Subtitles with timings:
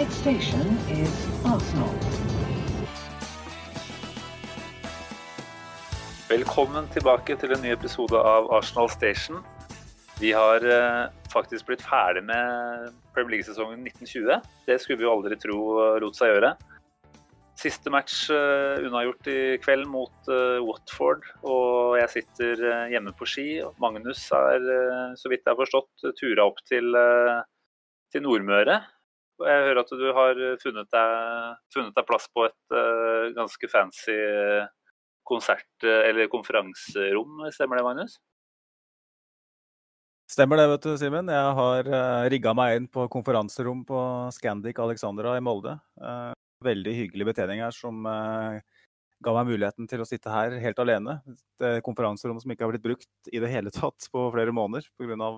[0.00, 1.90] Next station is Arsenal.
[6.30, 9.42] Velkommen tilbake til en ny episode av Arsenal Station.
[10.22, 14.46] Vi har eh, faktisk blitt ferdig med Premier League-sesongen 1920.
[14.70, 15.58] Det skulle vi jo aldri tro
[16.00, 16.54] lot seg gjøre.
[17.60, 20.30] Siste match uh, unnagjort i kveld mot
[20.64, 22.62] Watford, og jeg sitter
[22.94, 23.44] hjemme på ski.
[23.84, 24.64] Magnus er,
[25.20, 26.96] så vidt jeg har forstått, tura opp til,
[28.16, 28.78] til Nordmøre.
[29.40, 32.74] Jeg hører at du har funnet deg, funnet deg plass på et
[33.36, 34.16] ganske fancy
[35.26, 38.18] konsert- eller konferanserom, stemmer det, Magnus?
[40.30, 41.30] Stemmer det, vet du, Simen.
[41.32, 44.02] Jeg har uh, rigga meg inn på konferanserom på
[44.36, 45.72] Scandic Alexandra i Molde.
[45.98, 46.30] Uh,
[46.62, 48.60] veldig hyggelig betjening her som uh,
[49.26, 51.16] ga meg muligheten til å sitte her helt alene.
[51.26, 55.32] Et konferanserom som ikke har blitt brukt i det hele tatt på flere måneder pga.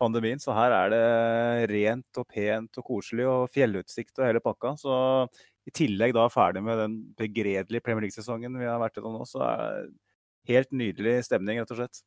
[0.00, 0.40] Uh, pandemien.
[0.42, 4.74] Så her er det rent og pent og koselig og fjellutsikt og hele pakka.
[4.80, 4.94] Så
[5.68, 9.44] i tillegg da ferdig med den begredelige Premier League-sesongen vi har vært gjennom nå, så
[9.46, 12.00] er det helt nydelig stemning, rett og slett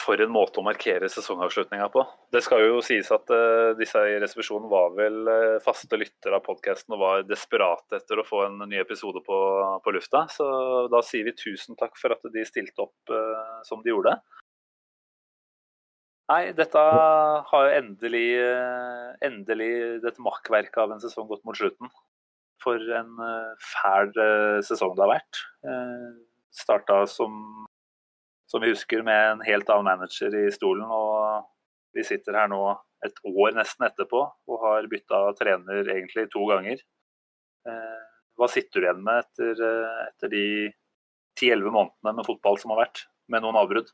[0.00, 2.02] for en måte å markere sesongavslutninga på.
[2.32, 6.44] Det skal jo sies at uh, disse i resepsjonen var vel uh, faste lyttere av
[6.46, 9.38] podkasten og var desperate etter å få en ny episode på,
[9.84, 10.24] på, lufta.
[10.32, 10.46] Så
[10.92, 14.16] da sier vi tusen takk for at de stilte opp uh, som de gjorde.
[16.30, 16.82] Nei, dette
[17.50, 18.28] har endelig,
[19.26, 19.72] endelig
[20.04, 21.90] dette makkverket av en sesong gått mot slutten.
[22.62, 23.16] For en
[23.64, 24.12] fæl
[24.62, 25.40] sesong det har vært.
[26.54, 27.66] Starta som
[28.50, 30.88] som vi husker, med en helt annen manager i stolen.
[30.90, 31.46] Og
[31.94, 32.62] vi sitter her nå
[33.06, 36.82] et år nesten etterpå og har bytta trener egentlig to ganger.
[37.70, 38.00] Eh,
[38.38, 40.44] hva sitter du igjen med etter, eh, etter de
[41.38, 43.92] 10-11 månedene med fotball som har vært, med noen avbrudd?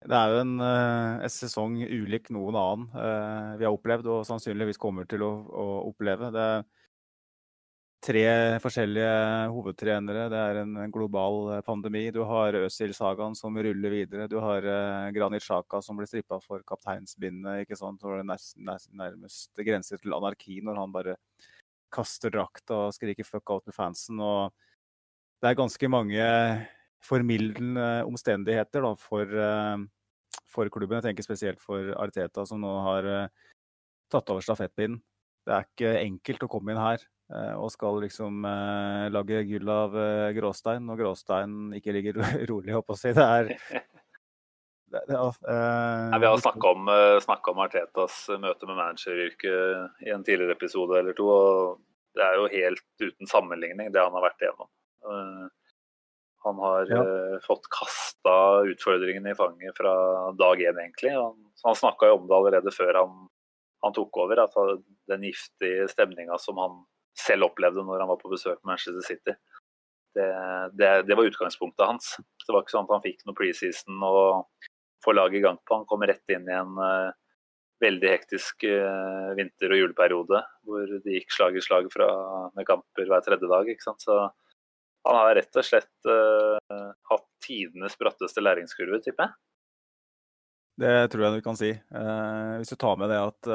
[0.00, 4.80] Det er jo en, eh, en, sesong ulik noen annen vi har opplevd og sannsynligvis
[4.80, 6.30] kommer til å, å oppleve.
[6.32, 6.62] Det, er
[8.00, 8.24] tre
[8.64, 10.24] forskjellige hovedtrenere.
[10.32, 12.06] Det er en global eh, pandemi.
[12.14, 14.28] Du har Øzil-sagaen som ruller videre.
[14.30, 14.64] Du har
[15.12, 17.66] Granit Sjaka som blir strippa for kapteinsbindet.
[17.66, 18.00] ikke sant?
[18.00, 21.18] Det nærmest, nærmest grenser til anarki når han bare
[21.92, 24.20] kaster drakta og skriker 'fuck out' til fansen.
[24.20, 24.52] og
[25.42, 26.24] Det er ganske mange
[27.02, 29.26] formildende omstendigheter da, for,
[30.50, 30.98] for, klubben.
[30.98, 33.48] Jeg tenker spesielt for Arteta, som nå har uh,
[34.12, 35.00] tatt over stafettpinnen.
[35.46, 37.04] Det er ikke enkelt å komme inn her.
[37.30, 42.18] Eh, og skal liksom eh, lage gull av eh, gråstein, og gråstein ikke ligger
[42.50, 43.12] rolig, håper jeg å si.
[43.14, 43.50] Det er
[44.90, 50.26] det, det, uh, Nei, vi har snakka om, om, Artetas møte med manageryrket i en
[50.26, 51.28] tidligere episode eller to.
[51.30, 54.70] og Det er jo helt uten sammenligning, det han har vært igjennom.
[56.46, 57.00] Han har ja.
[57.44, 58.34] fått kasta
[58.70, 59.92] utfordringene i fanget fra
[60.38, 61.12] dag én, egentlig.
[61.12, 61.36] Han,
[61.66, 63.18] han snakka jo om det allerede før han,
[63.84, 64.56] han tok over, at
[65.10, 66.80] den giftige stemninga som han
[67.18, 69.36] selv opplevde når han var på besøk med Manchester City.
[70.16, 70.26] Det,
[70.74, 72.14] det, det, var utgangspunktet hans.
[72.46, 74.70] Det var ikke sånn at han fikk noe preseason og
[75.04, 75.76] få laget i gang på.
[75.76, 77.12] Han kom rett inn i en uh,
[77.84, 82.08] veldig hektisk uh, vinter- og juleperiode hvor det gikk slag i slag fra,
[82.56, 83.70] med kamper hver tredje dag.
[83.70, 84.02] ikke sant?
[84.02, 84.18] Så
[85.08, 89.38] han har rett og slett uh, hatt tidenes bratteste læringskurve, tipper jeg.
[90.80, 91.74] Det tror jeg du kan si.
[91.76, 93.48] hvis du tar med det at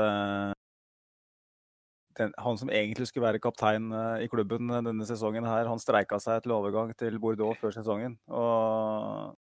[2.17, 5.81] den, han som egentlig skulle være kaptein uh, i klubben uh, denne sesongen, her, han
[5.81, 8.17] streika seg til overgang til Bordeaux før sesongen.
[8.31, 9.35] Og,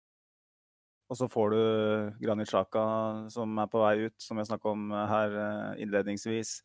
[1.12, 1.62] og så får du
[2.24, 2.86] Granit Xhaka
[3.34, 5.36] som er på vei ut, som jeg snakka om uh, her
[5.84, 6.60] innledningsvis.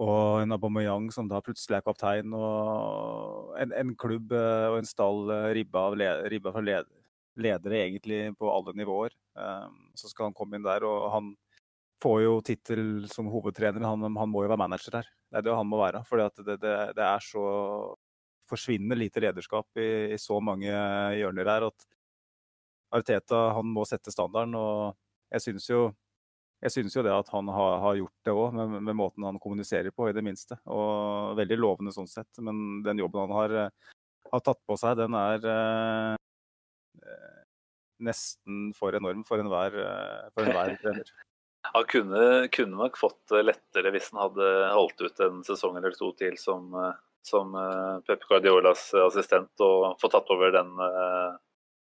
[0.00, 2.32] Og en Aubameyang som da plutselig er kaptein.
[2.32, 5.98] Og en, en klubb og en stall ribba, av
[6.32, 6.88] ribba for led,
[7.40, 9.12] ledere egentlig på alle nivåer.
[9.94, 11.34] så skal han komme inn der, og han
[12.00, 13.84] får jo tittel som hovedtrener.
[13.84, 15.10] Han, han, må jo være manager her.
[15.30, 16.02] Det er det han må være.
[16.08, 17.44] For det, det, det, er så
[18.50, 20.70] forsvinnende lite lederskap i, i, så mange
[21.20, 21.88] hjørner her at
[22.96, 24.56] Arteta han må sette standarden.
[24.58, 24.96] Og
[25.30, 25.82] jeg synes jo,
[26.60, 29.40] jeg synes jo det at han har, har gjort det òg, med, med, måten han
[29.42, 30.58] kommuniserer på, i det minste.
[30.68, 32.30] Og veldig lovende sånn sett.
[32.44, 33.56] Men den jobben han har,
[34.32, 36.14] har tatt på seg, den er eh,
[38.04, 39.76] nesten for enorm for enhver,
[40.34, 41.12] for enhver trener.
[41.62, 46.08] Han kunne, kunne, nok fått lettere hvis han hadde holdt ut en sesong eller to
[46.16, 46.94] til som, eh,
[47.26, 51.36] som eh, Pep Guardiolas assistent og fått tatt over den, eh,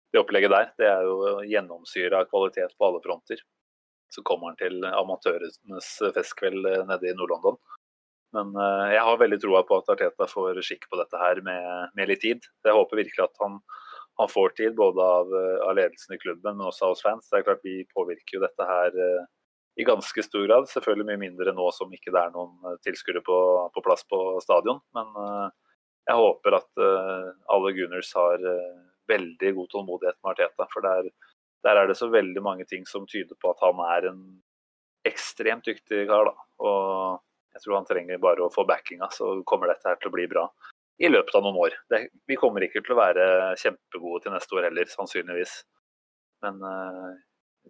[0.09, 0.71] det opplegget der.
[0.73, 3.45] Det er jo gjennomsyra kvalitet på alle fronter.
[4.09, 7.59] Så kommer han til amatørenes festkveld nede i Nord-London.
[8.35, 8.53] Men
[8.93, 12.21] jeg har veldig troa på at Arteta får skikk på dette her med, med litt
[12.21, 12.45] tid.
[12.65, 13.57] Jeg håper virkelig at han,
[14.21, 15.33] han får tid, både av,
[15.65, 17.29] av, ledelsen i klubben, men også av oss fans.
[17.29, 18.99] Det er klart Vi påvirker jo dette her
[19.79, 20.69] i ganske stor grad.
[20.69, 23.39] Selvfølgelig mye mindre nå som ikke det er noen tilskuere på,
[23.73, 24.81] på, plass på stadion.
[24.97, 25.09] Men
[26.09, 26.85] jeg håper at
[27.49, 28.45] alle Gunners har
[29.09, 30.67] veldig god tålmodighet med Arteta.
[30.73, 31.09] For der,
[31.65, 34.21] der, er det så veldig mange ting som tyder på at han er en
[35.07, 36.29] ekstremt dyktig kar.
[36.31, 36.47] da.
[36.63, 40.15] Og jeg tror han trenger bare å få backinga, så kommer dette her til å
[40.15, 40.45] bli bra
[40.99, 41.75] i løpet av noen år.
[41.91, 43.25] Det, vi kommer ikke til å være
[43.59, 45.53] kjempegode til neste år heller, sannsynligvis.
[46.43, 47.13] Men uh,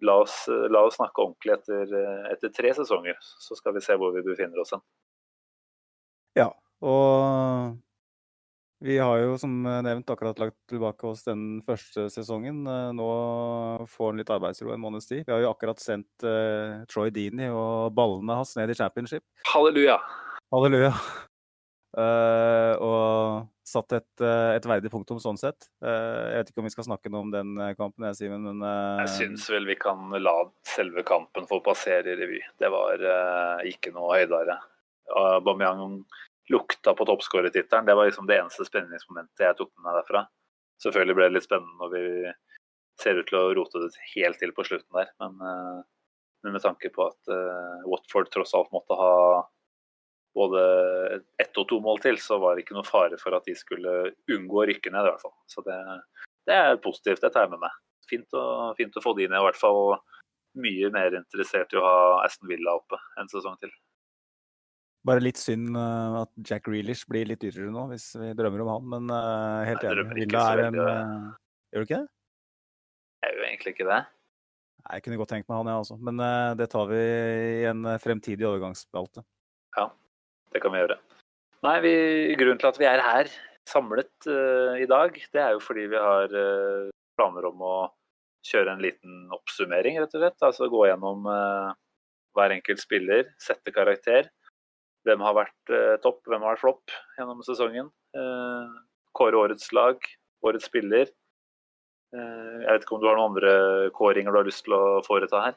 [0.06, 1.94] la, oss, la, oss, snakke ordentlig etter,
[2.34, 4.84] etter, tre sesonger, så skal vi se hvor vi befinner oss hen.
[6.38, 6.50] Ja,
[6.86, 7.78] og
[8.80, 9.52] vi har jo som
[9.84, 12.62] nevnt akkurat lagt tilbake oss den første sesongen.
[12.64, 13.08] Eh, nå
[13.92, 15.26] får han litt arbeidsro en måneds tid.
[15.28, 19.26] Vi har jo akkurat sendt uh, Troy Dini og ballene hans ned i championship.
[19.52, 19.98] Halleluja.
[20.56, 20.94] Halleluja.
[21.98, 25.68] Uh, og satt et, uh, et, verdig punktum sånn sett.
[25.84, 28.64] Uh, jeg vet ikke om vi skal snakke noe om den kampen, jeg, Simen, men
[29.04, 30.38] Jeg syns vel vi kan la
[30.72, 32.40] selve kampen få passere i revy.
[32.56, 33.04] Det var
[33.68, 34.56] ikke noe høydere.
[35.20, 36.00] Aubameyang
[36.50, 37.88] lukta på toppskårertittelen.
[37.88, 40.26] Det var liksom det eneste spenningsmomentet jeg tok med meg derfra.
[40.84, 42.34] Selvfølgelig ble det litt spennende når vi
[43.00, 45.38] ser ut til å rote det helt til på slutten der, men,
[46.44, 47.32] men med tanke på at
[47.88, 49.14] Watford tross alt måtte ha
[50.36, 50.62] både
[51.42, 54.14] ett og to mål til, så var det ikke noe fare for at de skulle
[54.32, 55.06] unngå å rykke ned.
[55.06, 55.36] i hvert fall.
[55.50, 55.78] Så det,
[56.48, 57.22] det er positivt.
[57.24, 57.78] Det tar jeg med meg.
[58.10, 58.46] Fint å,
[58.78, 59.98] fint å få de ned, i hvert fall.
[60.60, 63.74] Mye mer interessert i å ha Aston Villa oppe en sesong til.
[65.08, 68.72] Bare litt synd uh, at Jack Reelish blir litt dyrere nå, hvis vi drømmer om
[68.74, 68.88] han.
[68.94, 70.08] Men uh, helt enig.
[70.18, 71.28] Villa er en uh,
[71.72, 72.12] Gjør du ikke det?
[73.24, 74.00] Jeg gjør egentlig ikke det.
[74.80, 76.00] Nei, Jeg kunne godt tenkt meg han, jeg ja, også.
[76.08, 76.24] Men
[76.60, 79.24] det tar vi i en fremtidig overgangsspalte.
[79.78, 79.90] Ja,
[80.56, 80.98] det kan vi gjøre.
[81.68, 81.94] Nei, vi,
[82.40, 83.32] Grunnen til at vi er her
[83.70, 87.76] samlet uh, i dag, det er jo fordi vi har uh, planer om å
[88.48, 90.46] kjøre en liten oppsummering, rett og slett.
[90.46, 91.76] Altså gå gjennom uh,
[92.38, 94.30] hver enkelt spiller, sette karakter.
[95.08, 95.74] Hvem har vært
[96.04, 97.88] topp, hvem har vært flopp gjennom sesongen.
[99.16, 99.98] kåre årets lag,
[100.44, 101.08] årets spiller.
[102.14, 103.54] jeg vet ikke om du har noen andre
[103.96, 105.56] kåringer du har lyst til å foreta her?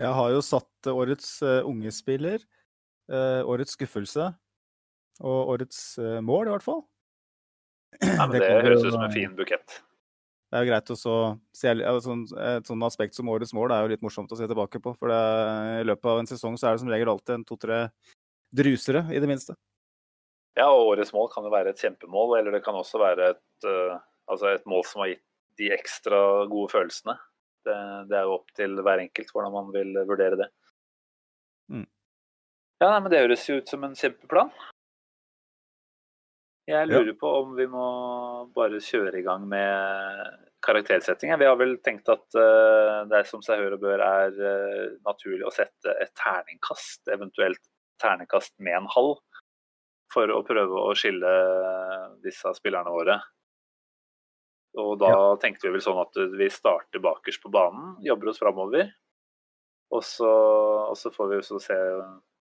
[0.00, 2.40] Jeg har jo satt årets unge spiller.
[3.12, 4.32] Årets skuffelse.
[5.20, 6.82] Og årets mål, i hvert fall.
[8.02, 9.82] Nei, men det, det høres ut som en fin bukett.
[10.54, 13.90] Det er jo greit å se altså, Et sånt aspekt som årets mål er jo
[13.90, 14.92] litt morsomt å se tilbake på.
[15.00, 15.22] For det,
[15.80, 17.78] i løpet av en sesong så er det som regel alltid en to-tre
[18.54, 19.56] drusere, i det minste.
[20.54, 23.66] Ja, og årets mål kan jo være et kjempemål, eller det kan også være et,
[23.66, 23.96] uh,
[24.30, 25.24] altså et mål som har gitt
[25.58, 26.20] de ekstra
[26.50, 27.16] gode følelsene.
[27.64, 27.74] Det,
[28.10, 30.48] det, er jo opp til hver enkelt hvordan man vil vurdere det.
[31.72, 31.88] Mm.
[32.82, 34.50] Ja, nei, men Det høres jo ut som en kjempeplan.
[36.68, 37.18] Jeg lurer ja.
[37.20, 37.86] på om vi må
[38.56, 41.38] bare kjøre i gang med karaktersettingen.
[41.40, 45.44] Vi har vel tenkt at uh, det som seg hør og bør er uh, naturlig
[45.48, 47.60] å sette et terningkast, eventuelt
[48.02, 49.16] terningkast med en halv,
[50.12, 51.30] for å prøve å skille
[52.24, 53.18] disse spillerne våre.
[54.82, 55.24] Og da ja.
[55.42, 58.90] tenkte vi vel sånn at vi starter bakerst på banen, jobber oss framover.
[59.94, 60.30] Og så,
[60.90, 61.78] og så får vi så se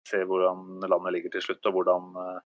[0.07, 2.39] se hvordan landet ligger til slutt, og hvordan eh,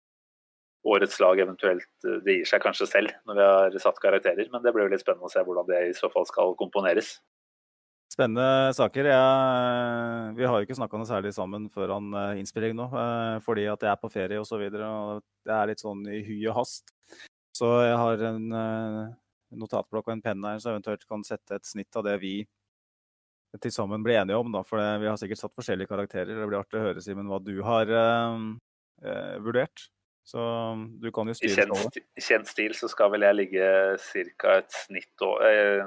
[0.90, 4.48] årets lag eventuelt eh, det gir seg kanskje selv når vi har satt karakterer.
[4.52, 7.18] Men det blir jo litt spennende å se hvordan det i så fall skal komponeres.
[8.10, 9.06] Spennende saker.
[9.06, 12.88] Jeg, vi har jo ikke snakka noe særlig sammen før han eh, innspilling nå,
[13.46, 14.64] fordi at jeg er på ferie osv.
[14.66, 16.90] Det er litt sånn i hy og hast.
[17.54, 18.48] Så jeg har en
[19.58, 22.34] notatblokk og en penn her, så eventuelt kan sette et snitt av det vi
[23.58, 24.52] til sammen blir enige om.
[24.54, 26.36] Da, for vi har sikkert satt forskjellige karakterer.
[26.36, 28.44] Det blir artig å høre Simen, hva du har eh,
[29.02, 29.88] eh, vurdert.
[30.30, 30.42] Så
[31.02, 33.66] du kan jo styre I kjent, stil så skal vel jeg ligge
[34.38, 34.58] ca.
[34.60, 35.80] et snitt eh,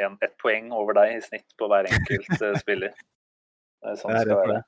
[0.00, 2.94] en, et poeng over deg i snitt på hver enkelt eh, spiller.
[2.96, 4.62] Det er sånn det skal være.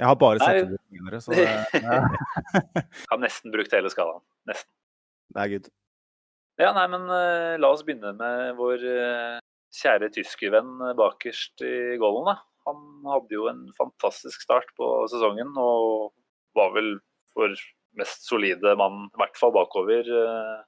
[0.00, 1.44] Jeg har bare sett det vinnere, så det,
[1.76, 1.98] ja.
[3.10, 4.24] Har nesten brukt hele skalaen.
[4.48, 4.70] Nesten.
[5.32, 5.68] Det er good.
[6.60, 9.36] Ja, nei, men uh, la oss begynne med vår uh,
[9.76, 12.38] kjære tyskervenn bakerst i golden, Da.
[12.62, 16.12] Han hadde jo en fantastisk start på sesongen og
[16.54, 16.92] var vel
[17.34, 17.50] for
[17.98, 20.60] mest solide mann, i hvert fall bakover, eh,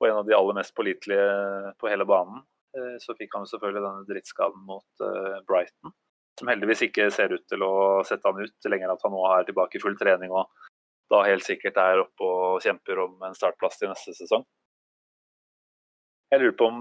[0.00, 2.42] og en av de aller mest pålitelige på hele banen.
[2.76, 5.94] Eh, så fikk han selvfølgelig denne drittskaden mot eh, Brighton,
[6.38, 7.74] som heldigvis ikke ser ut til å
[8.06, 10.50] sette han ut lenger at han nå er tilbake i full trening og
[11.12, 14.42] da helt sikkert er oppe og kjemper om en startplass til neste sesong.
[16.32, 16.80] Jeg lurer på om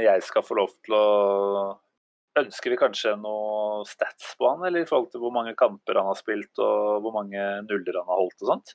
[0.00, 1.06] jeg skal få lov til å
[2.34, 6.08] Ønsker vi kanskje noe stats på han, eller i forhold til hvor mange kamper han
[6.08, 8.72] har spilt og hvor mange nuller han har holdt og sånt?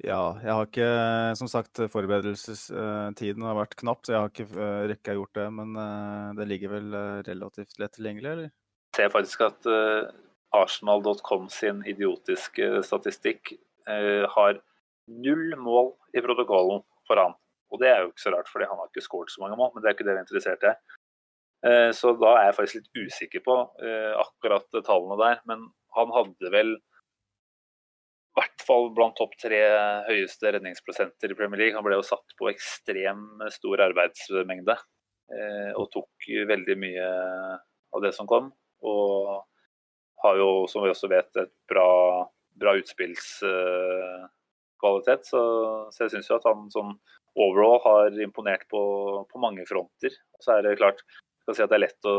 [0.00, 0.88] Ja, jeg har ikke
[1.36, 5.46] Som sagt, forberedelsestiden har vært knapp, så jeg har ikke eh, rekka gjort det.
[5.58, 8.50] Men eh, det ligger vel relativt lett tilgjengelig, eller?
[8.90, 9.68] Jeg ser faktisk at
[10.56, 13.52] Arsenal.com sin idiotiske statistikk
[13.86, 14.56] har
[15.06, 17.36] null mål i protokollen for han.
[17.70, 19.70] Og det er jo ikke så rart, fordi han har ikke skåret så mange mål,
[19.76, 20.72] men det er ikke det vi er interessert i.
[21.94, 23.56] Så da er jeg faktisk litt usikker på
[24.24, 25.38] akkurat tallene der.
[25.46, 26.74] Men han hadde vel
[28.30, 29.58] i hvert fall blant topp tre
[30.06, 31.76] høyeste redningsprosenter i Premier League.
[31.76, 34.76] Han ble jo satt på ekstrem stor arbeidsmengde
[35.78, 37.08] og tok veldig mye
[37.94, 38.50] av det som kom.
[38.86, 39.42] Og
[40.22, 41.86] har jo, som vi også vet, et bra,
[42.60, 45.26] bra utspillskvalitet.
[45.28, 45.40] Så,
[45.90, 46.86] så, jeg syns jo at han som
[47.38, 48.82] overall har imponert på,
[49.30, 50.12] på mange fronter.
[50.42, 52.16] Så er det klart, jeg skal si at det er lett å,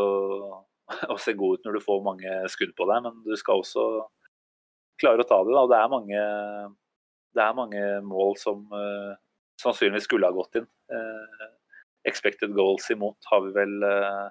[1.13, 3.83] å, se god ut når du får mange skudd på deg, men du skal også
[5.01, 5.55] klare å ta det.
[5.55, 5.65] Da.
[5.71, 6.25] Det, er mange,
[7.37, 9.13] det er mange mål som uh,
[9.61, 10.67] sannsynligvis skulle ha gått inn.
[10.91, 11.47] Uh,
[12.09, 14.27] expected goals imot har vi vel uh,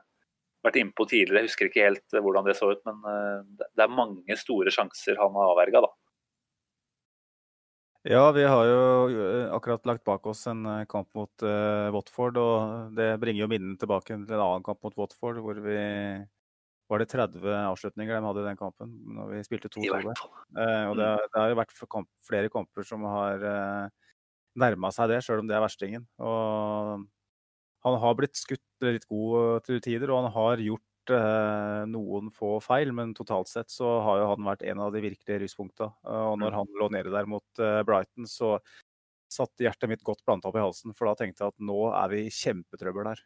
[0.66, 1.44] vært innpå tidligere.
[1.44, 3.00] Jeg husker ikke helt hvordan det så ut, men
[3.56, 5.86] det er mange store sjanser han har avverga.
[8.08, 8.82] Ja, vi har jo
[9.56, 11.44] akkurat lagt bak oss en kamp mot
[11.96, 12.36] Watford.
[12.40, 15.78] og Det bringer jo minnene tilbake til en annen kamp mot Watford, hvor vi
[16.90, 20.22] var det 30 avslutninger de hadde i den kampen når vi spilte 2-2 der.
[20.58, 21.26] Uh, og det, mm.
[21.28, 24.10] det, har jo vært kamp, flere kamper som har uh,
[24.58, 26.06] nærma seg det, sjøl om det er verstingen.
[26.22, 27.06] Og
[27.86, 32.58] han har blitt skutt litt god til tider, og han har gjort eh, noen få
[32.64, 35.88] feil, men totalt sett så har jo han vært en av de virkelige lyspunkta.
[36.04, 36.58] Og når mm.
[36.58, 38.58] han lå nede der mot eh, Brighton, så
[39.30, 42.12] satt hjertet mitt godt planta opp i halsen, for da tenkte jeg at nå er
[42.12, 43.24] vi i kjempetrøbbel der.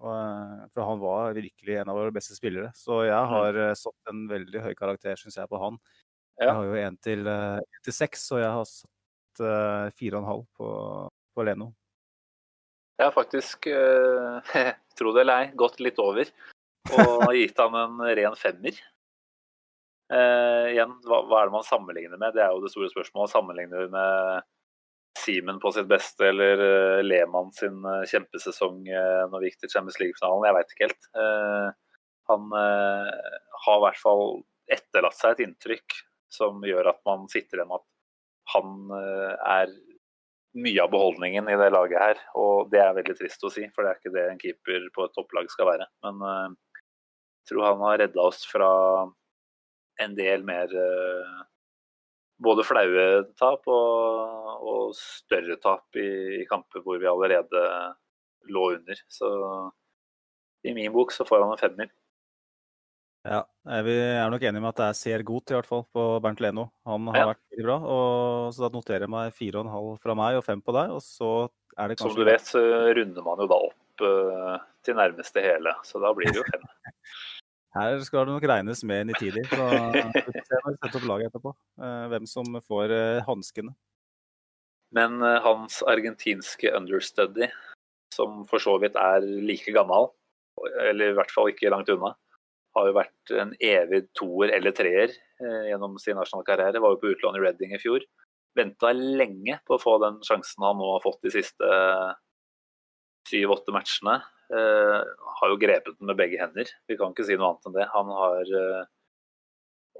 [0.00, 2.70] Eh, for han var virkelig en av våre beste spillere.
[2.76, 5.76] Så jeg har eh, satt en veldig høy karakter, syns jeg, på han.
[6.40, 8.96] Jeg har jo én til, eh, til seks, og jeg har satt
[9.96, 10.70] fire og en halv på,
[11.36, 11.70] på Leno.
[13.00, 14.54] Jeg har faktisk, eh,
[14.98, 16.28] tro det eller ei, gått litt over
[16.90, 18.76] og gitt han en ren femmer.
[20.10, 22.34] Eh, igjen, hva, hva, er det man sammenligner med?
[22.34, 23.32] Det er jo det store spørsmålet.
[23.32, 24.48] Sammenligner vi med
[25.20, 29.72] Simen på sitt beste eller uh, Lehmann sin uh, kjempesesong uh, når vi gikk til
[29.74, 30.46] Champions League-finalen?
[30.48, 31.10] Jeg veit ikke helt.
[32.30, 34.24] han har i hvert fall
[34.70, 35.96] etterlatt seg et inntrykk
[36.30, 37.88] som gjør at man sitter igjen med at
[38.52, 38.68] han
[39.50, 39.72] er
[40.54, 42.20] mye av beholdningen i det laget her.
[42.38, 45.08] Og det er veldig trist å si, for det er ikke det en keeper på
[45.08, 45.88] et topplag skal være.
[46.06, 48.70] Men jeg tror han har redda oss fra
[50.00, 51.40] en del mer uh,
[52.40, 53.06] både flaue
[53.38, 56.08] tap og, og større tap i,
[56.40, 57.64] i, kamper hvor vi allerede
[58.50, 59.02] lå under.
[59.12, 59.30] Så
[60.66, 61.90] i min bok så får han en femmer.
[63.28, 63.42] Ja,
[63.84, 66.40] vi er nok enige med at det er ser godt i hvert fall på Bernt
[66.40, 66.70] Leno.
[66.88, 67.26] Han har ja.
[67.34, 67.76] vært veldig bra.
[67.84, 70.74] Og, så da noterer jeg meg fire og en halv fra meg og fem på
[70.76, 70.94] deg.
[70.96, 71.30] Og så
[71.76, 72.62] er det kanskje Som du vet, så
[72.96, 74.56] runder man jo da opp uh,
[74.86, 75.76] til nærmeste hele.
[75.84, 76.64] Så da blir det jo fem.
[77.76, 79.44] Her skal det nok regnes med Nitidi.
[79.46, 81.52] Så vi får se når setter opp laget etterpå.
[81.78, 83.74] Uh, hvem som får uh, hanskene.
[84.90, 87.46] Men hans argentinske understudy,
[88.10, 90.08] som for så vidt er like gammel,
[90.82, 92.10] eller i hvert fall ikke langt unna,
[92.76, 96.82] har jo vært en evig toer eller treer eh, gjennom sin nasjonale karriere.
[96.82, 98.04] Var jo på utlån i Reading i fjor.
[98.58, 101.70] Venta lenge på å få den sjansen han nå har fått de siste
[103.30, 104.20] syv-åtte matchene.
[104.50, 105.02] Eh,
[105.40, 106.70] har jo grepet den med begge hender.
[106.90, 107.86] Vi kan ikke si noe annet enn det.
[107.92, 108.88] Han har eh,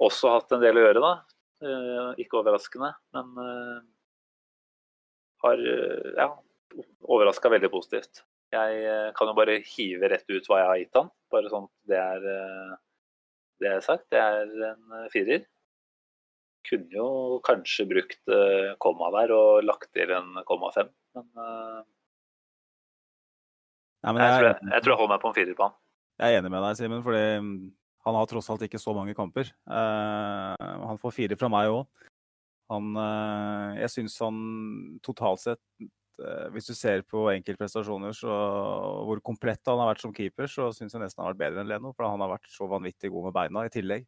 [0.03, 1.11] også hatt en del å gjøre, da.
[1.63, 3.31] Eh, ikke overraskende, men
[5.41, 6.27] har ja,
[7.09, 8.25] overraska veldig positivt.
[8.51, 11.07] Jeg kan jo bare hive rett ut hva jeg har gitt han.
[11.31, 12.27] Bare sånn det er
[13.61, 14.09] det er sagt.
[14.11, 15.47] Det er en firer.
[16.67, 17.07] Kunne jo
[17.47, 18.33] kanskje brukt
[18.83, 21.31] komma der og lagt til en komma fem, men,
[24.09, 25.79] men jeg, jeg, tror jeg, jeg, tror jeg, holder meg på en firer på han.
[26.21, 27.55] Jeg er enig med deg, Simen, fordi mm,
[28.07, 29.49] han har tross alt ikke så mange kamper.
[29.69, 30.53] Uh,
[30.89, 32.05] han får fire fra meg òg.
[32.71, 34.37] uh, Jeg syns han
[35.05, 35.89] totalt sett
[36.21, 40.69] Eh, hvis du ser på enkeltprestasjoner og hvor komplett han har vært som keeper, så
[40.75, 41.93] syns jeg nesten han har vært bedre enn Leno.
[41.95, 44.07] For han har vært så vanvittig god med beina i tillegg.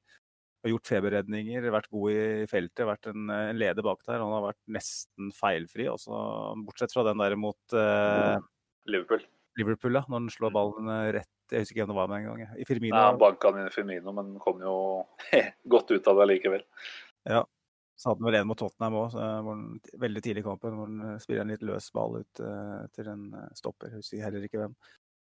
[0.63, 4.21] Har gjort feberredninger, vært god i feltet, vært en, en leder bak der.
[4.23, 6.19] Han har vært nesten feilfri, også,
[6.63, 8.37] bortsett fra den der mot uh,
[8.87, 9.25] Liverpool.
[9.59, 12.29] Liverpool, da, Når han slår ballen rett Jeg husker ikke hvem det var med en
[12.29, 12.55] gang.
[12.57, 12.97] I Firmino.
[12.97, 14.75] Ja, banka den inn i Firmino, men kom jo
[15.75, 16.63] godt ut av det likevel.
[17.29, 17.43] Ja,
[17.99, 19.13] så hadde han vel en mot Tottenham òg,
[20.01, 20.75] veldig tidlig i kampen.
[20.79, 22.41] Hvor han spiller en litt løs ball ut
[22.97, 23.93] til en eh, stopper.
[23.93, 24.73] Jeg husker heller ikke hvem.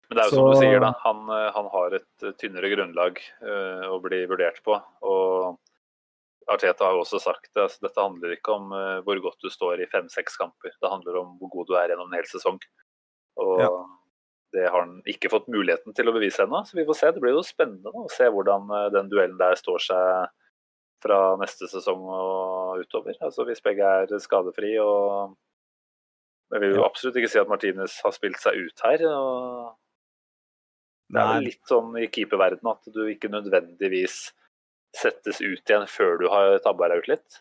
[0.08, 0.40] Men det er jo så...
[0.40, 0.92] som du sier, da.
[1.02, 4.78] Han, eh, han har et tynnere grunnlag uh, å bli vurdert på.
[5.06, 7.64] Og Arteta har jo også sagt det.
[7.64, 10.74] Altså, dette handler ikke om uh, hvor godt du står i fem-seks kamper.
[10.78, 12.60] Det handler om hvor god du er gjennom en hel sesong.
[13.42, 13.70] Og ja.
[14.54, 16.62] Det har han ikke fått muligheten til å bevise ennå.
[16.66, 17.12] Så vi får se.
[17.14, 20.34] Det blir jo spennende å se hvordan den duellen der står seg
[21.04, 23.16] fra neste sesong og utover.
[23.20, 25.36] Altså Hvis begge er skadefri og
[26.54, 29.00] Jeg vil jo absolutt ikke si at Martinez har spilt seg ut her.
[31.10, 34.28] Det er vel litt sånn i keeperverdenen at du ikke nødvendigvis
[34.94, 37.40] settes ut igjen før du har tabba deg ut litt.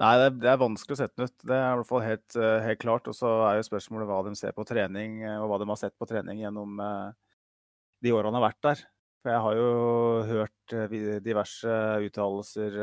[0.00, 1.44] Nei, det er, det er, vanskelig å sette den ut.
[1.44, 3.08] Det er i hvert fall helt, eh, helt klart.
[3.10, 5.80] Og så er jo spørsmålet hva de ser på trening, eh, og hva de har
[5.80, 7.12] sett på trening gjennom eh,
[8.02, 8.84] de årene han har vært der.
[9.22, 9.66] For jeg har jo
[10.26, 10.72] hørt
[11.22, 11.74] diverse
[12.08, 12.78] uttalelser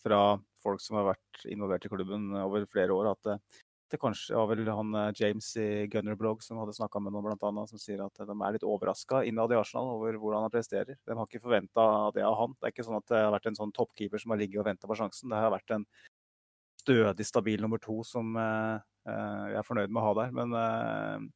[0.00, 0.20] fra
[0.62, 3.58] folk som har vært involvert i klubben over flere år, at
[3.92, 7.70] det kanskje var vel han James i Gunner-blogg som hadde snakka med noen, blant annet,
[7.70, 10.98] som sier at de er litt overraska innad i Arsenal over hvordan han presterer.
[11.06, 12.56] De har ikke forventa det av han.
[12.58, 14.68] Det er ikke sånn at det har vært en sånn toppkeeper som har ligget og
[14.68, 15.30] venta på sjansen.
[15.30, 15.86] Det har vært en
[16.82, 20.32] stødig, stabil nummer to som eh, jeg er fornøyd med å ha der.
[20.34, 21.26] Men eh,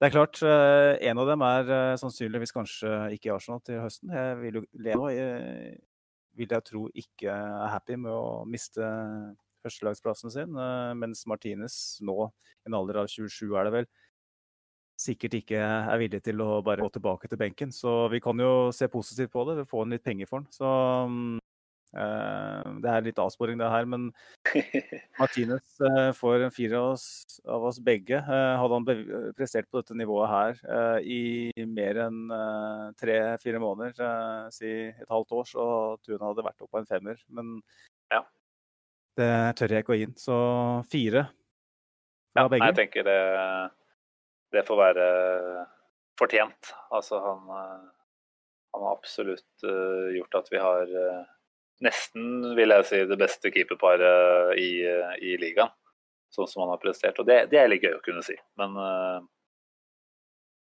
[0.00, 3.82] det er klart, eh, en av dem er eh, sannsynligvis kanskje ikke i Arsenal til
[3.84, 4.14] høsten.
[4.16, 5.10] Jeg vil jo Leno
[6.38, 8.86] vil jeg tro ikke er happy med å miste
[9.64, 11.74] førstelagsplassen sin, eh, mens Martinez
[12.06, 12.30] nå,
[12.64, 13.90] i en alder av 27 er det vel,
[15.00, 17.70] sikkert ikke er villig til å bare gå tilbake til benken.
[17.72, 20.52] Så vi kan jo se positivt på det, vi får en litt penger for den.
[20.52, 20.72] Så
[21.08, 21.38] mm,
[21.90, 24.10] Eh, det er litt avsporing, det her, men
[25.20, 27.04] Martinez eh, får en firer av,
[27.50, 28.20] av oss, begge.
[28.22, 28.86] Hadde han
[29.38, 32.20] prestert på dette nivået her i mer enn
[33.00, 35.64] tre-fire måneder, si et halvt år, så
[36.02, 37.24] tror jeg han hadde vært oppe på en femmer.
[37.34, 37.56] Men
[38.12, 38.22] ja.
[39.18, 40.16] Det tør jeg ikke å gi inn.
[40.18, 40.36] Så
[40.92, 41.26] fire
[42.30, 42.68] fra ja, begge.
[42.70, 43.18] Jeg tenker det,
[44.54, 45.08] det får være
[46.20, 46.72] fortjent.
[46.94, 49.66] Altså han, han har absolutt
[50.14, 50.94] gjort at vi har
[51.84, 54.70] nesten, vil jeg si, det beste keeperparet i,
[55.26, 55.72] i ligaen.
[56.30, 57.18] Sånn som han har prestert.
[57.18, 58.36] Og det, det, er litt gøy å kunne si.
[58.60, 58.76] Men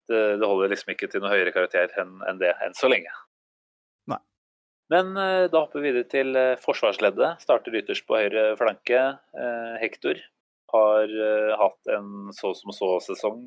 [0.06, 3.10] det, det, holder liksom ikke til noe høyere karakter enn en det enn så lenge.
[4.92, 7.42] Men uh, da hopper vi videre til uh, forsvarsleddet.
[7.42, 9.02] Starter ytterst på høyre flanke.
[9.82, 10.20] Hector
[10.72, 11.12] har
[11.60, 13.44] hatt en så som så-sesong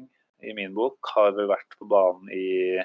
[0.47, 0.97] i min bok.
[1.15, 2.79] Har vel vært på banen i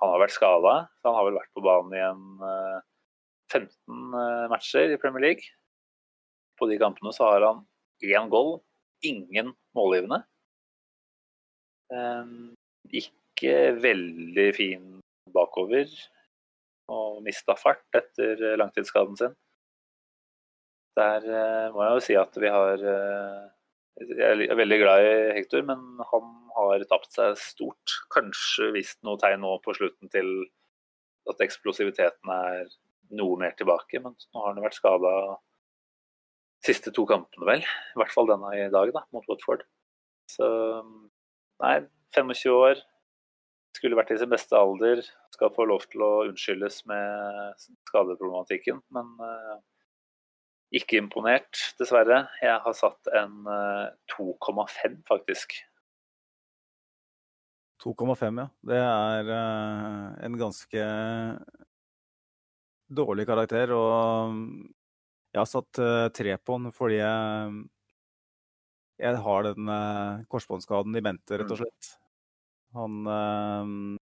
[0.00, 2.22] Han har vært skada, så han har vel vært på banen i en
[3.50, 5.50] 15 eh, matcher i Premier League.
[6.58, 7.64] På de kampene så har han
[8.04, 8.60] én goal,
[9.04, 10.22] ingen målgivende.
[13.00, 14.86] Ikke veldig fin
[15.34, 15.88] bakover
[16.90, 19.36] og mista fart etter langtidsskaden sin.
[20.98, 23.42] Der eh, må jeg jo si at vi har eh,
[24.00, 27.96] Jeg er veldig glad i Hector, men han har tapt seg stort.
[28.14, 30.30] Kanskje vist noe tegn nå på slutten til
[31.30, 32.70] at eksplosiviteten er
[33.18, 34.00] noe mer tilbake.
[34.02, 35.14] Men nå har han vært skada
[36.64, 37.64] siste to kampene, vel.
[37.64, 39.66] I hvert fall denne i dag, da, mot Watford.
[40.30, 40.48] Så
[41.62, 41.76] nei,
[42.16, 42.82] 25 år.
[43.76, 45.02] Skulle vært i sin beste alder.
[45.30, 48.80] Skal få lov til å unnskyldes med skadeproblematikken.
[48.94, 49.58] Men uh,
[50.74, 52.24] ikke imponert, dessverre.
[52.42, 55.60] Jeg har satt en uh, eh, 2,5, faktisk.
[57.80, 58.48] 2,5, ja.
[58.72, 60.90] Det er uh, en ganske
[62.90, 63.76] dårlig karakter.
[63.78, 64.34] Og
[65.30, 65.78] jeg har satt
[66.10, 67.58] tre på den fordi jeg,
[68.98, 69.74] jeg har den
[70.26, 71.62] korsbåndskaden i mente, rett og mm.
[71.62, 71.99] slett.
[72.76, 73.98] Han uh,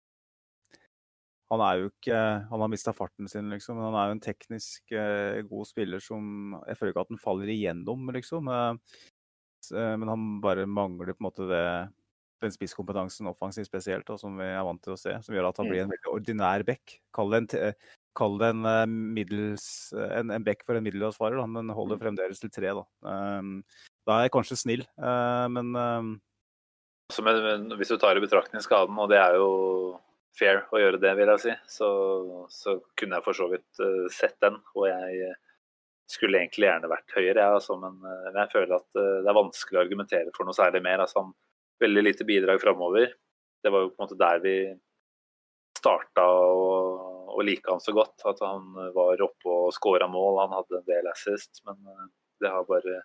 [1.48, 2.18] han er jo ikke
[2.52, 3.78] Han har mista farten sin, liksom.
[3.80, 4.92] Men han er jo en teknisk
[5.48, 8.50] god spiller som Jeg føler ikke at han faller igjennom, liksom.
[9.72, 11.62] men han bare mangler på en måte det
[12.44, 15.16] den spisskompetansen offensivt spesielt, og som vi er vant til å se.
[15.26, 15.96] Som gjør at han blir en mm.
[15.96, 16.98] veldig ordinær back.
[17.16, 17.74] Kall det en,
[18.18, 18.86] Kall det en, eh,
[19.18, 22.04] middels, eh, en, en back for en middelhavsfarer, men holder mm.
[22.06, 22.72] fremdeles til tre.
[22.74, 23.60] Da, um,
[24.08, 26.16] da er jeg kanskje snill, uh, men um...
[27.24, 29.50] men Hvis du tar i betraktning skaden, og det er jo
[30.38, 31.90] fair å gjøre det, vil jeg si, så,
[32.54, 34.60] så kunne jeg for så vidt uh, sett den.
[34.76, 35.32] Og jeg
[36.12, 39.80] skulle egentlig gjerne vært høyere, jeg, altså, men, uh, jeg føler at det er vanskelig
[39.80, 41.06] å argumentere for noe særlig mer.
[41.08, 41.26] Altså,
[41.82, 43.16] veldig lite bidrag framover.
[43.64, 44.58] Det var jo på en måte der vi
[45.78, 48.26] starta og å like han så godt.
[48.30, 50.42] At han var oppe og skåra mål.
[50.46, 52.08] Han hadde en del assist, men eh,
[52.44, 53.02] det har bare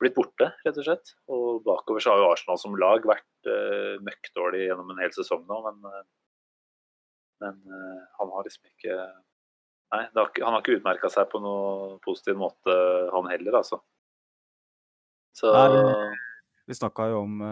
[0.00, 1.12] blitt borte, rett og slett.
[1.32, 5.44] Og bakover så har jo Arsenal som lag vært uh, møkkdårlig gjennom en hel sesong
[5.48, 6.02] nå, men, uh,
[7.44, 9.02] men uh, han har liksom ikke
[9.90, 12.74] Nei, har, han har ikke utmerka seg på noe positiv måte,
[13.10, 13.80] han heller, altså.
[15.34, 16.12] Så Nei,
[16.70, 17.42] Vi snakka jo om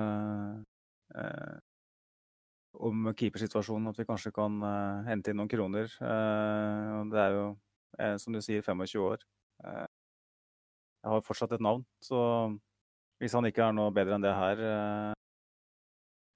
[2.78, 5.90] om keepersituasjonen, at vi kanskje kan uh, hente inn noen kroner.
[5.98, 7.46] Uh, det er jo,
[7.98, 9.24] uh, som du sier, 25 år.
[11.02, 12.18] Jeg har fortsatt et navn, så
[13.18, 15.14] hvis han ikke er noe bedre enn det her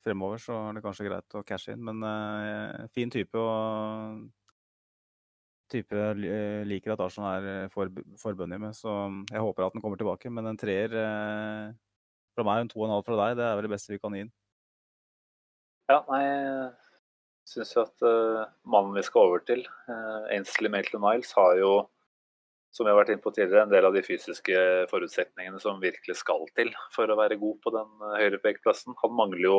[0.02, 1.82] fremover, så er det kanskje greit å cashe inn.
[1.86, 4.28] Men eh, fin type og
[5.72, 7.88] type uh, liker at Arsenal er for,
[8.20, 8.76] forbundet med.
[8.76, 8.92] Så
[9.32, 10.32] jeg håper at den kommer tilbake.
[10.32, 11.72] Men en treer eh,
[12.36, 14.00] fra meg, en to og en halv fra deg, det er vel det beste vi
[14.02, 14.32] kan gi den.
[15.90, 18.04] Ja, nei, jeg syns jo at
[18.70, 19.64] mannen vi skal over til,
[20.32, 21.72] Ainsley Maitland Miles, har jo
[22.72, 26.16] som vi har vært inne på tidligere, en del av de fysiske forutsetningene som virkelig
[26.22, 28.96] skal til for å være god på den høyrepekeplassen.
[29.02, 29.58] Han mangler jo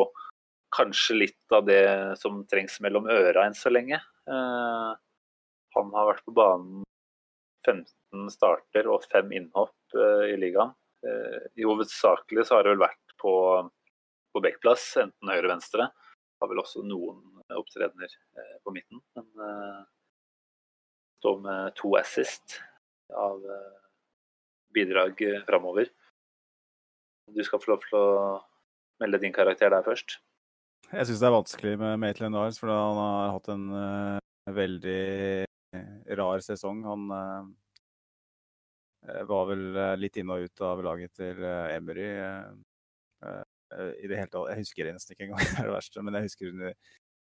[0.74, 1.84] kanskje litt av det
[2.18, 4.00] som trengs mellom øra enn så lenge.
[4.26, 4.90] Eh,
[5.78, 6.82] han har vært på banen
[7.68, 10.74] 15 starter og 5 innhopp eh, i ligaen.
[11.06, 13.36] Eh, I hovedsakelig så har det vel vært på,
[14.34, 15.92] på backplass, enten høyre-venstre.
[16.42, 17.22] Har vel også noen
[17.54, 18.10] opptredener
[18.66, 19.00] på midten.
[19.14, 19.86] Men
[21.22, 22.58] står med to assist
[23.16, 23.44] av
[24.74, 25.90] bidrag framover.
[27.32, 28.08] Du skal få lov til å
[29.04, 30.18] melde din karakter der først.
[30.92, 34.18] Jeg syns det er vanskelig med Maitland Niles, for han har hatt en uh,
[34.54, 35.46] veldig
[36.20, 36.84] rar sesong.
[36.86, 37.48] Han uh,
[39.30, 39.64] var vel
[40.00, 42.12] litt inn og ut av laget til uh, Emery.
[44.04, 44.52] i det hele tatt.
[44.52, 46.04] Jeg husker nesten ikke engang, det er det verste.
[46.06, 46.54] Men jeg husker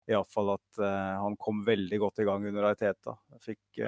[0.08, 3.12] iallfall at han kom veldig godt i gang under Ariteta.
[3.44, 3.78] Fikk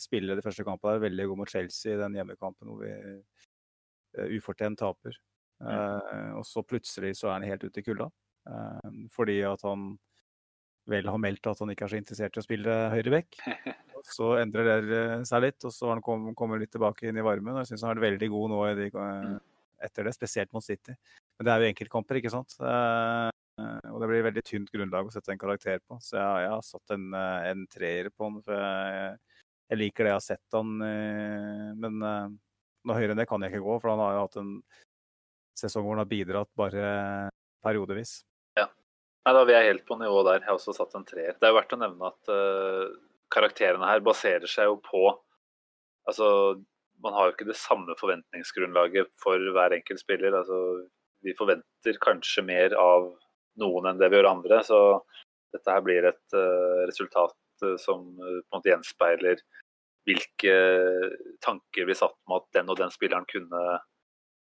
[0.00, 4.80] spille de første kampene der, veldig god mot Chelsea i den hjemmekampen hvor vi ufortjent
[4.80, 5.18] taper.
[5.60, 8.08] og så plutselig så er han helt ute i kulda.
[8.48, 9.92] Eh, fordi at han
[10.90, 13.40] vel har meldt at han ikke er så interessert i å spille høyreback.
[14.00, 17.24] Så endrer det seg litt, og så har han kom, kommet litt tilbake inn i
[17.24, 17.52] varmen.
[17.52, 19.34] og Jeg syns han har vært veldig god nå de, mm.
[19.84, 20.94] etter det, spesielt mot City.
[21.36, 22.56] Men det er jo enkeltkamper, ikke sant.
[23.60, 25.98] Eh, og det blir veldig tynt grunnlag å sette en karakter på.
[26.04, 29.18] Så jeg, jeg har satt en, en treer på den, for jeg,
[29.70, 30.72] jeg, liker det jeg har sett han,
[31.78, 34.56] men noe høyere enn det kan jeg ikke gå, for han har jo hatt en
[35.60, 36.88] sesong hvor han har bidratt bare
[37.62, 38.20] periodevis.
[39.26, 40.40] Nei, Da vi er helt på nivå der.
[40.40, 41.36] Jeg har også satt en treer.
[41.36, 42.92] Det er jo verdt å nevne at uh,
[43.32, 45.10] karakterene her baserer seg jo på
[46.08, 46.26] Altså,
[47.04, 50.32] man har jo ikke det samme forventningsgrunnlaget for hver enkelt spiller.
[50.34, 50.56] Altså,
[51.22, 53.04] vi forventer kanskje mer av
[53.60, 54.62] noen enn det vi gjør andre.
[54.66, 54.80] Så
[55.54, 59.44] dette her blir et uh, resultat uh, som på en måte gjenspeiler
[60.08, 60.54] hvilke
[61.44, 63.64] tanker vi satt med at den og den spilleren kunne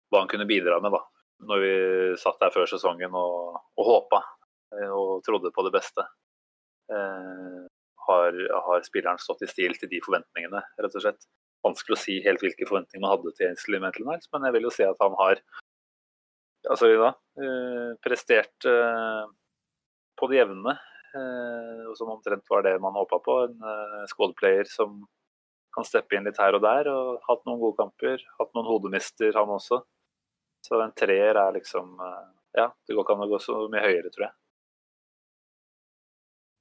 [0.08, 1.01] Hva han kunne bidra med, da.
[1.49, 1.71] Når vi
[2.21, 4.21] satt der før sesongen og, og håpa
[4.75, 6.03] Eh, og trodde på det beste.
[6.88, 7.67] Uh,
[8.08, 8.36] har,
[8.67, 11.27] har, spilleren stått i stil til de forventningene, rett og slett.
[11.65, 14.67] Vanskelig å si helt hvilke forventninger man hadde til Ainsley Mental Niles, men jeg vil
[14.69, 15.41] jo si at han har
[16.65, 18.67] altså, da, eh, prestert
[20.17, 20.78] på det jevne.
[21.98, 23.36] Som omtrent var det man håpa på.
[23.48, 25.00] En squad-player som
[25.74, 26.89] kan steppe inn litt her og der.
[26.91, 28.22] og Hatt noen gode kamper.
[28.38, 29.80] Hatt noen hodemister, han også.
[30.67, 31.96] Så en treer er liksom
[32.58, 34.36] Ja, det går ikke an å gå så mye høyere, tror jeg.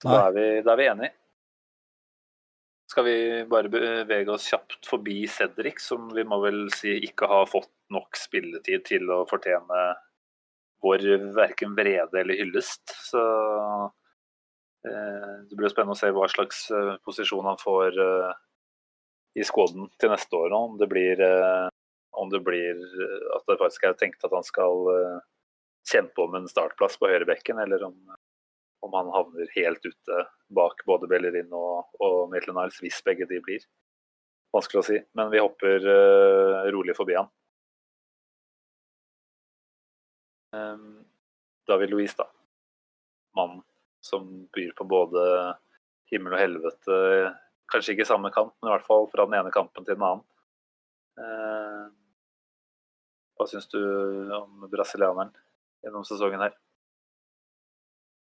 [0.04, 1.14] Da er, vi, da er vi enige.
[2.87, 3.18] Skal vi
[3.51, 8.18] bare bevege oss kjapt forbi Cedric, som vi må vel si ikke har fått nok
[8.18, 9.81] spilletid til å fortjene
[10.85, 12.94] vår verken vrede eller hyllest.
[13.09, 13.22] Så
[14.87, 18.37] eh, det blir spennende å se hva slags eh, posisjon han får eh,
[19.40, 20.55] i skåden til neste år.
[20.55, 21.66] Om det blir, eh,
[22.22, 25.18] om det blir eh, at det faktisk er tenkt at han skal eh,
[25.90, 27.99] kjempe om en startplass på høyrebekken, eller om
[28.84, 30.20] om han havner helt ute
[30.56, 33.64] bak både Bellerin og, og Niles, hvis begge de blir.
[34.54, 37.30] Vanskelig å si, men vi hopper uh, rolig forbi han.
[40.56, 41.02] Um,
[41.68, 42.28] David Louise, da.
[43.36, 43.64] Mannen
[44.06, 45.22] som byr på både
[46.12, 46.98] himmel og helvete.
[47.72, 50.22] Kanskje ikke samme kamp, men i hvert fall fra den ene kampen til den annen.
[51.16, 51.90] Uh,
[53.36, 53.80] hva syns du
[54.36, 55.34] om brasilianeren
[55.84, 56.54] gjennom sesongen her?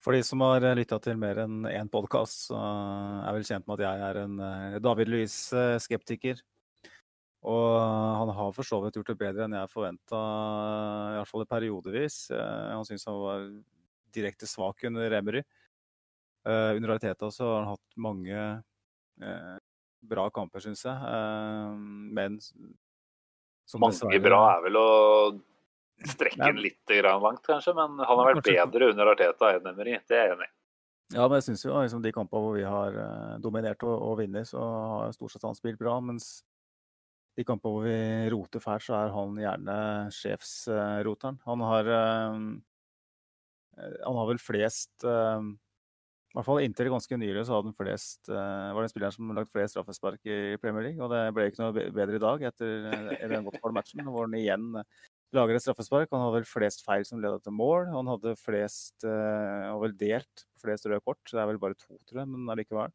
[0.10, 3.76] For de som har lytta til mer enn én podkast, så er vel kjent med
[3.76, 6.40] at jeg er en eh, David Louise-skeptiker.
[7.46, 10.22] Og han har for så vidt gjort det bedre enn jeg forventa,
[11.12, 12.18] i hvert fall periodevis.
[12.34, 13.46] Eh, han syns han var
[14.18, 15.46] direkte svak under Emery.
[15.46, 18.50] Eh, under realiteten så har han hatt mange
[20.10, 21.14] bra kamper, syns jeg.
[22.18, 22.42] Men
[23.78, 24.90] Mange bra er vel å
[26.08, 29.98] strekker den litt langt, kanskje, men han har vært bedre under Arteta enn Emery.
[30.08, 30.54] Det er jeg enig i.
[31.16, 34.20] Ja, men jeg syns jo liksom, de kampene hvor vi har uh, dominert og, og
[34.20, 35.96] vunnet, så har stort sett han spilt bra.
[36.06, 36.44] Mens
[37.38, 39.80] de kampene hvor vi roter fælt, så er han gjerne
[40.14, 41.40] sjefsroteren.
[41.50, 42.38] Han har uh,
[43.80, 45.08] Han har vel flest
[46.30, 49.32] i hvert fall inntil ganske nylig så hadde han flest, var det en spiller som
[49.34, 51.02] lagt flest straffespark i Premier League.
[51.02, 52.84] Og det ble ikke noe bedre i dag etter
[53.32, 54.68] den Watford-matchen, var han igjen
[55.36, 56.10] lager et straffespark.
[56.14, 57.90] Han hadde vel flest feil som leda til mål.
[57.94, 61.22] Han hadde flest uh, vel delt flest røde kort.
[61.30, 62.94] Det er vel bare to, tror jeg, men allikevel.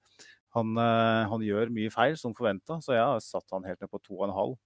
[0.58, 3.90] Han, uh, han gjør mye feil, som forventa, så jeg har satt han helt ned
[3.90, 4.60] på to og en halv.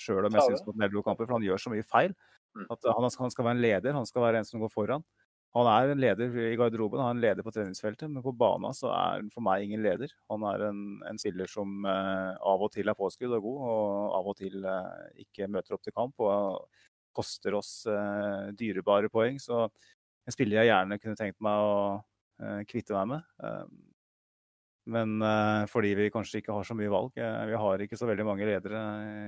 [0.00, 2.12] Sjøl om jeg syns på kamper, for han gjør så mye feil.
[2.56, 2.66] Mm.
[2.72, 5.04] At han, han skal være en leder, han skal være en som går foran.
[5.56, 8.74] Han er en leder i garderoben, han er en leder på treningsfeltet, men på banen
[8.76, 10.12] så er han for meg ingen leder.
[10.30, 14.14] Han er en, en spiller som uh, av og til er påskudd og god, og
[14.20, 14.68] av og til
[15.24, 16.60] ikke møter opp til kamp og
[17.16, 19.38] koster oss uh, dyrebare poeng.
[19.42, 21.78] Så en spiller jeg gjerne kunne tenkt meg å
[22.68, 23.24] kvitte meg med.
[24.90, 27.12] Men uh, fordi vi kanskje ikke har så mye valg.
[27.14, 28.80] Vi har ikke så veldig mange ledere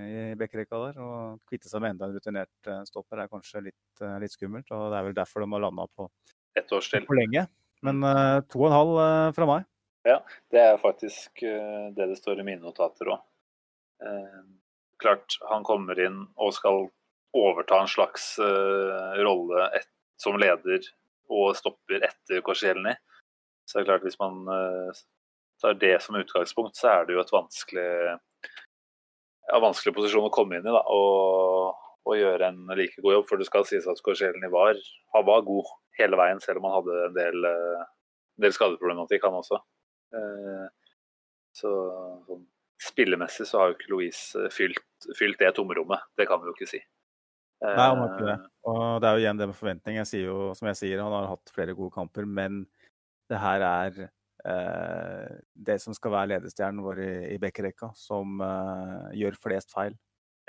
[0.09, 1.01] i bekkerekka der.
[1.05, 4.71] Og kvitte seg med enda en rutinert stopper er kanskje litt, litt, skummelt.
[4.73, 6.09] Og det er vel derfor de har landa på
[6.57, 7.05] ett års til.
[7.09, 7.45] For lenge.
[7.85, 8.01] Men
[8.49, 9.69] to og en halv fra meg.
[10.09, 10.19] Ja,
[10.51, 13.23] det er faktisk det det står i mine notater òg.
[15.03, 16.87] klart, han kommer inn og skal
[17.37, 18.35] overta en slags
[19.23, 19.89] rolle et,
[20.21, 20.85] som leder
[21.33, 22.93] og stopper etter Korsielny.
[23.65, 24.43] Så det er klart, hvis man
[25.63, 27.89] tar det som utgangspunkt, så er det jo et vanskelig,
[29.49, 30.75] ja, vanskelig posisjon å komme inn i.
[30.75, 33.29] da, og, og, gjøre en like god jobb.
[33.31, 34.79] For det skal sies at Korsielny var,
[35.15, 39.63] var god hele veien, selv om han hadde en del, en del skadeproblematikk, han også.
[41.57, 41.71] Så
[42.27, 42.47] sånn,
[42.83, 44.83] spillemessig så har jo ikke Louise fylt,
[45.19, 46.03] fylt, det tomrommet.
[46.19, 46.81] Det kan vi jo ikke si.
[47.63, 48.39] Nei, han har ikke det.
[48.71, 49.99] Og det er jo igjen det med forventning.
[50.01, 52.65] Jeg sier jo, som jeg sier, han har hatt flere gode kamper, men
[53.31, 54.03] det her er
[54.43, 59.95] Eh, det som skal være ledestjernen vår i, i bekkerekka, som eh, gjør flest feil.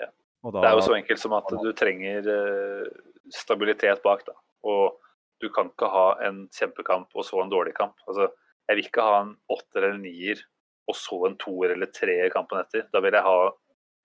[0.02, 0.10] Ja.
[0.50, 2.88] Da, det er jo så enkelt som at du trenger eh,
[3.34, 4.26] stabilitet bak.
[4.30, 4.38] da.
[4.66, 4.98] Og
[5.44, 8.00] du kan ikke ha en kjempekamp og så en dårlig kamp.
[8.08, 8.32] Altså,
[8.70, 10.42] jeg vil ikke ha en åtter eller nier
[10.90, 12.88] og så en toer eller treer kampen etter.
[12.92, 13.38] Da vil jeg ha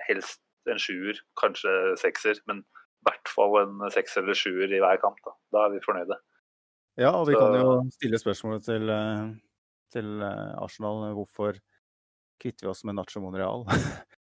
[0.07, 2.61] helst en sjuer, kanskje sekser, men
[3.07, 5.21] hvert fall en seks eller sjuer i hver kamp.
[5.25, 6.19] Da, da er vi fornøyde.
[6.99, 7.45] Ja, og vi så...
[7.45, 9.29] kan jo stille spørsmålet til uh
[9.93, 11.03] til eh, Arsenal.
[11.17, 11.59] Hvorfor
[12.41, 13.65] kvitter vi oss med Nacho Monreal?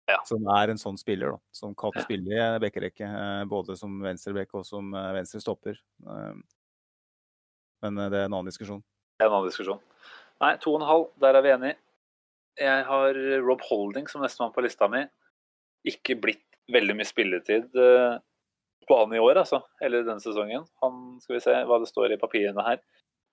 [0.09, 0.21] Ja.
[0.29, 3.09] som er en sånn spiller, da, som kan spille i bekkerekke.
[3.09, 5.79] Eh, både som venstrebekk og som eh, venstre stopper.
[7.79, 8.81] Men det er en annen diskusjon.
[9.19, 9.79] Det er en annen diskusjon.
[10.43, 11.79] Nei, to og en halv, der er vi enige.
[12.59, 15.05] Jeg har Rob Holding som nestemann på lista mi.
[15.87, 17.77] Ikke blitt veldig mye spilletid
[18.87, 19.61] på i år, altså.
[19.81, 20.65] Eller denne sesongen.
[20.83, 22.81] Han, skal vi se hva det står i papirene her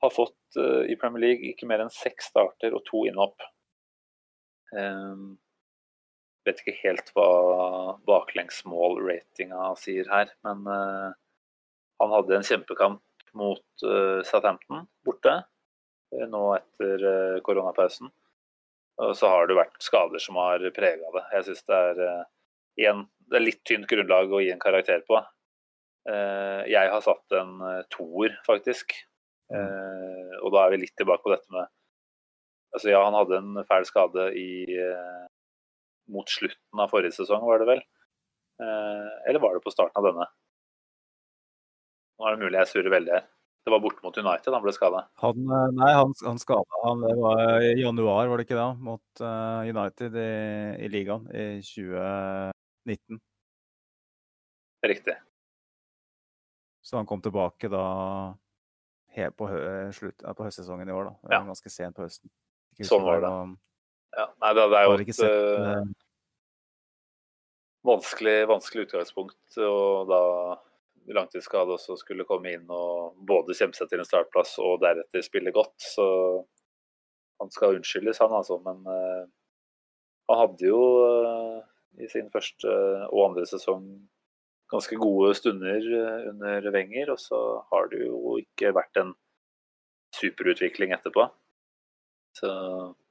[0.00, 3.44] har fått uh, i Premier League ikke mer enn seks starter og to innhopp.
[4.76, 5.36] Um,
[6.46, 7.28] vet ikke helt hva
[8.06, 11.10] baklengsmål-ratinga sier her, men uh,
[12.02, 13.02] han hadde en kjempekamp
[13.36, 15.40] mot uh, Southampton borte
[16.16, 17.02] nå etter
[17.44, 18.08] koronapausen.
[19.02, 21.22] Og så har det vært skader som har prega det.
[21.34, 21.98] Jeg syns det er
[22.78, 25.18] igjen det er litt tynt grunnlag å gi en karakter på.
[26.06, 27.56] Jeg har satt en
[27.90, 28.94] toer, faktisk.
[29.54, 31.68] Eh, og da er vi litt tilbake på dette med
[32.74, 35.22] Altså ja, han hadde en fæl skade i, eh,
[36.12, 37.78] mot slutten av forrige sesong, var det vel?
[38.60, 40.26] Eh, eller var det på starten av denne?
[42.18, 43.24] Nå er det mulig jeg surrer veldig her.
[43.64, 45.06] Det var borte mot United han ble skada?
[45.38, 48.68] Nei, han, han skada han det var i januar, var det ikke da?
[48.90, 50.28] Mot uh, United i,
[50.84, 53.22] i, ligaen i 2019.
[54.86, 55.16] Riktig.
[56.86, 57.84] Så han kom tilbake da
[59.34, 59.60] på, hø
[59.96, 61.08] slutt, på, høstsesongen i år.
[61.08, 61.34] da.
[61.34, 61.40] Ja.
[61.48, 62.30] Ganske sent på høsten.
[62.86, 63.32] Sånn var det.
[64.16, 65.88] Ja, nei, det, det er jo et uh,
[67.90, 69.40] vanskelig, vanskelig, utgangspunkt.
[69.58, 70.20] Og da
[71.16, 75.54] langtidsskade også skulle komme inn og både kjempe seg til en startplass og deretter spille
[75.56, 75.74] godt.
[75.82, 76.06] Så
[77.42, 78.60] han skal unnskyldes, han altså.
[78.62, 79.24] Men uh,
[80.30, 81.64] han hadde jo uh,
[81.98, 82.70] i sin første
[83.10, 83.88] og andre sesong
[84.72, 89.14] ganske gode stunder eh, under Wenger, og så har det jo ikke vært en
[90.16, 91.26] superutvikling etterpå.
[92.36, 92.48] Så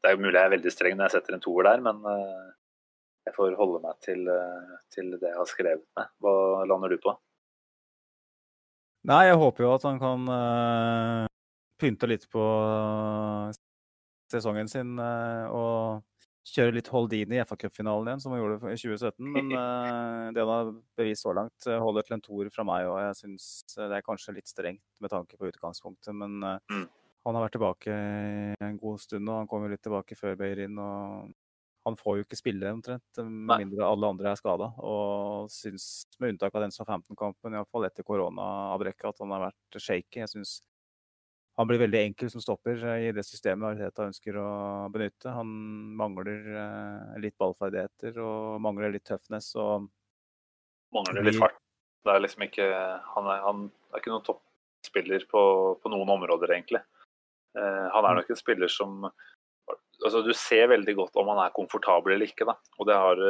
[0.02, 2.02] det er jo mulig jeg er veldig streng når jeg setter en toer der, men
[2.12, 2.50] eh,
[3.26, 6.12] jeg får holde meg til, eh, til det jeg har skrevet med.
[6.22, 7.16] Hva lander du på?
[9.06, 11.28] Nei, jeg håper jo at han kan uh,
[11.78, 12.42] pynte litt på
[14.34, 16.02] sesongen sin uh, og
[16.46, 19.32] kjøre litt Holdini i FA-cupfinalen igjen, som han gjorde i 2017.
[19.38, 22.90] Men uh, det han har bevist så langt, eh, holder til en toer fra meg.
[22.90, 26.14] Og jeg syns det er kanskje litt strengt med tanke på utgangspunktet.
[26.18, 26.86] Men uh,
[27.26, 27.98] han har vært tilbake
[28.68, 30.78] en god stund, og han kom jo litt tilbake før Beirin.
[30.78, 31.34] og
[31.86, 34.72] han får jo ikke spille omtrent, med mindre alle andre er skada.
[34.82, 39.78] Og syns, med unntak av den som 15-kampen, iallfall etter koronaavbrekket, at han har vært
[39.78, 40.24] shaky.
[40.24, 40.56] Jeg syns
[41.56, 44.48] han blir veldig enkel som stopper eh, i det systemet Arteta ønsker å
[44.92, 45.32] benytte.
[45.32, 45.52] Han
[46.00, 49.54] mangler eh, litt ballferdigheter og mangler litt tøffness.
[49.62, 49.88] Og
[50.96, 51.62] mangler litt fart.
[52.06, 52.66] Det er liksom ikke
[53.16, 53.62] Han er, han
[53.94, 55.46] er ikke noen toppspiller på,
[55.82, 56.84] på, noen områder, egentlig.
[57.56, 58.18] Uh, han er mm.
[58.20, 59.06] nok en spiller som
[60.04, 62.46] altså Du ser veldig godt om han er komfortabel eller ikke.
[62.46, 63.22] da, og Det har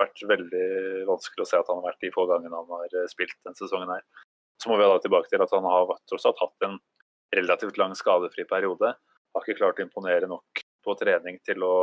[0.00, 0.66] vært veldig
[1.12, 3.92] vanskelig å se at han har vært de få gangene han har spilt denne sesongen.
[3.92, 4.02] her.
[4.56, 6.80] Så må vi da tilbake til at han har tross alt hatt en
[7.34, 8.94] relativt lang skadefri periode.
[9.34, 11.76] Har ikke klart å imponere nok på trening til å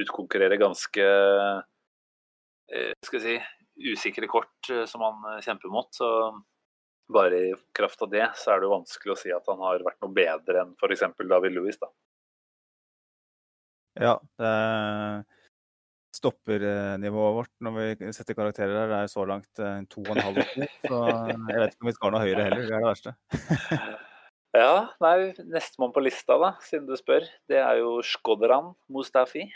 [0.00, 1.04] utkonkurrere ganske
[2.72, 3.36] eh, skal si,
[3.92, 5.90] usikre kort eh, som han eh, kjemper mot.
[5.94, 6.08] Så
[7.12, 9.84] bare i kraft av det så er det jo vanskelig å si at han har
[9.84, 11.06] vært noe bedre enn f.eks.
[11.20, 11.78] David Louis.
[11.80, 11.92] da.
[14.00, 14.52] Ja, det
[16.14, 19.50] stoppernivået vårt når vi setter karakterer her, er så langt
[19.90, 20.40] to og en halv.
[20.46, 22.62] Så jeg vet ikke om vi skal noe høyere heller.
[22.62, 23.14] Det er det verste.
[24.54, 29.48] ja, nei, Nestemann på lista, da, siden du spør, det er jo Shkodran Mustafi.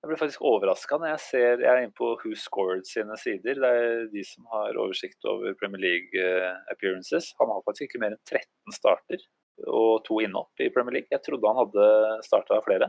[0.00, 3.58] Jeg blir faktisk overraska når jeg ser Jeg er inne på Who Scored sine sider.
[3.60, 7.34] Det er de som har oversikt over Premier League eh, appearances.
[7.40, 9.26] Han har faktisk ikke mer enn 13 starter
[9.68, 11.12] og to innhopp i Premier League.
[11.12, 11.88] Jeg trodde han hadde
[12.24, 12.88] starta flere.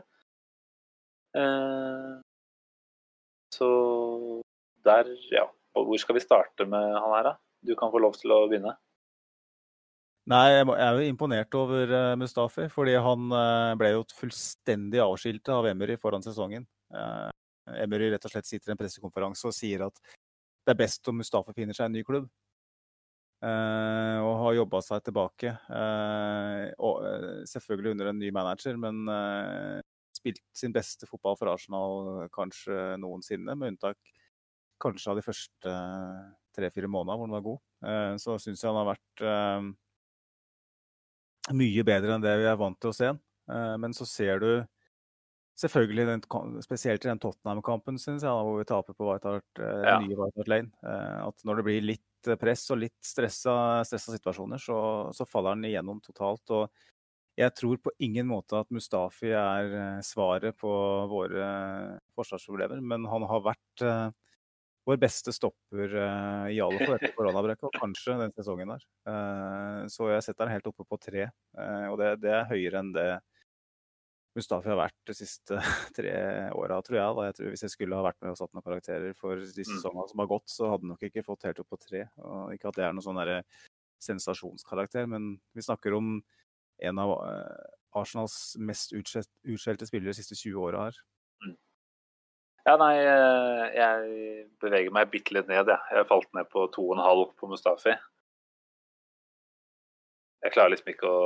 [1.36, 2.14] Eh,
[3.52, 3.72] så
[4.88, 5.50] der, ja.
[5.76, 7.36] Hvor skal vi starte med han her, da?
[7.68, 8.74] Du kan få lov til å begynne.
[10.32, 12.70] Nei, jeg er jo imponert over eh, Mustafi.
[12.72, 13.32] Fordi han
[13.80, 16.68] ble jo fullstendig avskilt av Emery foran sesongen.
[16.94, 17.28] Uh,
[17.82, 20.00] Emery rett og slett sitter i en pressekonferanse og sier at
[20.66, 22.30] det er best om Mustafi finner seg en ny klubb.
[23.42, 25.52] Og har jobba seg tilbake.
[26.78, 27.00] Og,
[27.50, 29.00] selvfølgelig under en ny manager, men
[30.14, 33.98] spilt sin beste fotball for Arsenal kanskje noensinne, med unntak
[34.84, 35.74] kanskje av de første
[36.54, 38.22] tre-fire månedene hvor han var god.
[38.22, 39.26] så syns jeg han har vært
[41.58, 43.12] mye bedre enn det vi er vant til å se.
[43.52, 44.52] men så ser du
[45.62, 49.84] Selvfølgelig, den, spesielt i den Tottenham-kampen, syns jeg, hvor vi taper på White Hart, eh,
[49.86, 49.98] ja.
[50.02, 50.72] nye White Hart Lane.
[50.82, 53.54] Eh, at når det blir litt eh, press og litt stressa,
[53.86, 54.78] stressa situasjoner, så,
[55.14, 56.56] så, faller han igjennom totalt.
[56.56, 56.72] Og
[57.38, 60.72] jeg tror på ingen måte at Mustafi er eh, svaret på
[61.12, 61.52] våre
[62.18, 64.08] forsvarsproblemer, men han har vært eh,
[64.88, 68.88] vår beste stopper uh, i alle fall etter koronabrekket, og kanskje den sesongen der.
[69.94, 71.28] så jeg setter den helt oppe på tre,
[71.92, 73.12] og det, det er høyere enn det
[74.32, 75.58] Mustafi har vært de siste
[75.98, 76.14] tre
[76.56, 77.16] åra, tror jeg.
[77.18, 77.26] Da.
[77.28, 79.74] jeg tror hvis jeg skulle ha vært med og satt noen karakterer for de mm.
[79.74, 82.06] sesongene som har gått, så hadde han nok ikke fått helt opp på tre.
[82.24, 83.20] Og ikke at det er noen sånn
[84.02, 86.16] sensasjonskarakter, men vi snakker om
[86.82, 87.12] en av
[87.98, 91.02] Arsenals mest utskjelte spillere de siste 20 åra her.
[92.62, 95.94] Ja, nei, eh, jeg beveger meg bitte litt ned, jeg.
[95.98, 97.96] Jeg falt ned på 2,5 på Mustafi.
[100.46, 101.22] Jeg klarer liksom ikke å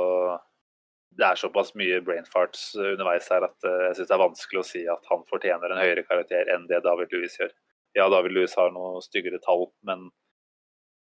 [1.16, 4.60] det er såpass mye brainfarts eh, underveis her at eh, jeg syns det er vanskelig
[4.60, 7.52] å si at han fortjener en høyere karakter enn det David Louis gjør.
[7.96, 10.10] Ja, David Louis har noe styggere tall, men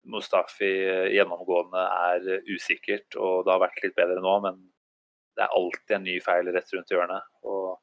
[0.08, 0.70] Mustafi
[1.12, 4.62] gjennomgående er usikkert, og det har vært litt bedre nå, men
[5.36, 7.28] det er alltid en ny feil rett rundt hjørnet.
[7.44, 7.79] Og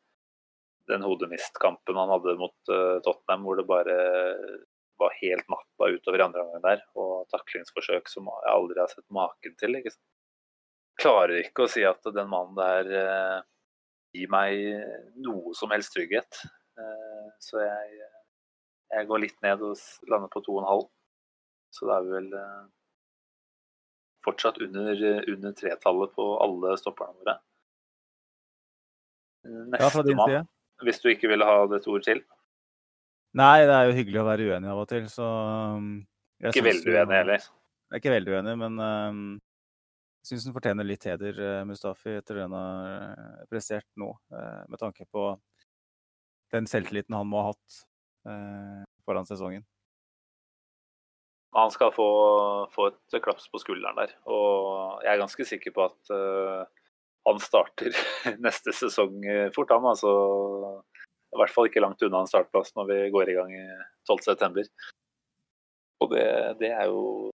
[0.87, 2.71] den hodemistkampen han hadde mot
[3.05, 3.95] Tottenham, hvor det bare
[4.97, 9.05] var helt natta utover i andre omgang der, og taklingsforsøk som jeg aldri har sett
[9.13, 9.77] maken til.
[9.79, 10.05] ikke sant?
[10.97, 13.39] klarer ikke å si at den mannen der uh,
[14.15, 14.63] gir meg
[15.21, 16.39] noe som helst trygghet.
[16.77, 18.07] Uh, så jeg,
[18.95, 19.77] jeg, går litt ned og
[20.09, 20.87] lander på 2,5.
[21.77, 22.29] Så det er vel
[24.25, 27.35] fortsatt under, under tretallet på alle stopperne våre.
[29.47, 30.41] Nestemann, ja,
[30.85, 32.21] hvis du ikke ville ha dette ord til?
[33.37, 35.25] Nei, det er jo hyggelig å være uenig av og til, så
[35.77, 35.91] um,
[36.41, 37.43] Ikke veldig uenig heller?
[37.87, 39.21] Jeg er ikke veldig uenig, men um,
[40.27, 44.09] syns han fortjener litt heder, eh, Mustafi, etter det han har eh, prestert nå.
[44.33, 45.29] Eh, med tanke på
[46.55, 47.83] den selvtilliten han må ha hatt
[49.07, 49.63] foran sesongen.
[51.55, 52.07] Han skal få,
[52.73, 54.11] få, et klaps på skulderen der.
[54.27, 56.67] Og jeg er ganske sikker på at uh,
[57.27, 57.95] han starter
[58.45, 59.19] neste sesong
[59.55, 59.87] fort, han.
[59.91, 60.11] Altså,
[61.35, 63.65] I hvert fall ikke langt unna en startplass når vi går i gang i
[64.09, 64.67] 12.9.
[66.03, 66.27] Og det,
[66.61, 67.31] det, er jo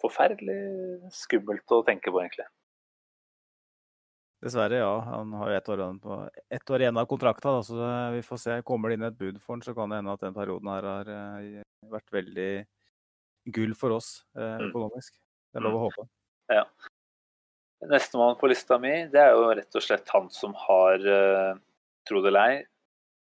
[0.00, 0.56] forferdelig
[1.14, 2.46] skummelt å tenke på, egentlig.
[4.40, 4.92] Dessverre, ja.
[5.04, 5.82] Han har jo ett år,
[6.48, 8.54] et år igjen av kontrakta, så vi får se.
[8.64, 10.88] Kommer det inn et bud for han, så kan det hende at den perioden her
[10.88, 11.58] har eh,
[11.92, 12.52] vært veldig
[13.52, 14.08] gull for oss
[14.38, 14.70] eh, mm.
[14.70, 15.20] økonomisk.
[15.52, 15.84] Det er lov å mm.
[15.88, 16.08] håpe.
[16.56, 16.64] Ja.
[17.88, 21.54] Nestemann på lista mi, det er jo rett og slett han som har, uh,
[22.08, 22.58] tro det eller ei,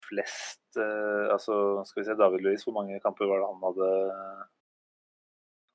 [0.06, 1.56] flest uh, Altså,
[1.90, 3.90] skal vi se, David Louis, hvor mange kamper var det han hadde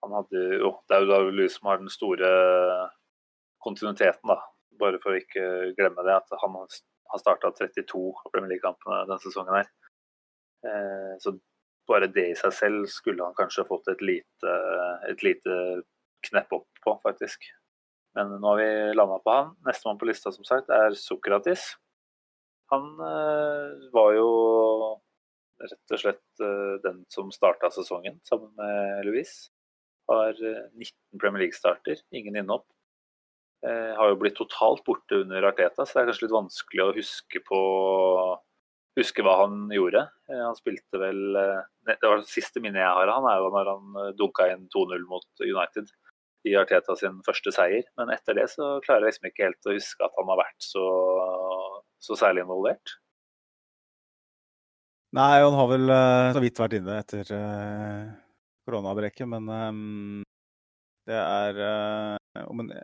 [0.05, 2.31] han hadde jo Det er jo David Louis som har den store
[3.65, 4.39] kontinuiteten, da.
[4.79, 9.57] Bare for å ikke glemme det, at han har starta 32 Premier League-kampene denne sesongen
[9.59, 9.71] her.
[10.69, 11.35] Eh, så
[11.91, 14.55] bare det i seg selv skulle han kanskje fått et lite,
[15.11, 15.57] et lite
[16.29, 17.51] knepp opp på, faktisk.
[18.17, 19.53] Men nå har vi landa på han.
[19.67, 21.75] Nestemann på lista som sagt er Sokratis.
[22.73, 24.31] Han øh, var jo
[25.59, 29.49] rett og slett øh, den som starta sesongen sammen med Louise.
[30.09, 32.37] Har 19 eh, Premier League-starter, ingen.
[32.39, 36.93] Eh, har jo blitt totalt borte under Arteta, så det er kanskje litt vanskelig å
[36.97, 37.63] huske på
[38.99, 40.05] huske hva han gjorde.
[40.31, 43.43] Eh, han spilte vel eh, Det var det siste minnet jeg har av han, er
[43.43, 45.91] jo når han eh, dunka inn 2-0 mot United
[46.47, 47.87] i Arteta sin første seier.
[47.99, 50.67] Men etter det så klarer jeg liksom ikke helt å huske at han har vært
[50.69, 50.87] så,
[52.05, 52.95] så særlig involvert.
[55.17, 55.91] Nei, han har vel
[56.37, 57.31] så vidt vært inne etter
[58.69, 60.25] koronabrekket, men um,
[61.09, 61.63] det er
[62.45, 62.75] om en,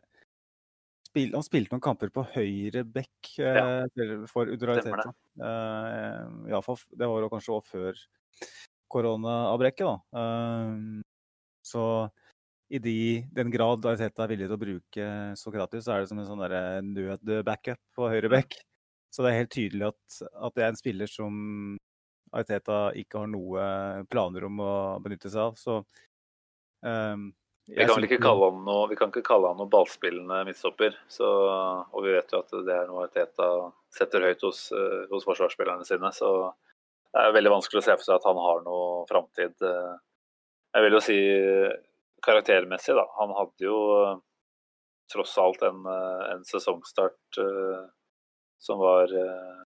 [1.14, 3.84] spil, han spilte noen kamper på høyre bekk ja.
[4.30, 5.12] for Udrariteta.
[5.38, 8.02] Uh, Iallfall, det var jo kanskje også før
[8.94, 9.96] koronaavbrekket, da.
[10.18, 11.02] Uh,
[11.64, 11.84] så
[12.74, 12.98] i de,
[13.30, 15.08] den grad Ariteta er villig til å bruke
[15.38, 16.42] Sokratis, så er det som en sånn
[16.94, 18.56] nød-backup på høyreback.
[19.14, 21.36] Så det er helt tydelig at, at, det er en spiller som
[22.34, 23.68] Ariteta ikke har noe
[24.10, 25.60] planer om å benytte seg av.
[25.60, 25.76] Så
[26.82, 27.28] um,
[27.70, 30.98] vi kan vel ikke kalle han noe, vi kan ikke kalle han noe ballspillende midtstopper.
[31.06, 31.30] Så,
[31.86, 33.48] og vi vet jo at det er noe Teta
[33.94, 36.10] setter høyt hos, eh, hos, forsvarsspillerne sine.
[36.12, 36.34] Så
[37.14, 39.54] det er veldig vanskelig å se for seg at han har noe framtid.
[39.62, 39.94] Eh.
[40.74, 41.18] Jeg vil jo si
[42.24, 43.04] karaktermessig, da.
[43.20, 44.16] Han hadde jo eh,
[45.12, 47.84] tross alt en, en sesongstart uh,
[48.56, 49.58] som var uh,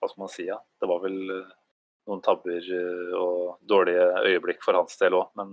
[0.00, 0.56] Hva skal man si, ja.
[0.80, 1.18] Det var vel
[2.08, 2.64] noen tabber
[3.18, 5.52] og dårlige øyeblikk for hans del òg, men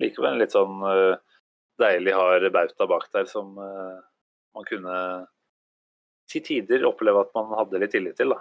[0.00, 1.16] likevel litt sånn uh,
[1.80, 4.00] deilig hard bauta bak der som uh,
[4.56, 4.96] man kunne
[6.30, 8.32] til tider oppleve at man hadde litt tillit til.
[8.34, 8.40] da.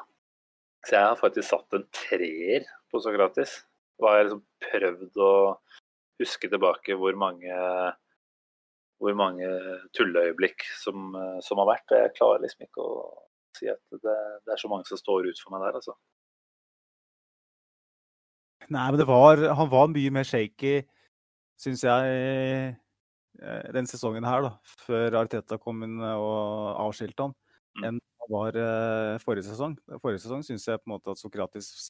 [0.86, 3.64] Så jeg har faktisk satt en treer på Sokratis.
[4.00, 5.32] Da har jeg liksom prøvd å
[6.20, 7.56] huske tilbake hvor mange,
[9.00, 9.50] hvor mange
[9.96, 11.12] tulleøyeblikk som,
[11.44, 11.96] som, har vært.
[11.96, 13.02] Jeg klarer liksom ikke å
[13.58, 15.96] si at det, det, er så mange som står ut for meg der, altså.
[18.70, 20.80] Nei, men det var, han var mye mer shaky
[21.60, 22.20] syns jeg,
[23.42, 24.54] eh, den sesongen her, da,
[24.86, 27.36] før Arteta kom inn og avskilte han,
[27.80, 27.88] mm.
[27.90, 29.76] enn det var eh, forrige sesong.
[30.00, 31.90] Forrige sesong syns jeg på en måte at Sokratis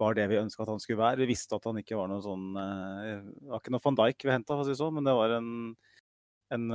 [0.00, 1.20] var det vi ønska at han skulle være.
[1.22, 4.26] Vi visste at han ikke var noe sånn eh, Det var ikke noe van Dijk
[4.26, 5.50] vi henta, sånn, men det var en,
[6.56, 6.66] en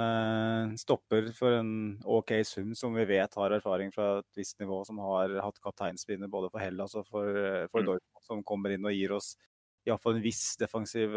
[0.79, 1.71] stopper for en
[2.17, 6.31] OK sum som vi vet har erfaring fra et visst nivå, som har hatt kapteinspinner
[6.31, 7.41] både for Hellas og for,
[7.73, 7.89] for mm.
[7.91, 9.33] Dortmund, som kommer inn og gir oss
[9.85, 11.13] iallfall en viss defensiv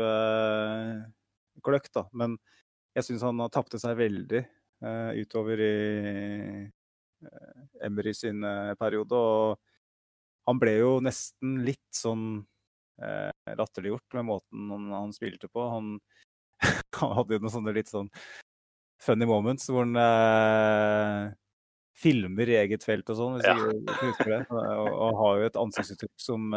[1.64, 2.04] kløkt, da.
[2.12, 2.36] Men
[2.96, 4.42] jeg syns han har tapte seg veldig
[5.22, 5.72] utover i
[7.84, 8.44] Emery sin
[8.78, 9.16] periode.
[9.16, 9.67] Og
[10.48, 12.40] han ble jo nesten litt sånn
[13.04, 15.66] eh, latterliggjort med måten han, han spilte på.
[15.74, 15.96] Han,
[17.00, 18.10] han, hadde jo noen sånne litt sånn
[19.04, 21.36] funny moments hvor han
[21.98, 23.54] filmer i eget felt og sånn, hvis ja.
[23.58, 24.40] jeg husker det.
[24.50, 26.48] Og, og, har jo et ansiktsuttrykk som,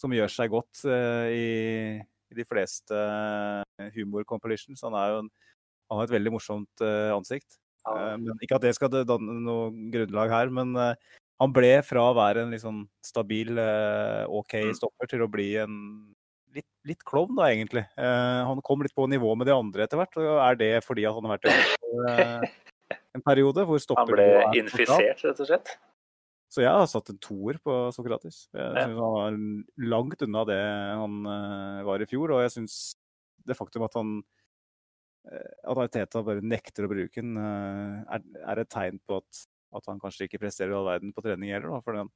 [0.00, 1.44] som gjør seg godt i
[2.32, 4.82] i de fleste eh, humor-compilitions.
[4.86, 5.30] Han, er jo en,
[5.90, 7.58] han har et veldig morsomt uh, ansikt.
[7.86, 8.16] Ja.
[8.18, 10.74] Men ikke at det skal danne noe grunnlag her, men
[11.42, 13.58] han ble fra å være en liksom stabil,
[14.32, 14.76] OK mm.
[14.78, 15.74] stopper til å bli en
[16.56, 17.84] litt, litt klovn, da, egentlig.
[17.96, 20.16] han kom litt på nivå med de andre etter hvert.
[20.16, 22.52] og Er det fordi at han har vært i
[23.18, 25.74] en periode hvor stopper Han ble infisert, rett og slett?
[26.52, 28.46] Så jeg har satt en toer på Sokratis.
[28.54, 29.36] Jeg synes Han var
[29.92, 30.62] langt unna det
[31.02, 31.18] han
[31.84, 32.32] var i fjor.
[32.36, 32.78] Og jeg syns
[33.46, 34.16] det faktum at han
[35.26, 39.40] at Arteta bare nekter å bruke den, er, et tegn på at,
[39.74, 41.74] at, han kanskje ikke presterer all verden på trening heller.
[41.74, 42.12] Da, fordi han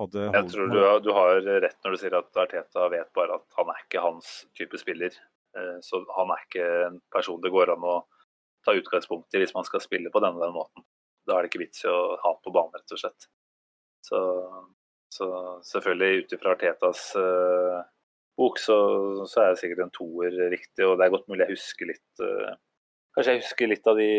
[0.00, 3.36] hadde holdt Jeg tror du, du, har rett når du sier at Arteta vet bare
[3.38, 5.14] at han er ikke hans type spiller.
[5.86, 8.00] så han er ikke en person det går an å
[8.66, 10.84] ta utgangspunkt i hvis man skal spille på denne, den måten
[11.30, 13.28] da er det ikke vits i å ha på banen, rett og slett.
[14.06, 14.20] Så,
[15.12, 15.28] så
[15.68, 17.78] selvfølgelig, ut ifra Artetas eh,
[18.40, 18.78] bok, så,
[19.26, 20.86] så, er det sikkert en toer riktig.
[20.86, 22.54] Og det er godt mulig jeg husker litt uh,
[23.16, 24.10] Kanskje jeg husker litt av de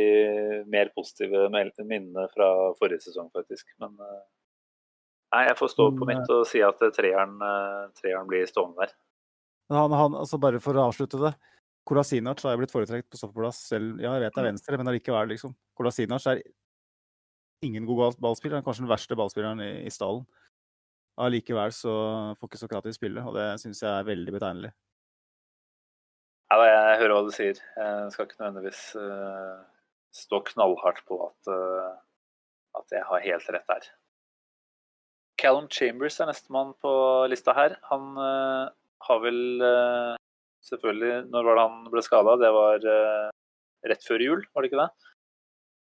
[0.72, 3.70] mer positive minnene fra forrige sesong, faktisk.
[3.80, 4.20] Men uh,
[5.36, 7.38] nei, jeg får stå på mitt og si at treeren,
[8.02, 8.98] treeren blir stående der.
[9.72, 11.32] Han, han, altså bare for å avslutte det.
[11.88, 13.96] Kolasinac har jeg blitt foretrukket på stoppeplass selv.
[14.04, 14.52] Ja, jeg vet det er mm.
[14.52, 15.56] venstre, men allikevel, liksom.
[15.78, 16.44] Kolasinac er
[17.66, 18.58] ingen god ballspiller.
[18.58, 20.28] Han er kanskje den verste ballspilleren i, i stallen.
[21.22, 21.94] Allikevel så
[22.40, 24.72] får ikke Sokratis spille, og det syns jeg er veldig betegnelig.
[26.52, 27.60] Ja, jeg hører hva du sier.
[27.80, 29.62] Jeg skal ikke nødvendigvis uh,
[30.12, 31.94] stå knallhardt på at, uh,
[32.76, 33.86] at jeg har helt rett der.
[35.40, 36.92] Callum Chambers er nestemann på
[37.32, 37.78] lista her.
[37.88, 38.68] Han uh,
[39.08, 39.40] har vel
[40.68, 42.36] selvfølgelig Når var det han ble skada?
[42.38, 42.84] Det var
[43.88, 45.10] rett før jul, var det ikke det?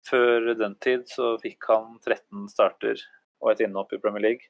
[0.07, 3.03] Før den tid så fikk han 13 starter
[3.43, 4.47] og et innhopp i Premier League.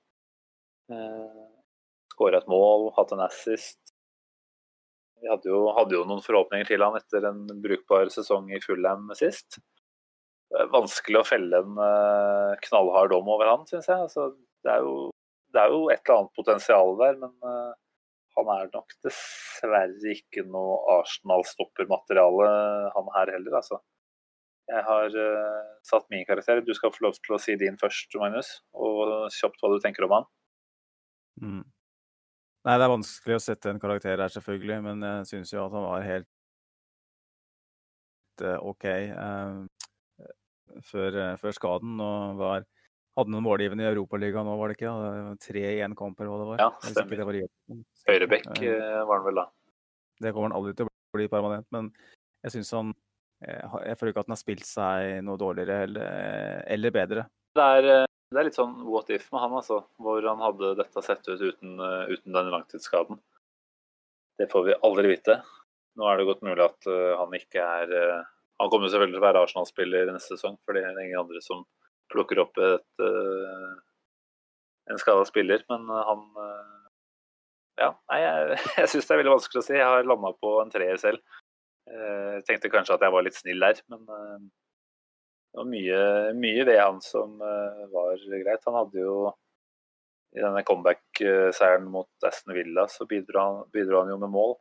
[2.13, 3.80] Skåra et mål, hatt en assist.
[5.21, 9.11] Vi hadde jo, hadde jo, noen forhåpninger til han etter en brukbar sesong i Fulham
[9.17, 9.59] sist.
[10.73, 11.77] Vanskelig å felle en
[12.65, 14.07] knallhard dom over han, syns jeg.
[14.07, 14.31] Altså,
[14.65, 14.95] det, er jo,
[15.53, 17.31] det, er jo, et eller annet potensial der, men
[18.35, 22.49] han er nok dessverre ikke noe Arsenal-stoppermateriale,
[22.97, 23.79] han her heller, altså.
[24.71, 26.61] Jeg har uh, satt min karakter.
[26.63, 28.53] Du skal få lov til å si din først, Magnus.
[28.71, 30.27] Og kjapt hva du tenker om han.
[31.41, 31.63] Mm.
[32.61, 34.81] Nei, det er vanskelig å sette en karakter her, selvfølgelig.
[34.85, 36.29] Men jeg syns jo at han var helt
[38.43, 39.55] uh, OK eh,
[40.85, 41.97] før, før, skaden.
[41.97, 42.67] Og var
[43.17, 44.93] hadde noen målgivende i Europaligaen nå, var det ikke?
[45.43, 46.63] Tre i én kamp, eller hva det var?
[46.63, 47.41] Ja, stemmer.
[48.07, 49.47] Høyrebekk eh, var han vel da.
[50.21, 51.89] Det kommer han aldri til å bli permanent, men
[52.45, 52.93] jeg syns han
[53.43, 57.27] eh, Jeg føler ikke at han har spilt seg noe dårligere eller, eller bedre.
[57.57, 59.81] Det er, eh, det er, litt sånn what if med han, altså.
[59.99, 63.19] Hvor han hadde dette sett ut uten, uten denne langtidsskaden.
[64.39, 65.41] Det får vi aldri vite.
[65.99, 66.87] Nå er det godt mulig at
[67.19, 67.89] han ikke er
[68.61, 71.65] Han kommer selvfølgelig til å være Arsenal-spiller neste sesong, for det er ingen andre som
[72.13, 73.03] plukker opp et,
[74.87, 75.65] en skada spiller.
[75.67, 76.23] Men han
[77.81, 79.75] Ja, nei, jeg, jeg syns det er veldig vanskelig å si.
[79.75, 81.19] Jeg har landa på en treer selv.
[81.91, 84.07] Jeg tenkte kanskje at jeg var litt snill der, men
[85.51, 86.01] det var mye,
[86.39, 88.63] mye ved han som var greit.
[88.67, 89.15] Han hadde jo
[90.31, 94.53] i denne comeback-seieren mot Aston Villa så bidro han, bidro han jo med mål.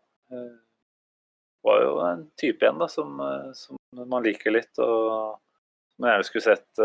[1.63, 3.23] Var jo en type igjen da, som,
[3.55, 3.79] som
[4.11, 4.73] man liker litt.
[4.83, 5.39] og
[6.01, 6.83] som jeg gjerne skulle sett,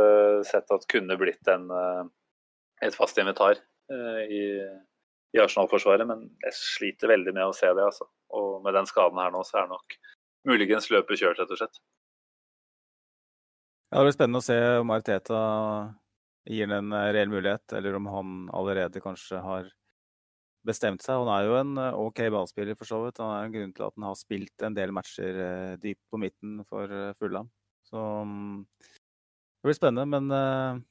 [0.52, 1.70] sett, at kunne blitt en,
[2.84, 3.62] et fast invitar
[4.28, 4.42] i,
[5.32, 6.04] i Arsenal-forsvaret.
[6.10, 7.86] Men jeg sliter veldig med å se det.
[7.86, 8.10] Altså.
[8.36, 9.96] Og med den skaden her nå, så er nok
[10.46, 11.80] muligens løpet kjørt, rett og slett.
[13.96, 15.42] Ja, det blir spennende å se om Arteta
[16.52, 19.70] gir den en reell mulighet, eller om han allerede kanskje har
[20.68, 21.22] bestemt seg.
[21.22, 23.22] Han er jo en OK ballspiller, for så vidt.
[23.24, 25.40] Han er en grunn til at han har spilt en del matcher
[25.80, 27.48] dypt på midten for Fulham.
[27.88, 30.84] Så mm, det blir spennende, men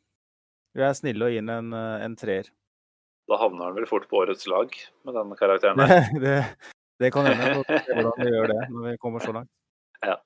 [0.72, 2.48] vi er snille og gir en, uh, en treer.
[3.28, 4.72] Da havner han vel fort på årets lag
[5.04, 6.08] med den karakteren der.
[6.24, 6.38] det,
[7.04, 7.60] det, kan hende.
[7.68, 9.52] Hvordan vi gjør det når vi kommer så langt.
[10.04, 10.18] Ja.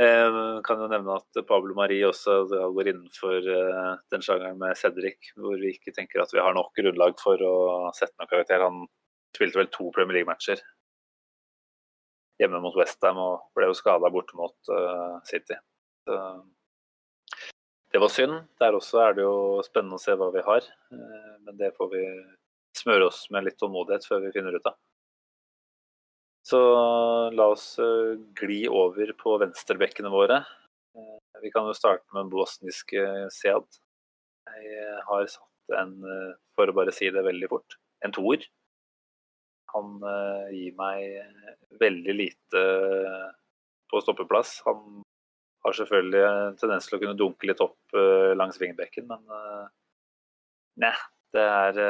[0.00, 5.30] Jeg kan jo nevne at Pablo Marie også går innenfor uh, den sjangeren med Cedric,
[5.38, 7.54] hvor vi ikke tenker at vi har nok grunnlag for å
[7.94, 8.64] sette noen karakter.
[8.64, 8.88] Han
[9.36, 10.62] spilte vel to Premier League-matcher
[12.42, 15.54] hjemme mot Westham og ble jo skada borte mot uh, City.
[16.08, 16.18] Så
[17.94, 18.40] det var synd.
[18.58, 20.64] Der også er det jo spennende å se hva vi har.
[20.90, 22.00] Eh, men det får vi
[22.74, 24.74] smøre oss med litt tålmodighet før vi finner ut av.
[26.44, 26.58] Så
[27.32, 30.42] la oss eh, gli over på venstrebekkene våre.
[30.92, 33.64] Eh, vi kan jo starte med den bosniske Sead.
[34.52, 35.94] Jeg har satt en,
[36.52, 38.44] for å bare si det veldig fort, en toer.
[39.72, 39.96] Han
[40.52, 41.16] gir meg
[41.80, 42.60] veldig lite
[43.90, 44.58] på stoppeplass.
[44.68, 45.00] Han
[45.64, 47.96] har selvfølgelig en tendens til å kunne dunke litt opp
[48.36, 49.24] langs vingbekken, men
[50.84, 50.92] nei,
[51.34, 51.82] det er,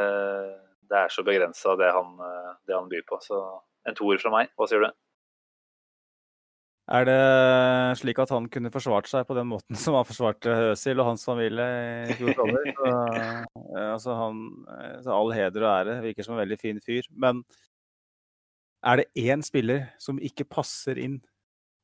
[0.88, 1.90] det er så begrensa det,
[2.64, 3.20] det, han byr på.
[3.26, 3.42] Så
[3.89, 4.53] en toer fra meg.
[4.59, 4.91] Hva sier du?
[6.95, 7.20] Er det
[7.97, 11.24] slik at han kunne forsvart seg på den måten som han forsvarte Øzil og hans
[11.24, 11.68] familie
[12.12, 12.72] i fjor sommer?
[13.95, 14.16] altså
[15.14, 17.09] all heder og ære, virker som en veldig fin fyr.
[17.11, 17.41] Men
[18.85, 21.22] er det én spiller som ikke passer inn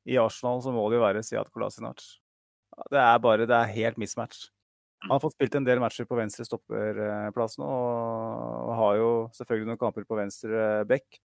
[0.05, 2.03] i Arsenal så må det jo være Siad Kolasinac.
[2.93, 4.49] Det er bare det er helt mismatch.
[5.01, 9.71] Han har fått spilt en del matcher på venstre stopperplass nå, og har jo selvfølgelig
[9.71, 11.17] noen kamper på venstre bekk.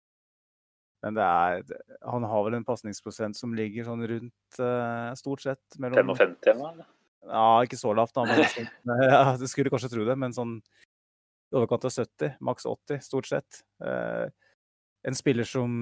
[1.05, 1.61] Men det er,
[2.01, 6.87] han har vel en pasningsprosent som ligger sånn rundt uh, stort sett mellom 55 eller?
[7.25, 8.25] Ja, ikke så lavt, da.
[8.25, 13.03] Men, ja, du skulle kanskje tro det, men sånn i overkant av 70, maks 80,
[13.05, 13.61] stort sett.
[13.83, 14.25] Uh,
[15.05, 15.73] en spiller som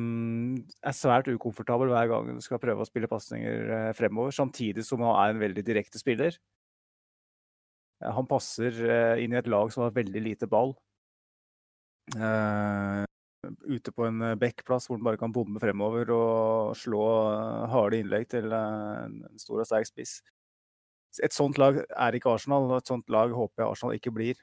[0.83, 5.03] er svært ukomfortabel hver gang du skal prøve å spille pasninger eh, fremover, samtidig som
[5.05, 6.35] han er en veldig direkte spiller.
[8.03, 10.75] Han passer eh, inn i et lag som har veldig lite ball.
[12.17, 13.07] Uh,
[13.67, 17.03] ute på en backplass hvor han bare kan bombe fremover og slå
[17.71, 20.21] harde innlegg til en stor og sterk spiss.
[21.21, 24.39] Et sånt lag er ikke Arsenal, og et sånt lag håper jeg Arsenal ikke blir.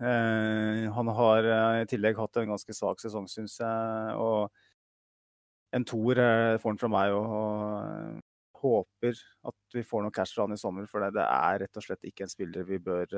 [0.00, 4.14] Eh, han har eh, i tillegg hatt en ganske svak sesong, syns jeg.
[4.18, 6.20] Og en toer
[6.62, 8.22] får han fra meg og,
[8.64, 10.86] håper at vi får noe cash fra han i sommer.
[10.88, 13.10] For det, er rett og slett ikke en spiller vi bør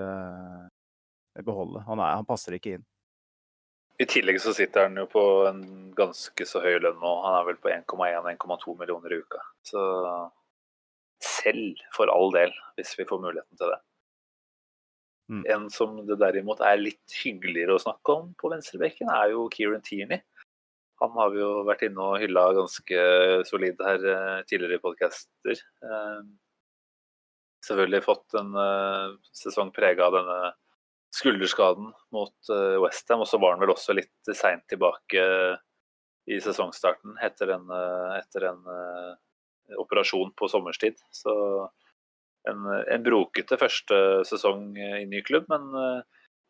[1.47, 1.84] beholde.
[1.87, 2.87] Han, er, han, passer ikke inn.
[3.97, 5.62] I tillegg så sitter han jo på en
[5.97, 7.12] ganske så høy lønn nå.
[7.24, 9.40] Han er vel på 1,1-1,2 millioner i uka.
[9.64, 9.82] Så
[11.24, 13.80] selv, for all del, hvis vi får muligheten til det.
[15.32, 15.42] Mm.
[15.55, 19.82] En som det derimot er litt hyggeligere å snakke om på venstrebekken, er jo Kieran
[19.86, 20.20] Tierney.
[21.03, 23.01] Han har vi jo vært inne og hylla ganske
[23.49, 25.64] solid her eh, tidligere i podcaster.
[25.84, 26.20] Eh,
[27.66, 30.38] selvfølgelig fått en uh, sesong prega av denne
[31.16, 33.24] skulderskaden mot uh, Westham.
[33.24, 35.24] Og så var han vel også litt seint tilbake
[36.26, 37.68] i sesongstarten etter en,
[38.16, 38.64] etter en
[39.78, 40.98] operasjon på sommerstid.
[41.14, 41.32] Så
[42.50, 45.68] en, en brokete første sesong i ny klubb, men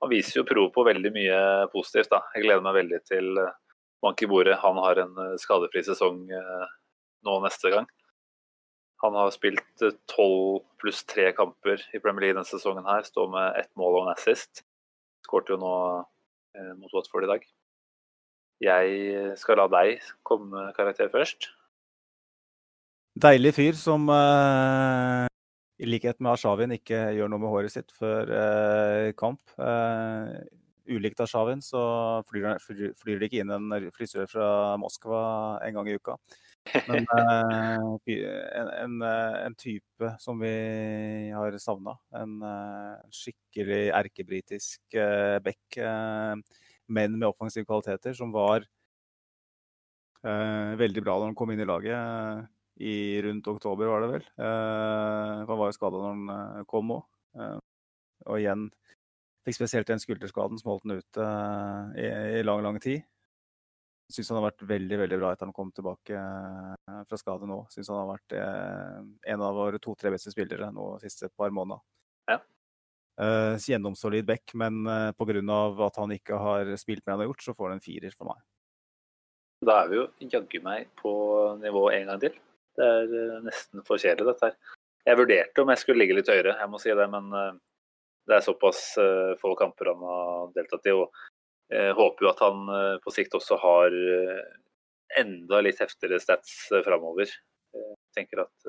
[0.01, 1.39] han viser jo pro på veldig mye
[1.73, 2.09] positivt.
[2.13, 2.23] da.
[2.35, 3.31] Jeg gleder meg veldig til
[4.05, 4.55] Mankibore.
[4.63, 6.67] Han har en eh, skadefri sesong eh,
[7.27, 7.89] nå neste gang.
[9.05, 13.05] Han har spilt eh, tolv pluss tre kamper i Premier League denne sesongen her.
[13.05, 14.65] Står med ett mål og en assist.
[15.27, 15.75] Skårte jo nå
[16.57, 17.47] eh, mot Watford i dag.
[18.65, 21.51] Jeg skal la deg komme med karakter først.
[23.21, 25.27] Deilig fyr som eh,
[25.77, 28.33] i likhet med Arshavin ikke gjør noe med håret sitt før
[29.21, 29.53] kamp
[30.87, 31.83] ulikt Arshavin så
[32.31, 34.49] flyr, flyr, det ikke inn en frisør fra
[34.81, 35.21] Moskva
[35.67, 36.17] en gang i uka.
[36.89, 40.53] Men uh, en, en, en, type som vi
[41.35, 41.97] har savna.
[42.17, 42.39] En
[43.15, 45.79] skikkelig erkebritisk uh, back,
[46.87, 48.67] men med offensive kvaliteter, som var
[50.27, 52.49] veldig bra da han kom inn i laget.
[52.83, 54.25] I rundt oktober, var det vel.
[54.43, 57.05] han var jo skada når han kom òg.
[58.27, 58.65] og igjen
[59.47, 61.27] Fikk spesielt den skulderskaden som holdt han ute
[62.03, 62.07] i,
[62.41, 63.05] i, lang, lang tid.
[64.13, 67.59] Syns han har vært veldig veldig bra etter han kom tilbake uh, fra skade nå.
[67.73, 69.01] Syns han har vært uh,
[69.33, 71.83] en av våre to-tre beste spillere nå de siste par månedene.
[72.27, 72.41] Ja.
[73.63, 75.59] gjennomsolid back, men uh, pga.
[75.87, 78.15] at han ikke har spilt mer enn han har gjort, så får han en firer
[78.15, 78.43] for meg.
[79.67, 81.13] Da er vi jo jaggu meg på
[81.63, 82.35] nivå en gang til.
[82.77, 84.75] Det er nesten for kjedelig, dette her.
[85.07, 87.31] Jeg vurderte om jeg skulle ligge litt høyere, jeg må si det, men
[88.27, 90.95] det er såpass uh, få kamper han har deltatt i.
[90.95, 91.11] og
[91.73, 94.43] jeg håper jo at han uh, på sikt også har uh,
[95.19, 97.31] enda litt heftigere stats framover.
[98.17, 98.69] Tenker at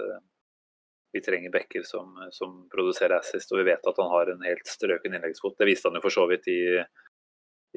[1.15, 4.67] vi trenger backer som, som, produserer assist, og vi vet at han har en helt
[4.67, 5.55] strøken innleggsfot.
[5.57, 6.59] Det viste han jo for så vidt i,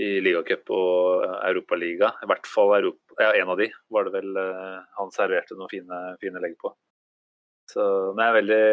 [0.03, 2.11] i ligacup og Europaliga.
[2.21, 4.41] I hvert fall Europa, ja, en av de var det vel
[4.99, 6.75] han serverte noen fine, fine legg på.
[7.71, 7.87] Så
[8.19, 8.65] det er veldig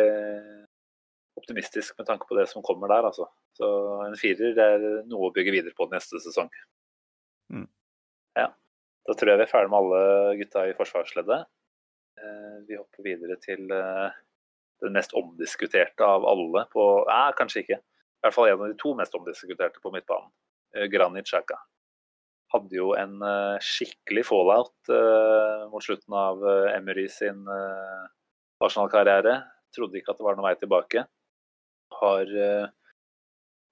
[1.38, 3.28] optimistisk med tanke på det som kommer der, altså.
[3.58, 3.68] Så
[4.06, 6.50] en firer er noe å bygge videre på neste sesong.
[7.54, 7.68] Mm.
[8.38, 8.50] Ja.
[9.08, 11.48] Da tror jeg vi er ferdig med alle gutta i forsvarsleddet.
[12.18, 14.10] Eh, vi hopper videre til eh,
[14.84, 17.80] den mest omdiskuterte av alle på Nei, kanskje ikke.
[17.82, 20.32] I hvert fall en av de to mest omdiskuterte på midtbanen.
[20.76, 21.60] Eh, Granit Xhaka.
[22.54, 23.20] Hadde jo en
[23.60, 24.88] skikkelig fallout
[25.68, 27.42] mot slutten av Emery sin
[28.64, 29.34] Arsenal-karriere.
[29.76, 31.04] Trodde ikke at det var noen vei tilbake
[32.02, 32.68] har eh,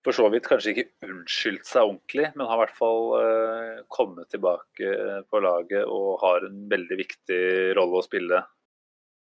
[0.05, 4.29] for så vidt kanskje ikke unnskyldt seg ordentlig, men har i hvert fall eh, kommet
[4.33, 4.91] tilbake
[5.31, 7.41] på laget og har en veldig viktig
[7.77, 8.43] rolle å spille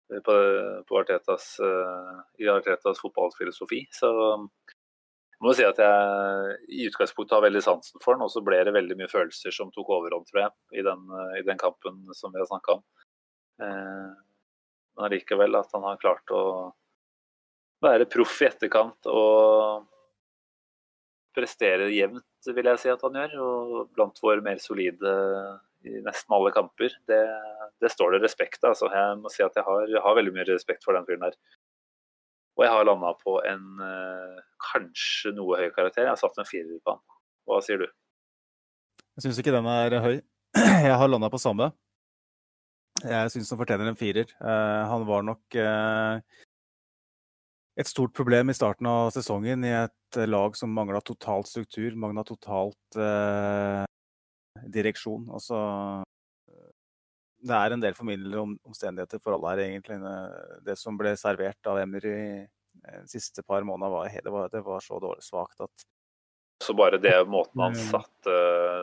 [0.08, 0.34] på,
[0.88, 1.50] på Artetas,
[2.40, 3.82] i Artetas fotballfilosofi.
[3.92, 8.40] Så jeg må si at jeg i utgangspunktet har veldig sansen for den, og så
[8.46, 11.04] ble det veldig mye følelser som tok overhånd, tror jeg, i den,
[11.36, 12.86] i den kampen som vi har snakka om.
[13.62, 14.08] Eh,
[14.98, 16.42] men allikevel at han har klart å
[17.84, 19.86] være proff i etterkant og
[21.36, 23.38] prestere jevnt, vil jeg si at han gjør.
[23.44, 25.14] Og blant våre mer solide
[25.86, 26.94] i nesten alle kamper.
[27.08, 27.22] Det,
[27.82, 28.74] det står det respekt av.
[28.74, 28.90] Altså.
[28.92, 31.38] Jeg må si at jeg har, jeg har, veldig mye respekt for den fyren der.
[32.58, 34.38] Og jeg har landa på en øh,
[34.72, 36.08] kanskje noe høy karakter.
[36.08, 37.04] Jeg har satt en firer på han.
[37.46, 37.86] Hva sier du?
[39.18, 40.16] Jeg syns ikke den er høy.
[40.88, 41.68] Jeg har landa på samme.
[42.98, 44.30] Jeg syns han fortjener en firer.
[44.42, 46.18] Uh, han var nok uh,
[47.78, 51.94] et stort problem i starten av sesongen i et eh, lag som mangla totalt struktur,
[51.94, 53.84] mangla totalt eh,
[54.66, 55.28] direksjon.
[55.30, 55.58] Altså,
[57.38, 59.98] det er en del formidlende om, omstendigheter for alle her, egentlig.
[60.66, 64.64] Det som ble servert av Emery eh, de siste par månedene, var, det, var, det
[64.66, 65.88] var så dårlig svakt at
[66.58, 67.84] så bare det måten han mm.
[67.92, 68.32] satte,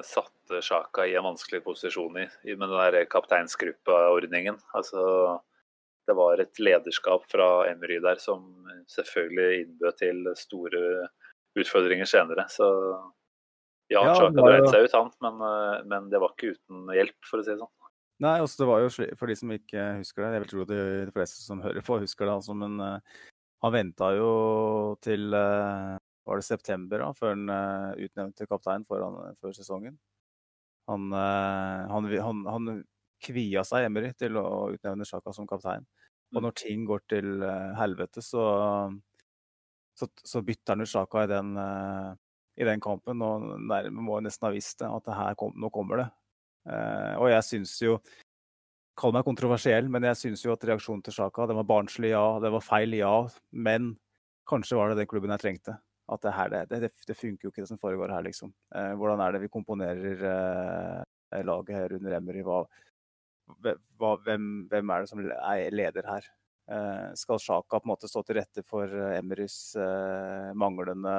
[0.08, 5.02] satte Sjaka i en vanskelig posisjon i, med den der kapteinsgruppeordningen altså
[6.06, 8.46] det var et lederskap fra Emery der som
[8.92, 10.82] selvfølgelig innbød til store
[11.60, 12.46] utfordringer senere.
[12.52, 12.68] Så
[13.92, 17.18] ja, ja Chaka dreit seg ut, han, men, eh, men, det var ikke uten hjelp,
[17.28, 17.74] for å si det sånn.
[18.24, 20.72] Nei, også det var jo for de som ikke husker det, jeg vil tro at
[20.72, 23.20] de fleste som hører på, husker det, altså, men uh,
[23.66, 24.30] han venta jo
[25.04, 30.00] til uh, var det september da, før han uh, utnevnte kaptein foran, før sesongen.
[30.90, 32.66] Han, han, han, han
[33.24, 35.86] kvia seg Emery til å utnevne Sjaka som kaptein.
[36.34, 36.44] Og mm.
[36.46, 37.46] når ting går til
[37.78, 38.44] helvete, så,
[39.96, 41.56] så, så bytter han ut Sjaka i den,
[42.60, 43.24] i den kampen.
[43.24, 46.08] Og nærme må nesten ha visst det, at det her kom, nå kommer det.
[47.22, 48.00] og jeg syns jo
[48.96, 52.38] Kall meg kontroversiell, men jeg syns jo at reaksjonen til Sjaka den var barnslig, ja.
[52.40, 53.12] Det var feil, ja.
[53.52, 53.92] Men
[54.48, 55.76] kanskje var det den klubben jeg trengte.
[56.12, 58.54] At det her, det, det, det funker jo ikke det som foregår her, liksom.
[58.78, 62.44] Eh, hvordan er det vi komponerer eh, laget her under Emery?
[62.46, 62.95] Hva, hva,
[64.26, 66.28] hvem, hvem, er det som er leder her?
[66.66, 71.14] Eh, skal Sjaka på en måte stå til rette for Emrys eh, manglende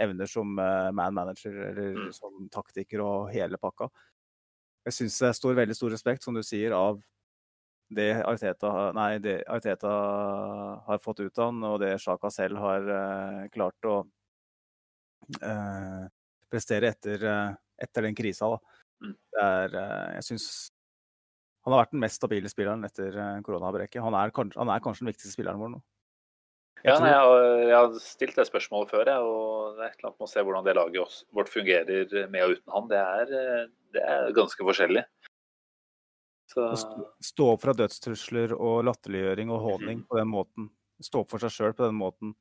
[0.00, 2.12] evner som eh, man manager eller mm.
[2.14, 3.90] som taktiker og hele pakka?
[4.86, 6.96] jeg syns det står veldig stor respekt, som du sier, av
[7.94, 9.92] det Arteta, nei, det Arteta
[10.88, 12.88] har fått ut av han, og det Sjaka selv har
[13.54, 14.00] klart å
[16.50, 17.22] prestere etter,
[17.78, 18.48] etter, den krisa.
[19.04, 19.14] Mm.
[19.38, 19.78] Er,
[20.16, 20.48] jeg syns
[21.62, 24.02] han har vært den mest stabile spilleren etter koronabreket.
[24.02, 25.82] Han, han, er kanskje den viktigste spilleren vår nå.
[26.82, 29.92] Jeg ja, nei, jeg, har, jeg, har, stilt det spørsmålet før, jeg, og det er
[29.92, 32.88] et eller annet med å se hvordan det laget vårt fungerer med og uten han.
[32.90, 35.04] Det er, det er ganske forskjellig.
[36.52, 36.64] Så...
[37.22, 40.06] Stå opp fra dødstrusler og latterliggjøring og håning mm.
[40.10, 40.68] på den måten.
[41.02, 42.34] Stå opp for seg sjøl på den måten.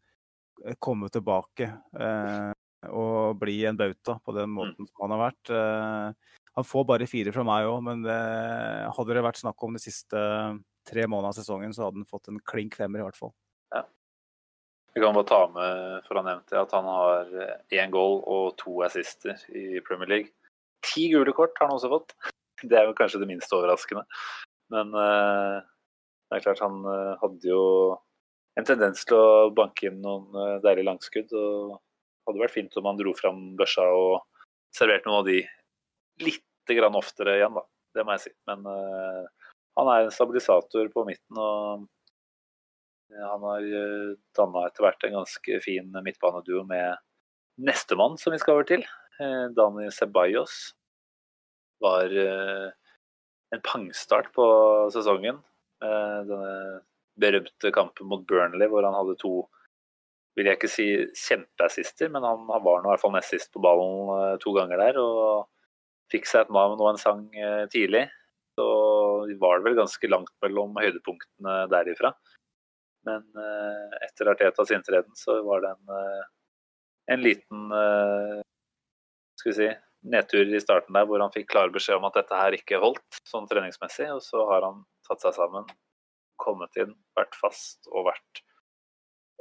[0.65, 2.51] Eh, komme tilbake eh,
[2.91, 4.57] og bli en bauta på den mm.
[4.57, 5.53] måten som han har vært.
[5.55, 8.17] Eh, han får bare fire fra meg òg, men det,
[8.97, 10.19] hadde det vært snakk om de siste
[10.87, 13.31] tre månedene av sesongen, så hadde han fått en klink femmer i hvert fall.
[13.71, 13.85] Ja.
[14.91, 17.31] Vi kan bare ta med for han nevnte at han har
[17.71, 20.33] én goal og to assister i Premier League.
[20.83, 22.15] Ti gule kort har han også fått.
[22.67, 24.03] Det er jo kanskje det minst overraskende.
[24.69, 25.63] Men uh,
[26.29, 26.83] det er klart han
[27.17, 27.63] hadde jo
[28.59, 31.33] en tendens til å banke inn noen uh, deilige langskudd.
[31.33, 34.45] Og det hadde vært fint om han dro fram børsa og
[34.77, 35.39] servert noen av de
[36.23, 37.65] litt grann oftere igjen, da.
[37.91, 38.31] Det må jeg si.
[38.47, 41.35] Men han er en stabilisator på midten.
[41.35, 41.87] og
[43.11, 43.65] han har
[44.37, 47.01] danna etter hvert en ganske fin midtbaneduo med
[47.59, 48.85] nestemann som vi skal over til.
[49.19, 50.73] Eh, Dani Ceballos
[51.83, 52.69] var eh,
[53.51, 54.45] en pangstart på
[54.93, 55.41] sesongen.
[55.81, 56.81] Denne
[57.19, 59.47] berømte kampen mot Burnley hvor han hadde to
[60.37, 60.85] vil jeg ikke si
[61.17, 64.53] kjempeassister, men han, han var nå i hvert fall nest sist på ballen eh, to
[64.55, 64.99] ganger der.
[65.01, 65.49] Og
[66.11, 67.23] fikk seg et navn og en sang
[67.73, 68.05] tidlig.
[68.59, 68.67] Så
[69.39, 72.11] var det vel ganske langt mellom høydepunktene derifra.
[73.07, 73.23] Men
[74.05, 75.93] etter Artetas inntreden så var det en,
[77.15, 77.71] en liten
[79.39, 79.69] skal vi si,
[80.13, 83.21] nedtur i starten der hvor han fikk klar beskjed om at dette her ikke holdt
[83.29, 84.09] sånn treningsmessig.
[84.13, 85.67] Og så har han tatt seg sammen,
[86.41, 88.43] kommet inn, vært fast og vært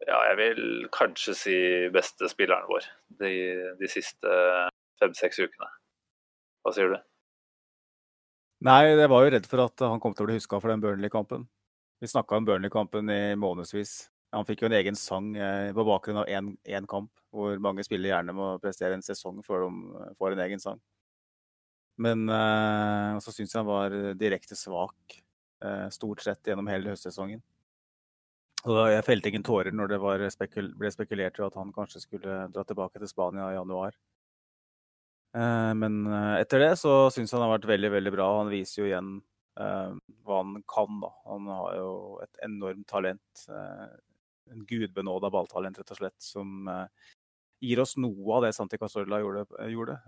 [0.09, 0.63] ja, jeg vil
[0.97, 1.57] kanskje si
[1.93, 2.87] beste spilleren vår
[3.21, 3.33] de,
[3.77, 4.37] de siste
[5.01, 5.69] fem-seks ukene.
[6.65, 6.99] Hva sier du?
[8.67, 10.83] Nei, jeg var jo redd for at han kom til å bli huska for den
[10.83, 11.47] Burnley-kampen.
[12.01, 14.11] Vi snakka om Burnley-kampen i månedsvis.
[14.37, 18.13] Han fikk jo en egen sang eh, på bakgrunn av én kamp, hvor mange spillere
[18.13, 19.71] gjerne må prestere en sesong før de
[20.05, 20.83] eh, får en egen sang.
[22.01, 25.17] Men eh, så syns jeg han var direkte svak
[25.65, 27.43] eh, stort sett gjennom hele høstsesongen.
[28.69, 32.43] Og jeg felte ingen tårer når det spekul ble spekulert i at han kanskje skulle
[32.53, 33.97] dra tilbake til Spania i januar.
[35.37, 38.29] Eh, men eh, etter det så syns jeg han har vært veldig, veldig bra.
[38.41, 39.19] Han viser jo igjen
[39.61, 41.01] hva han kan.
[41.03, 41.11] da.
[41.29, 41.89] Han har jo
[42.23, 46.71] et enormt talent en gudbenåda balltalent, rett og slett, som
[47.61, 49.43] gir oss noe av det Santi Casorla gjorde.
[49.69, 49.99] gjorde.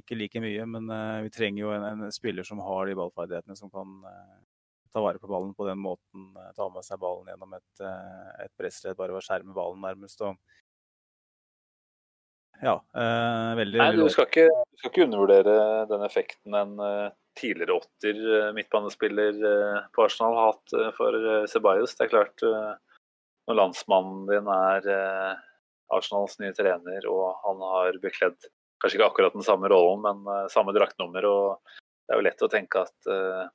[0.00, 0.90] Ikke like mye, men
[1.22, 3.94] vi trenger jo en, en, spiller som har de ballferdighetene, som kan
[4.90, 6.26] ta vare på ballen på den måten.
[6.56, 10.24] ta med seg ballen gjennom et, et pressledd, bare ved å skjerme ballen nærmest.
[10.26, 10.40] og
[12.60, 12.74] ja,
[13.56, 15.56] veldig Nei, du skal, ikke, du skal, ikke, undervurdere
[15.88, 16.76] den effekten en
[17.38, 19.38] tidligere åtter midtbanespiller
[19.94, 21.94] på Arsenal har hatt for Ceballos.
[21.96, 22.44] Det er klart
[23.50, 25.38] når landsmannen din er eh,
[25.90, 28.38] Arsenals nye trener, og han har bekledd
[28.80, 31.26] kanskje ikke akkurat den samme rollen, men eh, samme draktnummer.
[31.26, 33.48] og Det er jo lett å tenke at eh,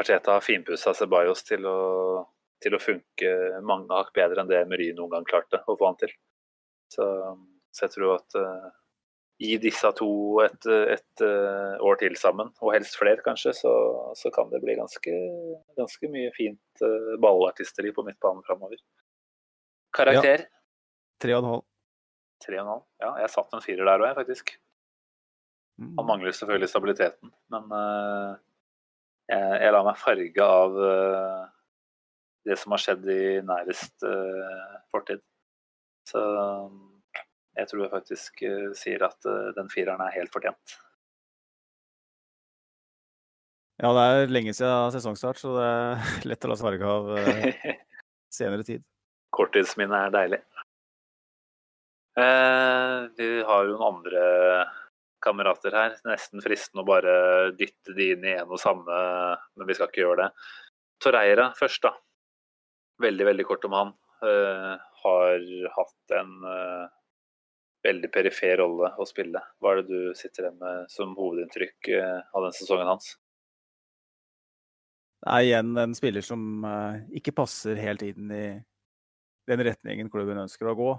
[0.00, 1.76] Arteta har finpussa Ceballos til å,
[2.62, 3.34] til å funke
[3.64, 6.12] mange hakk bedre enn det Emery noen gang klarte å få han til.
[6.92, 7.04] Så,
[7.76, 8.68] så jeg tror at uh,
[9.44, 10.08] i disse to
[10.40, 10.66] et,
[10.96, 13.72] et uh, år til sammen, og helst flere kanskje, så,
[14.16, 15.16] så kan det bli ganske,
[15.76, 18.80] ganske mye fint uh, ballartisteri på midtbanen framover.
[19.96, 20.46] Karakter?
[21.20, 21.66] Tre og en halv.
[22.46, 22.86] Tre og en halv.
[23.04, 24.56] Ja, jeg satt en firer der òg, faktisk.
[25.76, 25.92] Mm.
[26.00, 28.40] Han mangler selvfølgelig stabiliteten, men uh,
[29.28, 30.80] jeg, jeg lar meg farge av
[32.46, 34.04] det som har skjedd i nærest
[34.94, 35.18] fortid.
[36.06, 36.20] Så
[37.56, 40.76] jeg tror jeg faktisk uh, sier at uh, den fireren er helt fortjent.
[43.76, 47.10] Ja, det er lenge siden sesongstart, så det er lett å la seg av
[48.38, 48.84] senere tid.
[49.36, 50.40] Korttidsminnet er deilig.
[52.16, 54.22] Eh, vi har jo noen andre
[55.24, 55.96] kamerater her.
[56.08, 57.16] Nesten fristende å bare
[57.58, 59.00] dytte de inn i en og samme,
[59.56, 60.30] men vi skal ikke gjøre det.
[61.02, 61.92] Torreira først, da.
[63.04, 63.94] Veldig, veldig kort om han.
[64.24, 65.42] Uh, har
[65.74, 66.86] hatt en eh,
[67.86, 69.40] veldig perifer rolle å spille.
[69.60, 73.14] Hva er det du sitter igjen med som hovedinntrykk eh, av den sesongen hans?
[75.22, 78.44] Det er igjen en spiller som uh, ikke passer helt inn i
[79.48, 80.92] den retningen klubben ønsker å gå.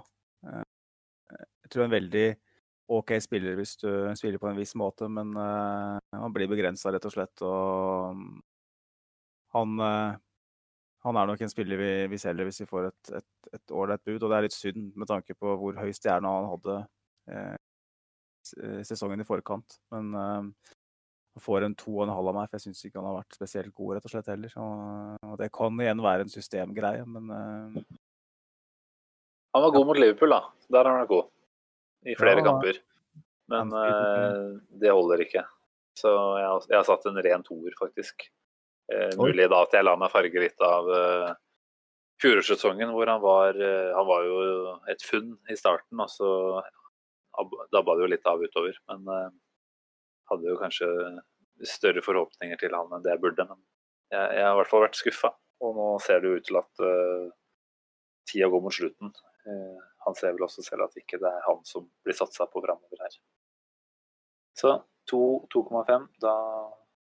[0.44, 0.64] Uh,
[1.64, 2.26] jeg tror en veldig
[2.98, 7.12] OK spiller hvis du spiller på en viss måte, men han blir begrensa, rett og
[7.12, 7.42] slett.
[7.44, 8.22] Og um,
[9.52, 9.74] han,
[11.04, 14.30] han er nok en spiller vi, vi selger hvis vi får et ålreit bud, og
[14.30, 16.78] det er litt synd med tanke på hvor høy stjerne han hadde
[18.88, 19.78] sesongen i forkant.
[19.94, 20.10] Men
[21.40, 23.38] får en to og en halv av meg, for jeg syns ikke han har vært
[23.38, 24.54] spesielt god, rett og slett heller.
[24.62, 27.82] Og, det kan igjen være en systemgreie, men eh...
[29.56, 30.40] Han var god mot Liverpool, da.
[30.68, 31.30] Der har han vært god.
[32.06, 32.80] I flere ja, kamper.
[33.50, 35.42] Men uh, det holder ikke.
[35.98, 38.28] Så jeg har, jeg har satt en ren toer, faktisk.
[38.88, 41.32] Uh, mulig da at jeg lar meg farge litt av eh,
[42.22, 43.58] fjorårssesongen, hvor han var
[43.94, 44.38] Han var jo
[44.90, 46.30] et funn i starten, og så
[47.70, 48.78] dabba det jo litt av utover.
[48.90, 49.34] Men
[50.28, 50.88] hadde jo kanskje
[51.66, 53.46] større forhåpninger til han enn det jeg burde.
[53.48, 53.60] Men
[54.12, 55.32] jeg, jeg har i hvert fall vært skuffa.
[55.64, 57.24] Og nå ser det jo ut til at eh,
[58.30, 59.12] tida går mot slutten.
[59.48, 62.60] Uh, han ser vel også selv at ikke det er han som blir satsa på
[62.60, 63.14] framover her.
[64.58, 64.74] Så
[65.08, 66.34] 2,5, da,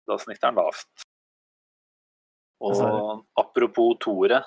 [0.09, 1.05] da snitter han lavt.
[2.63, 4.43] Og apropos toere,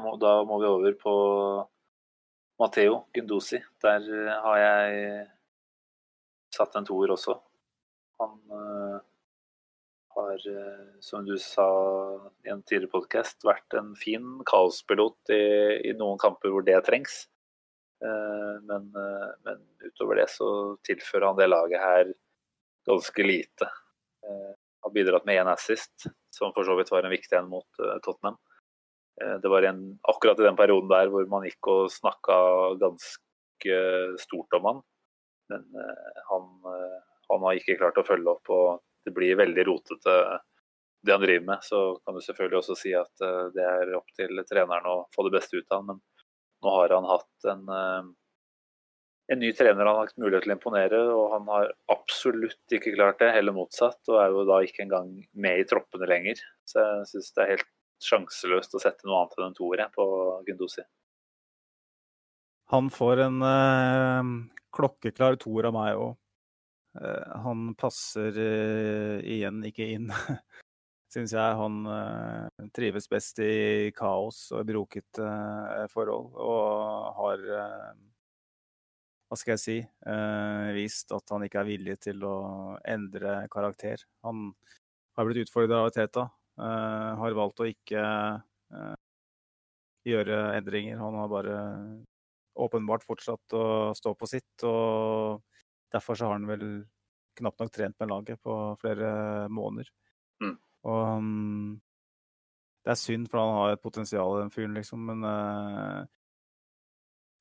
[0.00, 1.12] må, da må vi over på
[2.60, 3.60] Matheo Gundosi.
[3.84, 4.06] Der
[4.44, 5.26] har jeg
[6.54, 7.36] satt en toer også.
[8.20, 9.00] Han uh,
[10.16, 11.66] har, uh, som du sa
[12.44, 15.42] i en tidligere podkast, vært en fin kaospilot i,
[15.90, 17.22] i, noen kamper hvor det trengs.
[18.00, 18.88] Uh, men,
[19.44, 20.50] men, utover det så
[20.86, 22.14] tilfører han det laget her
[22.88, 23.68] ganske lite.
[24.80, 28.38] har bidratt med én assist, som for så vidt var en viktig en mot Tottenham.
[29.20, 32.36] Det var en, akkurat i den perioden der hvor man gikk og snakka
[32.80, 33.78] ganske
[34.22, 34.82] stort om han.
[35.50, 35.66] Men
[36.30, 36.46] han
[37.30, 38.50] han har ikke klart å følge opp.
[38.50, 40.14] og Det blir veldig rotete
[41.06, 41.64] det han driver med.
[41.64, 45.26] Så kan du selvfølgelig også si at eh, det er opp til treneren å få
[45.26, 45.92] det beste ut av han.
[45.92, 46.00] Men
[46.64, 48.10] nå har han hatt en, eh,
[49.30, 52.94] en ny trener han har hatt mulighet til å imponere, og han har absolutt ikke
[52.96, 54.00] klart det, heller motsatt.
[54.10, 56.40] Og er jo da ikke engang med i troppene lenger.
[56.66, 57.68] Så jeg syns det er helt
[58.00, 60.06] sjanseløst å sette noe annet enn en toer på
[60.48, 60.86] Gundosi.
[62.70, 64.32] Han får en eh,
[64.74, 66.18] klokkeklar toer av meg òg.
[66.98, 70.10] Eh, han passer eh, igjen ikke inn,
[71.14, 71.58] syns jeg.
[71.60, 75.34] Han eh, trives best i kaos og brokete
[75.94, 77.46] forhold, og har
[79.30, 79.74] hva skal jeg si,
[80.74, 82.36] vist at han ikke er villig til å
[82.82, 84.02] endre karakter.
[84.26, 84.48] Han
[85.14, 86.24] har blitt utfordra av Teta,
[86.58, 88.02] har valgt å ikke
[90.10, 90.98] gjøre endringer.
[90.98, 91.58] Han har bare
[92.58, 93.64] åpenbart fortsatt å
[93.96, 94.66] stå på sitt.
[94.66, 95.46] og
[95.94, 96.66] Derfor så har han vel
[97.38, 99.90] knapt nok trent med laget på flere måneder.
[100.42, 100.56] Mm.
[100.90, 101.80] Og um,
[102.84, 106.08] det er synd, for han har et potensial, den fyren, liksom, men har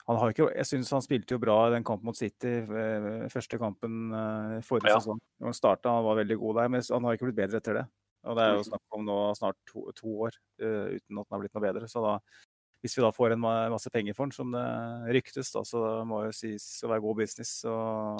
[0.09, 4.13] ikke, jeg syns han spilte jo bra i den kampen mot City, uh, første kampen
[4.15, 4.99] uh, forrige ja.
[4.99, 5.21] sesong.
[5.45, 7.87] Han starta, han var veldig god der, men han har ikke blitt bedre etter det.
[8.27, 8.69] Og det er jo mm.
[8.71, 11.87] snakk om nå snart to, to år uten at han har blitt noe bedre.
[11.87, 12.17] Så da,
[12.83, 16.25] hvis vi da får en masse penger for den, som det ryktes, da, så må
[16.25, 17.53] det sies å være god business.
[17.63, 17.75] Så,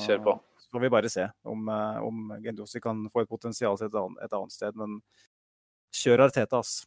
[0.05, 0.35] Kjør på.
[0.59, 3.95] Så får vi bare se om, eh, om Gendosi kan få et potensial til et
[4.01, 4.75] annet, et annet sted.
[4.79, 4.99] Men
[5.95, 6.83] kjør Arteta, ass.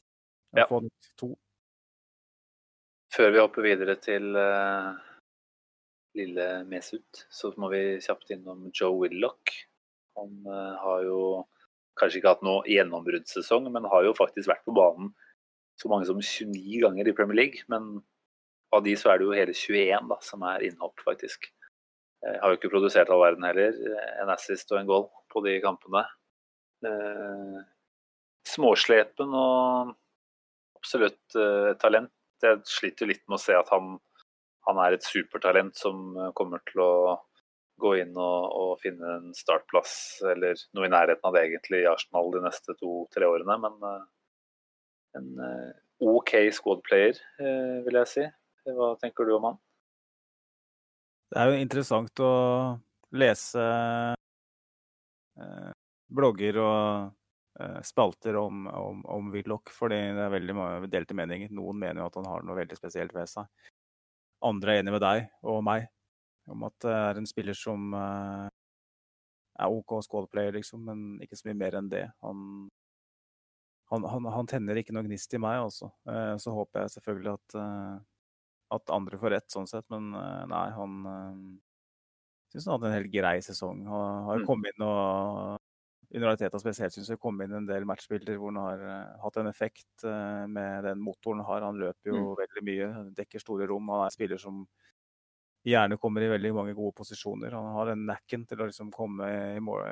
[0.56, 0.66] Ja.
[0.68, 0.82] Få
[1.16, 1.32] to.
[3.12, 4.94] Før vi hopper videre til uh,
[6.16, 9.52] lille Mesut, så må vi kjapt innom Joe Willoch.
[10.16, 11.18] Han uh, har jo
[12.00, 15.12] kanskje ikke hatt noe gjennombruddssesong, men har jo faktisk vært på banen
[15.80, 17.66] så mange som 29 ganger i Premier League.
[17.72, 17.98] Men
[18.72, 21.50] av de så er det jo hele 21 da, som er innhopp, faktisk.
[22.22, 23.76] Jeg har jo ikke produsert all verden heller.
[24.22, 26.04] En assist og en goal på de kampene.
[26.86, 27.58] Eh,
[28.46, 29.92] småslepen og
[30.78, 32.12] absolutt eh, talent.
[32.42, 33.96] Jeg sliter litt med å se at han,
[34.68, 36.92] han, er et supertalent som kommer til å
[37.82, 39.94] gå inn og, og, finne en startplass
[40.32, 43.56] eller noe i nærheten av det egentlig i Arsenal de neste to-tre årene.
[43.64, 44.04] Men uh,
[45.18, 45.72] en uh,
[46.12, 48.26] OK squad-player, uh, vil jeg si.
[48.70, 49.60] Hva tenker du om han?
[51.32, 52.32] Det er jo interessant å
[53.16, 53.62] lese
[55.40, 55.70] eh,
[56.12, 57.10] blogger og
[57.84, 61.50] spalter om, om, om Willoch, fordi det er veldig mange delte meninger.
[61.52, 63.44] Noen mener jo at han har noe veldig spesielt ved seg.
[64.42, 65.84] Andre er enig med deg og meg
[66.50, 68.48] om at det er en spiller som uh,
[69.60, 72.06] er OK squad-player, liksom, men ikke så mye mer enn det.
[72.24, 72.40] Han,
[73.92, 75.92] han, han, han tenner ikke noe gnist i meg, altså.
[76.08, 77.58] Uh, så håper jeg selvfølgelig at,
[78.78, 80.10] at andre får rett, sånn sett, men
[80.50, 80.96] nei, han
[82.50, 83.84] syns han hadde en helt grei sesong.
[83.86, 84.48] Han har mm.
[84.48, 85.61] kommet inn og
[86.14, 89.38] under Ariteta spesielt syns jeg kom inn en del matchbilder hvor han har uh, hatt
[89.40, 91.66] en effekt uh, med den motoren han har.
[91.68, 92.32] Han løper jo mm.
[92.42, 93.88] veldig mye, dekker store rom.
[93.94, 94.60] Han er en spiller som
[95.64, 97.56] gjerne kommer i veldig mange gode posisjoner.
[97.56, 99.86] Han har den nacken til å liksom komme i mål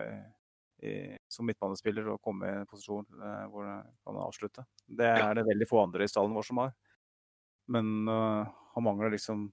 [0.85, 0.95] i,
[1.31, 4.67] som midtbanespiller og komme i en posisjon uh, hvor han kan avslutte.
[4.85, 6.77] Det er det veldig få andre i stallen vår som har.
[7.71, 9.45] Men han mangler liksom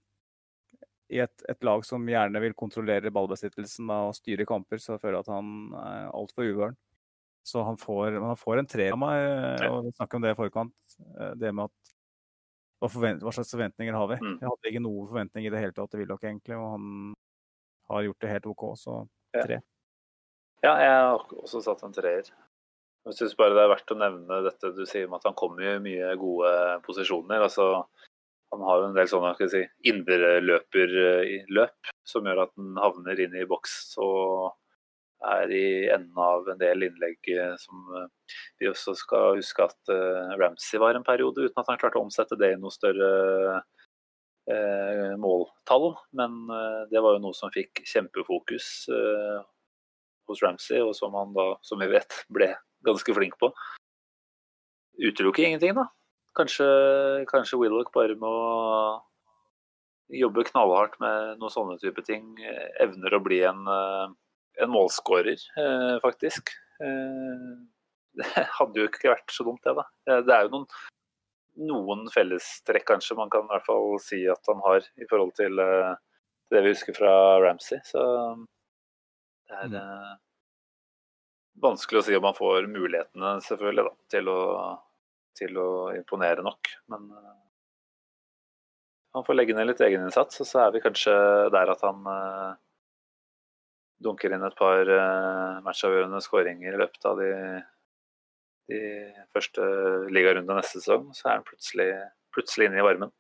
[1.14, 5.22] i et, et, lag som gjerne vil kontrollere ballbesittelsen og styre kamper, så jeg føler
[5.22, 6.78] at han er altfor uvøren.
[7.47, 9.22] Så han får, han får en tre av meg,
[9.70, 10.97] og vi snakker om det i forkant.
[10.99, 11.93] Eh, det med at
[12.78, 14.18] hva, forvent, hva, slags forventninger har vi?
[14.20, 14.36] Mm.
[14.41, 16.89] Jeg hadde ikke noen forventninger i det hele tatt til Willoch, egentlig, og han
[17.93, 18.97] har gjort det helt OK, så
[19.38, 19.62] tre.
[20.66, 22.28] Ja, jeg har også satt en treer.
[23.08, 25.64] Jeg syns bare det er verdt å nevne dette du sier om at han kommer
[25.64, 26.51] i mye gode
[26.84, 27.45] posisjoner.
[27.47, 27.86] altså
[28.51, 33.47] han har jo en del sånne si, indreløperløp som gjør at han havner inn i
[33.49, 33.73] boks
[34.03, 34.53] og
[35.27, 39.91] er i enden av en del innlegg eh, som eh, vi også skal huske at
[40.37, 43.63] Ramsey var en periode, uten at han klarte å omsette det i noe større
[45.19, 45.89] måltall.
[46.15, 46.37] Men
[46.87, 48.67] det var jo noe som fikk kjempefokus
[50.31, 52.53] hos Ramsey, og som han da, som vi vet, ble
[52.87, 53.51] ganske flink på.
[54.97, 55.85] Utelukker ingenting, da.
[56.38, 56.65] Kanskje,
[57.31, 58.31] kanskje Willoch bare må
[60.13, 62.35] jobbe knallhardt med noen sånne type ting.
[62.83, 64.13] Evner å bli en, eh,
[64.63, 66.53] en målskårer, eh, faktisk.
[66.81, 67.55] Eh,
[68.21, 70.21] det hadde jo ikke vært så dumt, det, da.
[70.25, 70.67] Det er jo noen,
[71.67, 75.57] noen fellestrekk kanskje man kan i hvert fall si at han har i forhold til
[75.57, 77.11] det vi husker fra
[77.43, 77.81] Ramsey.
[77.85, 78.01] Så
[79.47, 80.17] det er mm.
[81.61, 84.41] vanskelig å si om han får mulighetene, selvfølgelig, da, til å
[85.38, 86.71] til å imponere nok.
[86.91, 87.35] Men uh,
[89.17, 91.15] han får legge ned litt egeninnsats, og så er vi kanskje
[91.53, 92.57] der at han uh,
[94.03, 97.31] dunker inn et par uh, matchavgjørende skåringer i løpet av de,
[98.73, 98.81] de
[99.35, 99.71] første
[100.13, 101.09] ligarundene neste sesong.
[101.17, 101.91] Så er han plutselig,
[102.35, 103.13] plutselig inne i varmen.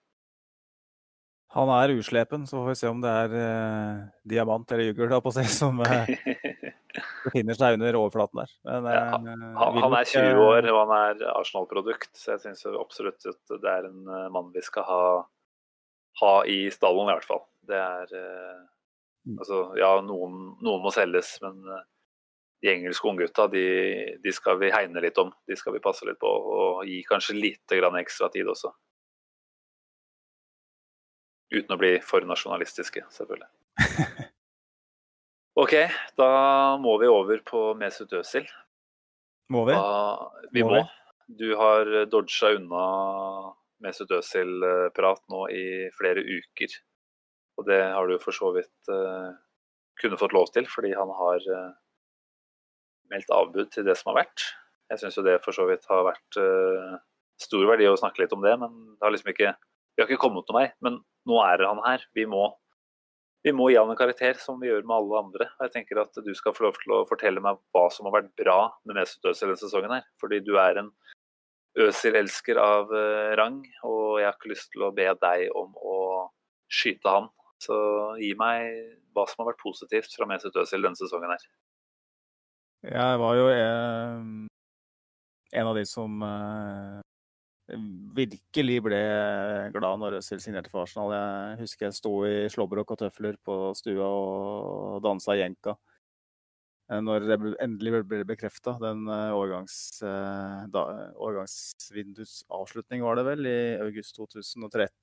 [1.55, 5.13] Han er uslepen, så får vi se om det er eh, diamant eller jugl
[5.47, 6.09] som eh,
[7.27, 8.53] befinner seg under overflaten der.
[8.67, 12.65] Men, ja, han, eh, han, er 20 år og han er Arsenal-produkt, så jeg syns
[12.71, 15.03] absolutt at det er en eh, mann vi skal ha,
[16.23, 17.43] ha i stallen, i hvert fall.
[17.67, 18.57] Det er eh,
[19.27, 19.37] mm.
[19.37, 21.85] Altså, ja, noen, noen, må selges, men eh,
[22.63, 23.67] de engelske unggutta de,
[24.23, 25.33] de skal vi hegne litt om.
[25.47, 28.73] De skal vi passe litt på og gi kanskje litt ekstra tid også.
[31.53, 33.51] Uten å bli for nasjonalistiske, selvfølgelig.
[35.57, 35.73] OK,
[36.19, 36.29] da
[36.77, 38.45] må vi over på Mesut Özil.
[39.49, 39.73] Må vi?
[39.73, 40.75] Da, vi må.
[40.75, 40.83] må.
[41.27, 42.83] Du har dodga unna
[43.83, 45.65] Mesut Özil-prat nå i
[45.97, 46.77] flere uker.
[47.57, 49.33] Og det har du for så vidt uh,
[49.97, 51.73] kunne fått lov til, fordi han har uh,
[53.09, 54.45] meldt avbud til det som har vært.
[54.91, 57.01] Jeg syns jo det for så vidt har vært uh,
[57.41, 59.55] stor verdi å snakke litt om det, men det har liksom ikke
[59.97, 60.67] Vi har ikke kommet noen vei.
[60.85, 62.03] Men nå er han her.
[62.13, 62.43] Vi må,
[63.47, 65.45] vi må gi han en karakter, som vi gjør med alle andre.
[65.63, 68.33] Jeg tenker at du skal få lov til å fortelle meg hva som har vært
[68.39, 70.03] bra med Mesut Özil denne sesongen her.
[70.21, 70.91] Fordi du er en
[71.77, 75.97] Øsil-elsker av uh, rang, og jeg har ikke lyst til å be deg om å
[76.73, 77.29] skyte han.
[77.61, 77.77] Så
[78.21, 78.73] gi meg
[79.15, 81.47] hva som har vært positivt fra Mesut Özil denne sesongen her.
[82.87, 84.17] Jeg var jo eh,
[85.61, 86.99] en av de som eh,
[87.67, 89.01] virkelig ble
[89.75, 91.11] glad når Øzil signerte for Arsenal.
[91.15, 95.75] Jeg husker jeg sto i slåbrok og tøfler på stua og dansa jenka.
[96.87, 100.83] Eh, når det endelig ble bekrefta, den eh, årgangs, eh, da,
[101.19, 104.93] årgangsvindusavslutning var det vel, i august 2013.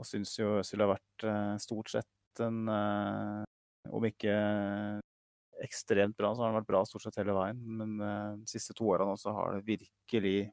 [0.00, 1.24] Og syns jo Øzil har vært
[1.62, 2.64] stort sett en,
[3.92, 4.32] om ikke
[5.64, 7.62] ekstremt bra, så har han vært bra stort sett hele veien.
[7.78, 10.50] Men uh, de siste to årene også har det virkelig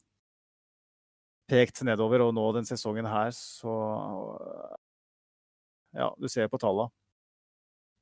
[1.49, 2.27] pekt nedover.
[2.27, 3.73] Og nå den sesongen her, så
[5.97, 6.93] Ja, du ser på tallene.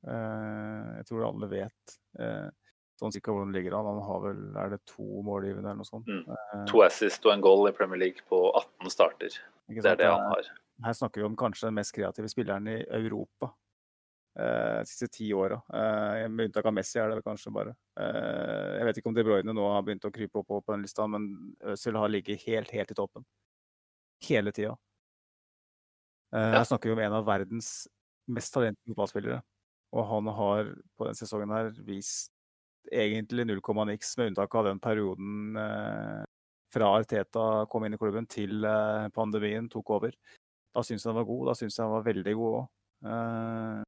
[0.06, 2.46] Uh, jeg tror alle vet uh,
[3.00, 3.88] sånn cirka hvordan det ligger an.
[3.94, 6.08] Han har vel er det to målgivende eller noe sånt.
[6.10, 6.66] Mm.
[6.70, 9.38] To assist og en goal i Premier League på 18 starter.
[9.68, 10.50] Det er det han har.
[10.84, 13.50] Her snakker vi om kanskje den mest kreative spilleren i Europa.
[14.38, 15.56] De siste ti åra.
[16.30, 17.72] med unntak av Messi er det kanskje bare.
[17.98, 21.06] jeg vet ikke om De Bruyne nå har begynt å krype opp på den lista,
[21.10, 23.26] men Øzil har ligget helt, helt i toppen.
[24.28, 24.76] Hele tida.
[26.30, 27.88] jeg snakker jo om en av verdens
[28.28, 29.42] mest talentfulle fotballspillere.
[29.96, 32.32] Og han har på denne sesongen her vist
[32.92, 36.24] egentlig null komma niks, med unntak av den perioden eh,
[36.72, 40.16] fra Arteta kom inn i klubben til eh, pandemien tok over.
[40.74, 41.46] Da syns jeg han var god.
[41.50, 42.66] Da syns jeg han var veldig god òg.
[43.12, 43.87] Eh,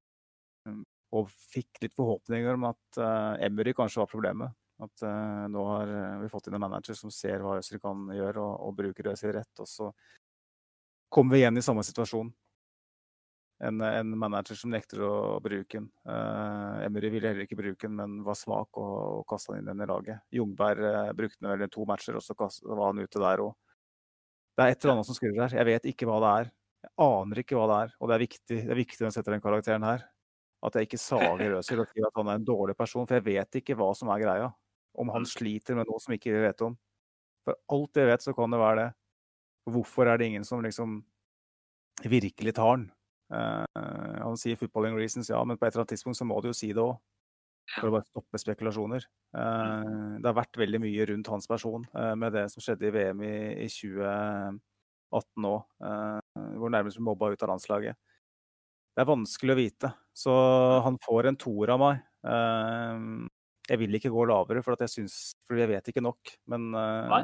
[1.11, 4.57] og fikk litt forhåpninger om at eh, Emery kanskje var problemet.
[4.81, 8.43] At eh, nå har vi fått inn en manager som ser hva Øzil kan gjøre,
[8.43, 9.53] og, og bruker Øzil rett.
[9.63, 9.91] Og så
[11.11, 12.31] kommer vi igjen i samme situasjon
[13.61, 15.89] en, en, manager som nekter å bruke den.
[16.09, 19.85] Uh, Emery ville heller ikke bruke den, men var svak og, og kasta den inn
[19.85, 20.23] i laget.
[20.35, 23.45] Jungberg uh, brukte den vel i to matcher, og så kastet, var han ute der
[23.45, 23.53] òg.
[24.57, 25.59] Det er et eller annet som skurrer her.
[25.61, 26.51] Jeg vet ikke hva det er.
[26.81, 27.93] Jeg aner ikke hva det er.
[28.01, 30.09] Og det er viktig, det er viktig når jeg setter den karakteren her,
[30.67, 33.27] at jeg ikke sager Øzil og sier at han er en dårlig person, for jeg
[33.27, 34.49] vet ikke hva som er greia.
[35.01, 35.31] Om han mm.
[35.33, 36.77] sliter med noe som ikke vi vet om.
[37.47, 38.89] For alt jeg vet, så kan det være det.
[39.71, 41.01] Hvorfor er det ingen som liksom
[42.05, 42.89] virkelig tar han?
[43.31, 43.63] Uh,
[44.25, 46.57] han sier 'footballing reasons', ja, men på et eller annet tidspunkt så må du jo
[46.57, 46.99] si det òg.
[47.77, 49.05] For å bare stoppe spekulasjoner.
[49.31, 52.95] Uh, det har vært veldig mye rundt hans person uh, med det som skjedde i
[52.97, 55.63] VM i, i 2018 òg,
[56.59, 57.99] hvor nærmest ble mobba ut av landslaget.
[58.91, 59.93] Det er vanskelig å vite.
[60.21, 60.33] Så
[60.85, 62.01] han får en toer av meg.
[63.71, 65.15] jeg vil ikke gå lavere, for jeg, synes,
[65.47, 66.35] for jeg vet ikke nok.
[66.51, 67.23] Men Nei.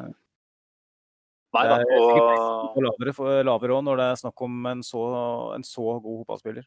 [1.56, 1.76] Nei da.
[1.84, 5.04] Og lavere, lavere også når det er snakk om en så,
[5.56, 6.66] en så god fotballspiller.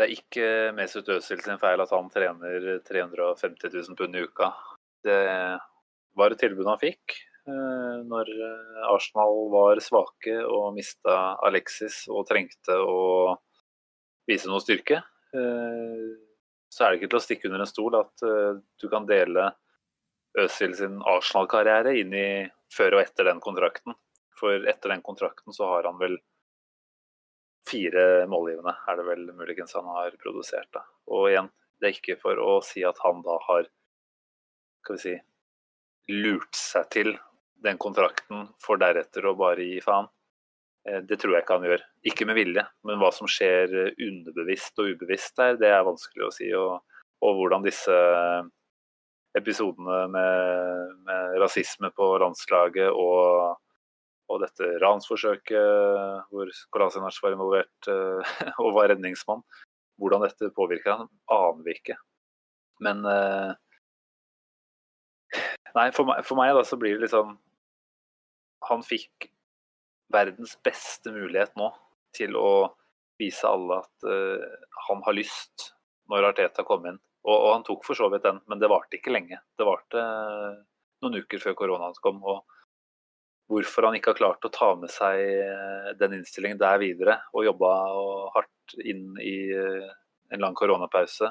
[0.00, 4.48] Det er ikke Mesut Özil sin feil at han trener 350 000 pund i uka.
[5.04, 5.18] Det
[6.16, 12.24] var et tilbud han fikk eh, når eh, Arsenal var svake og mista Alexis og
[12.30, 13.36] trengte å
[14.28, 15.00] vise noe styrke.
[15.36, 16.10] Eh,
[16.70, 18.22] så er det ikke til å stikke under en stol at
[18.78, 19.48] du kan dele
[20.38, 22.28] Øzil sin Arsenal-karriere inn i
[22.70, 23.96] før og etter den kontrakten.
[24.38, 26.14] For etter den kontrakten så har han vel
[27.66, 30.70] fire målgivende, er det vel muligens han har produsert.
[30.72, 30.84] da.
[31.10, 31.50] Og igjen,
[31.80, 33.68] det er ikke for å si at han da har
[34.80, 35.16] skal vi si,
[36.10, 37.12] lurt seg til
[37.60, 40.08] den kontrakten for deretter å bare gi faen.
[40.88, 41.84] Eh, det tror jeg ikke han gjør.
[42.10, 46.34] Ikke med vilje, men hva som skjer underbevisst og ubevisst der, det er vanskelig å
[46.34, 46.50] si.
[46.56, 47.96] Og, og hvordan disse
[49.38, 53.58] episodene med, med rasisme på landslaget og,
[54.30, 59.44] og dette ransforsøket hvor Kolasinac var involvert eh, og var redningsmann.
[60.00, 61.98] Hvordan dette påvirker han, aner vi ikke.
[62.84, 63.50] Men eh,
[65.76, 67.36] Nei, for meg, for meg da så blir det litt sånn
[68.66, 69.28] Han fikk
[70.12, 71.70] verdens beste mulighet nå
[72.16, 72.52] til å
[73.20, 75.70] vise alle at uh, han har lyst
[76.10, 76.98] når Arteta kom inn.
[77.20, 79.36] Og, og, han tok for så vidt den, men det varte ikke lenge.
[79.60, 80.54] Det varte eh,
[81.04, 82.16] noen uker før koronaen kom.
[82.24, 82.48] og
[83.52, 87.44] Hvorfor han ikke har klart å ta med seg eh, den innstillingen der videre og
[87.44, 87.74] jobba
[88.38, 91.28] hardt inn i en lang koronapause,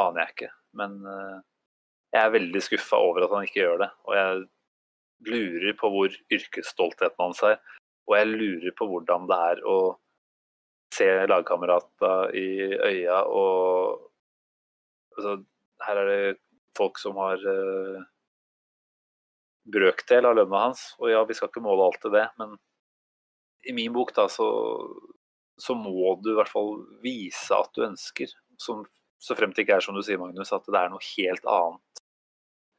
[0.00, 0.50] aner jeg ikke.
[0.80, 3.90] Men jeg er veldig skuffa over at han ikke gjør det.
[4.08, 4.44] Og jeg
[5.24, 7.60] lurer på hvor yrkesstoltheten hans er.
[8.06, 9.78] Og jeg lurer på hvordan det er å
[10.94, 14.04] se lagkamerata i øya og
[15.16, 15.40] altså,
[15.86, 16.36] Her er det
[16.76, 18.04] folk som har uh,
[19.72, 20.86] brøkdel av lønna hans.
[21.00, 22.54] Og ja, vi skal ikke måle alt til det, men
[23.66, 24.46] i min bok da, så,
[25.60, 28.32] så må du i hvert fall vise at du ønsker.
[28.62, 28.86] Som,
[29.20, 31.95] så fremt det ikke er som du sier, Magnus, at det er noe helt annet.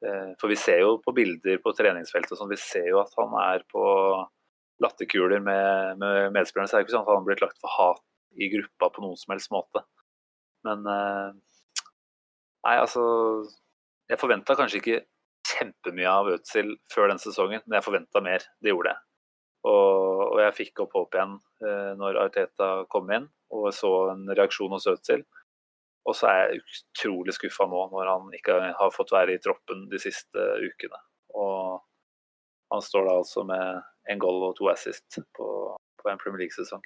[0.05, 3.33] Uh, for vi ser jo på bilder på treningsfeltet sånn, vi ser jo at han
[3.41, 3.83] er på
[4.83, 6.69] latterkuler med, med medspillerne.
[6.69, 8.03] Så det ikke sånn at han har blitt lagt for hat
[8.37, 9.81] i gruppa på noen som helst måte.
[10.67, 11.33] Men uh,
[12.67, 13.01] Nei, altså
[14.09, 14.97] Jeg forventa kanskje ikke
[15.47, 18.43] kjempemye av Øtzil før den sesongen, men jeg forventa mer.
[18.63, 19.03] Det gjorde jeg.
[19.67, 23.25] Og, og jeg fikk opp håp igjen eh, når Arteta kom inn
[23.55, 25.23] og så en reaksjon hos Øtzil.
[26.07, 29.85] Og så er jeg utrolig skuffa nå når han ikke har fått være i troppen
[29.91, 31.01] de siste ukene.
[31.35, 31.81] Og
[32.71, 33.81] han står da altså med
[34.11, 35.49] en goal og to assist på,
[35.99, 36.83] på en Premier League-sesong.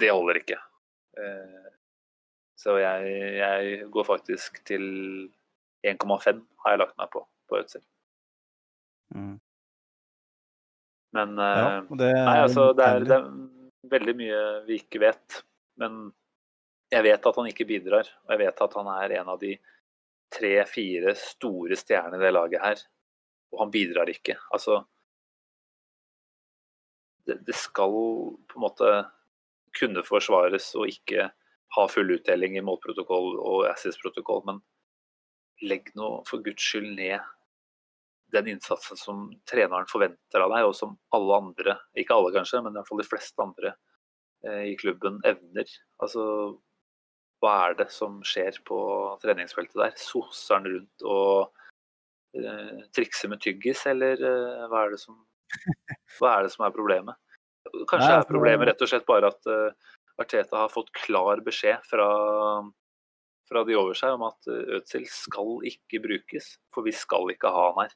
[0.00, 0.56] Det holder ikke.
[1.20, 1.68] Eh,
[2.58, 4.84] så jeg, jeg går faktisk til
[5.84, 7.82] 1,5 har jeg lagt meg på på Øtzil.
[9.14, 9.38] Mm.
[11.14, 13.26] Men ja, eh, det Nei, altså, det er, det er,
[13.92, 15.42] veldig mye vi ikke vet.
[15.80, 16.06] Men
[16.92, 18.08] jeg vet at han ikke bidrar.
[18.26, 19.54] Og jeg vet at han er en av de
[20.34, 22.82] tre-fire store stjernene i det laget her.
[23.54, 24.36] Og han bidrar ikke.
[24.54, 24.82] Altså
[27.26, 27.94] det, det, skal
[28.50, 28.90] på en måte
[29.78, 31.30] kunne forsvares og ikke
[31.74, 34.60] ha full utdeling i målprotokoll og assist-protokoll, men
[35.64, 37.22] legg nå for guds skyld ned
[38.34, 42.78] den innsatsen som treneren forventer av deg, og som alle andre, ikke alle kanskje, men
[42.78, 43.74] i de fleste andre
[44.46, 45.70] eh, i klubben evner.
[46.02, 46.24] Altså,
[47.44, 48.78] hva er det som skjer på
[49.22, 49.96] treningsfeltet der?
[50.00, 51.50] Soser han rundt og
[52.40, 55.18] uh, trikser med tyggis, eller uh, hva, er som,
[56.18, 57.20] hva, er det som, er problemet?
[57.90, 61.84] Kanskje er altså problemet rett og slett bare at uh, Arteta har fått klar beskjed
[61.90, 62.08] fra
[63.44, 67.64] fra de over seg om at Ødsel skal ikke brukes, for vi skal ikke ha
[67.66, 67.90] han her.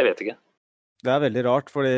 [0.00, 0.34] Jeg vet ikke.
[1.06, 1.92] Det er veldig rart, fordi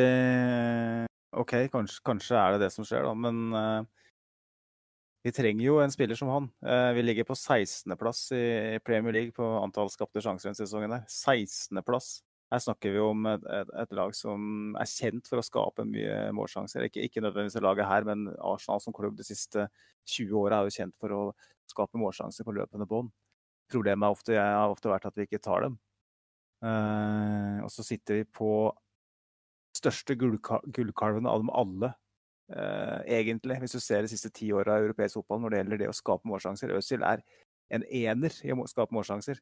[1.41, 3.89] OK, kanskje, kanskje er det det som skjer, da, men
[5.25, 6.51] vi trenger jo en spiller som han.
[6.65, 10.93] Uh, vi ligger på 16.-plass i Premier League på antall skapte sjanser denne sesongen.
[10.93, 11.07] der.
[11.09, 12.19] 16.-plass.
[12.53, 16.29] Her snakker vi om et, et, et, lag som er kjent for å skape mye
[16.37, 16.85] målsjanser.
[16.87, 19.65] Ikke, ikke nødvendigvis laget her, men Arsenal som klubb de siste
[20.13, 21.23] 20 åra er jo kjent for å
[21.73, 23.11] skape målsjanser på løpende bånd.
[23.73, 25.81] Problemet har ofte, har ofte, vært at vi ikke tar dem.
[26.65, 28.53] Uh, og så sitter vi på
[29.75, 31.95] største gullkalven av dem alle,
[32.49, 35.87] egentlig, hvis du ser de siste ti åra i europeisk fotball når det gjelder det
[35.89, 36.75] å skape målsjanser.
[36.77, 37.23] Øzil er
[37.73, 39.41] en ener i å skape målsjanser.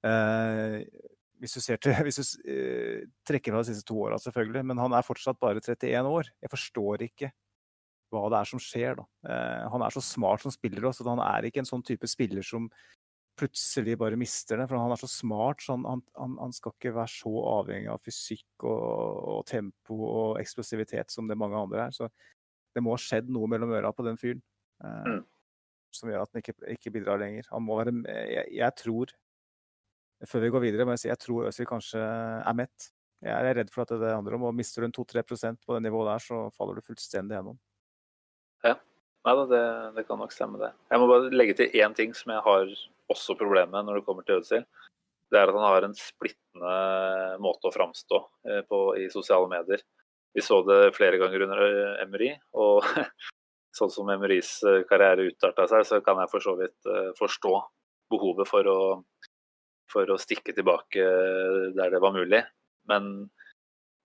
[0.00, 0.80] Uh,
[1.40, 5.06] hvis du, til, hvis du trekker fra de siste to åra, selvfølgelig, men han er
[5.06, 6.32] fortsatt bare 31 år.
[6.42, 7.32] Jeg forstår ikke
[8.10, 8.98] hva det er som skjer.
[8.98, 9.06] Da.
[9.30, 12.44] Eh, han er så smart som spiller også, han er ikke en sånn type spiller
[12.46, 12.68] som
[13.40, 14.66] plutselig bare mister det.
[14.68, 18.02] For han er så smart, så han, han, han skal ikke være så avhengig av
[18.04, 18.84] fysikk og,
[19.38, 21.96] og, tempo og eksplosivitet som det mange andre er.
[21.96, 22.10] Så
[22.74, 24.42] det må ha skjedd noe mellom øra på den fyren
[24.84, 25.24] eh, mm.
[25.96, 27.48] som gjør at han ikke, ikke, bidrar lenger.
[27.54, 29.16] Han må være jeg, jeg, tror
[30.28, 32.92] Før vi går videre, må jeg si jeg tror Øzil kanskje er mett.
[33.24, 34.46] Jeg er redd for at det handler om.
[34.48, 37.58] og Mister du en 2-3% på det nivået der, så faller du fullstendig gjennom.
[38.64, 38.76] Ja.
[39.26, 39.64] Nei da, det,
[39.98, 40.70] det, kan nok stemme, det.
[40.88, 42.70] Jeg må bare legge til én ting som jeg har
[43.10, 44.64] også problemet når det kommer til ødsel,
[45.30, 46.70] Det er at han har en splittende
[47.38, 48.18] måte å framstå
[48.50, 49.82] eh, på i sosiale medier.
[50.34, 51.60] Vi så det flere ganger under
[52.02, 52.82] Emery, og
[53.78, 57.54] sånn som Emerys eh, karriere utarta seg, så kan jeg for så vidt eh, forstå
[58.10, 58.80] behovet for å,
[59.92, 61.06] for å stikke tilbake
[61.78, 62.42] der det var mulig.
[62.90, 63.30] Men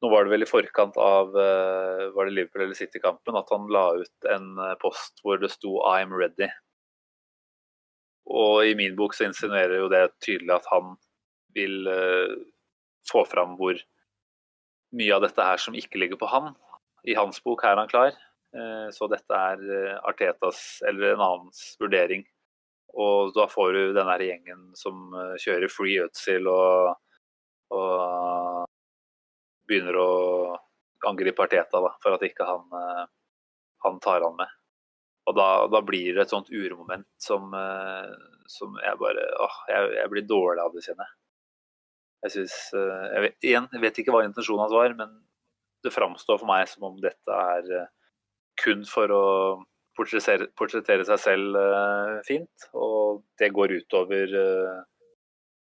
[0.05, 3.69] nå var det vel i forkant av eh, var det Liverpool eller City-kampen at han
[3.73, 6.51] la ut en eh, post hvor det sto 'I'm ready'.
[8.25, 10.95] Og i min bok så insinuerer jo det tydelig at han
[11.55, 12.35] vil uh,
[13.09, 13.77] få fram hvor
[14.95, 16.53] mye av dette her som ikke ligger på han.
[17.05, 18.15] I hans bok er han klar.
[18.55, 22.25] Uh, så dette er Artetas eller en annens vurdering.
[22.95, 25.09] Og da får du den der gjengen som
[25.43, 26.93] kjører free Øtzil og,
[27.75, 28.63] og
[29.67, 30.11] begynner å
[31.09, 33.03] angripe Arteta da, for at ikke han, eh,
[33.85, 34.53] han tar han med.
[35.25, 38.09] Og da, da, blir det et sånt uromoment som, eh,
[38.51, 41.15] som jeg bare åh, jeg, jeg, blir dårlig av det, kjenner jeg.
[42.25, 45.15] Jeg synes, eh, jeg Igjen, jeg vet ikke hva intensjonen hans var, men
[45.85, 47.89] det framstår for meg som om dette er
[48.61, 49.25] kun for å
[49.97, 51.57] portrettere, portrettere seg selv
[52.25, 52.69] fint.
[52.73, 54.33] Og det går utover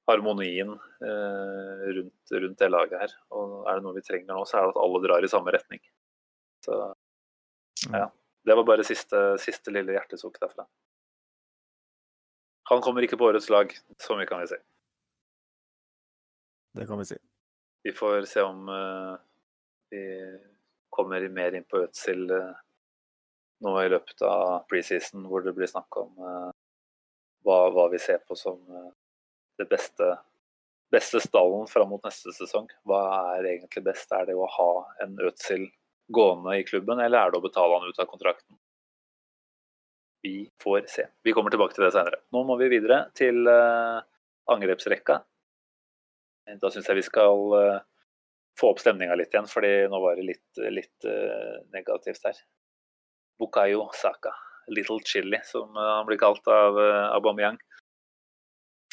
[0.08, 0.70] harmonien
[1.02, 3.16] eh, rundt, rundt, det laget her.
[3.34, 5.54] Og er det noe vi trenger nå, så er det at alle drar i samme
[5.56, 5.82] retning.
[6.66, 6.78] Så
[7.92, 8.08] ja.
[8.46, 10.68] Det var bare siste, siste lille hjertesukk derfra.
[12.70, 14.60] Han kommer ikke på årets lag, så mye kan vi si.
[16.78, 17.18] Det kan vi si.
[17.86, 19.16] Vi får se om uh,
[19.90, 20.04] vi
[20.94, 22.54] kommer mer inn på Ødsel uh,
[23.66, 26.50] nå i løpet av preseason, hvor det blir snakk om uh,
[27.46, 28.62] hva, hva, vi ser på som
[29.58, 30.10] det beste,
[30.94, 32.70] beste stallen fram mot neste sesong.
[32.90, 33.02] Hva
[33.38, 34.10] er egentlig best?
[34.12, 34.72] Er det å ha
[35.06, 35.68] en Øtzil
[36.08, 38.58] gående i klubben, eller er det å betale han ut av kontrakten?
[40.26, 41.08] Vi får se.
[41.24, 42.22] Vi kommer tilbake til det senere.
[42.34, 44.02] Nå må vi videre til uh,
[44.50, 45.20] angrepsrekka.
[46.62, 47.84] Da syns jeg vi skal uh,
[48.58, 52.42] få opp stemninga litt igjen, fordi nå var det litt, litt uh, negativt her.
[53.42, 54.34] Bukayo Saka,
[54.74, 56.80] Little Chili, som han blir kalt av
[57.18, 57.60] Aubameyang.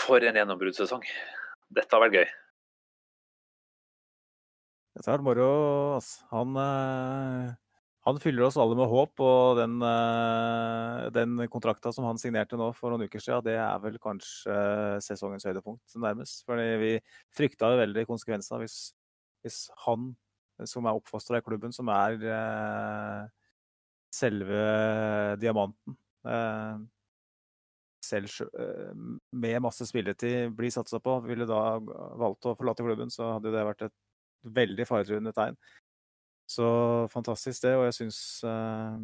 [0.03, 1.05] For en gjennombruddssesong.
[1.73, 2.31] Dette har vært gøy.
[5.03, 5.47] Dette har vært moro.
[5.97, 6.21] Altså.
[6.31, 7.55] Han, eh,
[8.07, 9.19] han, fyller oss alle med håp.
[9.19, 13.81] Og den, eh, den kontrakta som han signerte nå for noen uker siden, det er
[13.83, 14.55] vel kanskje
[15.03, 16.45] sesongens høydepunkt nærmest.
[16.47, 16.93] Fordi vi
[17.35, 18.95] frykta veldig konsekvensene hvis,
[19.43, 19.59] hvis
[19.89, 20.15] han
[20.71, 23.27] som er oppfostra i klubben, som er eh,
[24.15, 24.63] selve
[25.43, 25.99] diamanten
[28.07, 28.95] selv eh,
[29.33, 31.79] med masse spilletid blir satsa på, ville da
[32.23, 33.97] valgt å forlate klubben, så hadde det vært et
[34.43, 35.59] veldig faretruende tegn.
[36.51, 36.67] Så
[37.13, 38.97] fantastisk det, og jeg syns uh,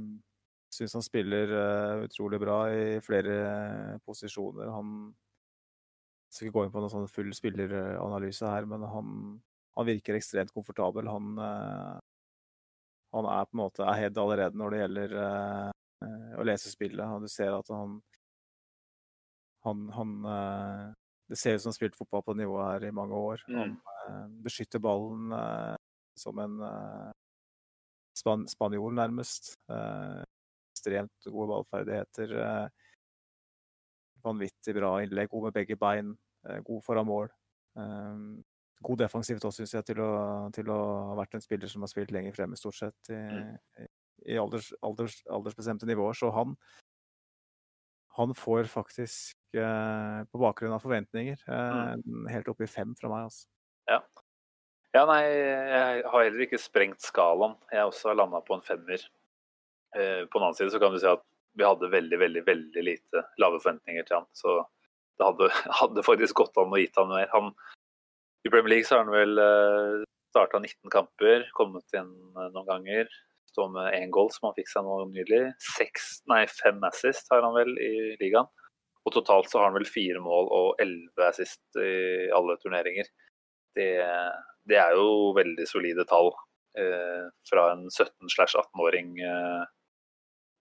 [0.74, 4.68] syns han spiller uh, utrolig bra i flere posisjoner.
[4.74, 5.12] Han
[6.28, 9.14] skal ikke gå inn på noen sånn full spilleranalyse her, men han,
[9.78, 11.08] han virker ekstremt komfortabel.
[11.08, 15.14] Han, han, er på en måte ahead allerede når det gjelder
[16.36, 17.00] å lese spillet.
[17.16, 17.96] Og du ser at han
[19.64, 20.12] han, han
[21.28, 23.42] Det ser ut som han har spilt fotball på nivået her i mange år.
[23.52, 24.36] Han mm.
[24.44, 25.34] beskytter ballen
[26.18, 26.56] som en
[28.16, 29.54] span spanjol, nærmest.
[30.72, 32.70] ekstremt gode ballferdigheter.
[34.24, 36.16] vanvittig bra innlegg, god med begge bein,
[36.64, 37.28] god foran mål.
[38.82, 40.10] god defensivt også, syns jeg, til å,
[40.54, 40.78] til å,
[41.10, 43.88] ha vært en spiller som har spilt lenger fremme, stort sett, i, mm.
[44.30, 46.14] i alders, alders, aldersbestemte nivåer.
[46.14, 46.54] Så han,
[48.18, 52.26] han får faktisk, eh, på bakgrunn av forventninger, eh, mm.
[52.32, 53.28] helt oppe i fem fra meg.
[53.28, 53.48] altså.
[53.88, 54.00] Ja.
[54.96, 55.04] ja.
[55.08, 57.56] nei, jeg har heller ikke sprengt skalaen.
[57.72, 59.04] Jeg har også landa på en femmer.
[59.96, 61.24] Eh, på den annen side så kan du si at
[61.58, 64.28] vi hadde veldig, veldig veldig lite lave forventninger til han.
[64.36, 64.60] Så
[65.18, 65.48] det hadde,
[65.80, 67.30] hadde faktisk gått an å gitt han mer.
[67.32, 67.54] Han,
[68.44, 70.04] I Premier League så har han vel eh,
[70.34, 73.08] starta 19 kamper, kommet inn eh, noen ganger
[73.58, 75.42] står med én goal, som han fikk seg nå nylig.
[75.74, 78.46] Seks, nei, fem assist har han vel i ligaen.
[79.08, 83.08] Og totalt så har han vel fire mål og elleve assist i alle turneringer.
[83.78, 83.88] Det,
[84.68, 86.32] det, er jo veldig solide tall
[86.76, 89.62] eh, fra en 17-18-åring eh,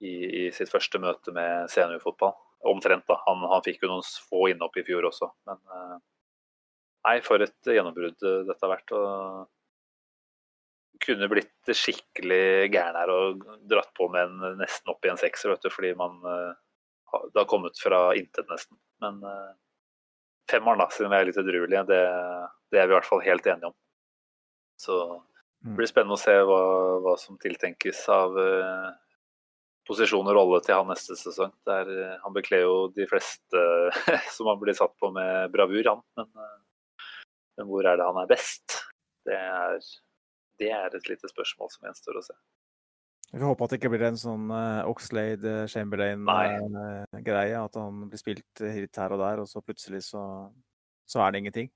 [0.06, 2.36] i, i, sitt første møte med seniorfotball.
[2.72, 3.20] Omtrent, da.
[3.28, 5.98] Han, han, fikk jo noen få innhopp i fjor også, men eh,
[7.08, 8.92] Nei, for et gjennombrudd dette har vært.
[8.92, 9.46] og
[11.00, 15.54] kunne blitt skikkelig gæren her og dratt på med en nesten opp i en sekser,
[15.54, 16.58] vet du, fordi man uh,
[17.34, 18.78] det har kommet fra intet, nesten.
[19.04, 19.54] Men uh,
[20.52, 22.04] femmeren, da, siden vi er litt edruelige, det,
[22.72, 23.78] det, er vi i hvert fall helt enige om.
[24.82, 24.98] Så
[25.66, 26.62] det blir spennende å se hva,
[27.04, 28.90] hva som tiltenkes av uh,
[29.88, 31.54] posisjon og rolle til han neste sesong.
[31.70, 33.64] Der, uh, han bekler jo de fleste
[34.36, 36.04] som han blir satt på med bravur, han.
[36.20, 36.52] Men,
[37.58, 38.82] men hvor er det han er best?
[39.28, 39.80] Det er
[40.58, 42.36] det er et lite spørsmål som gjenstår å se.
[43.28, 47.58] Vi får håpe at det ikke blir en sånn uh, Oxlade uh, Chamberlain-greie.
[47.58, 50.22] Uh, at han blir spilt hit her og der, og så plutselig så,
[51.10, 51.68] så er det ingenting.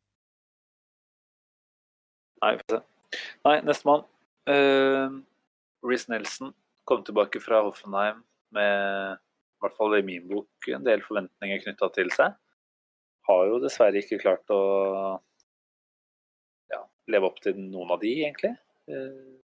[2.41, 3.19] Nei, vi får se.
[3.45, 4.07] Nei, nestemann.
[4.47, 5.19] Uh,
[5.83, 6.53] Reece Nelson
[6.87, 8.23] kom tilbake fra Hoffenheim
[8.55, 12.39] med, i hvert fall i min bok, en del forventninger knytta til seg.
[13.27, 14.61] Har jo dessverre ikke klart å
[16.71, 18.55] ja, leve opp til noen av de, egentlig.
[18.89, 19.40] Eh,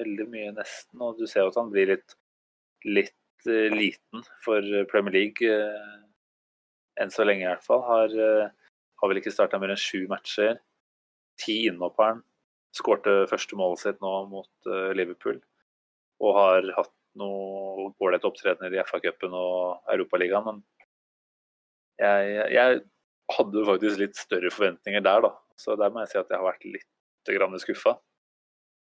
[0.00, 1.00] veldig mye, nesten.
[1.04, 2.16] Og du ser jo at han blir litt,
[2.88, 5.44] litt uh, liten for Premier League.
[5.44, 6.00] Uh,
[7.00, 7.84] enn så lenge, i hvert fall.
[7.86, 10.60] Har, uh, har vel ikke starta mer enn sju matcher.
[11.40, 12.00] Ti innhopp.
[12.76, 15.40] Skårte første målet sitt nå mot Liverpool.
[16.22, 20.46] Og har hatt noe ålreit opptredener i FA-cupen og Europaligaen.
[20.46, 20.60] Men
[22.00, 22.82] jeg, jeg,
[23.30, 25.32] hadde faktisk litt større forventninger der, da.
[25.58, 27.92] Så der må jeg si at jeg har vært litt skuffa.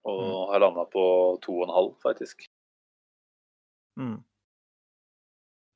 [0.05, 0.53] Og mm.
[0.53, 1.05] har landa på
[1.45, 2.47] to og en halv, faktisk.
[4.01, 4.19] Mm.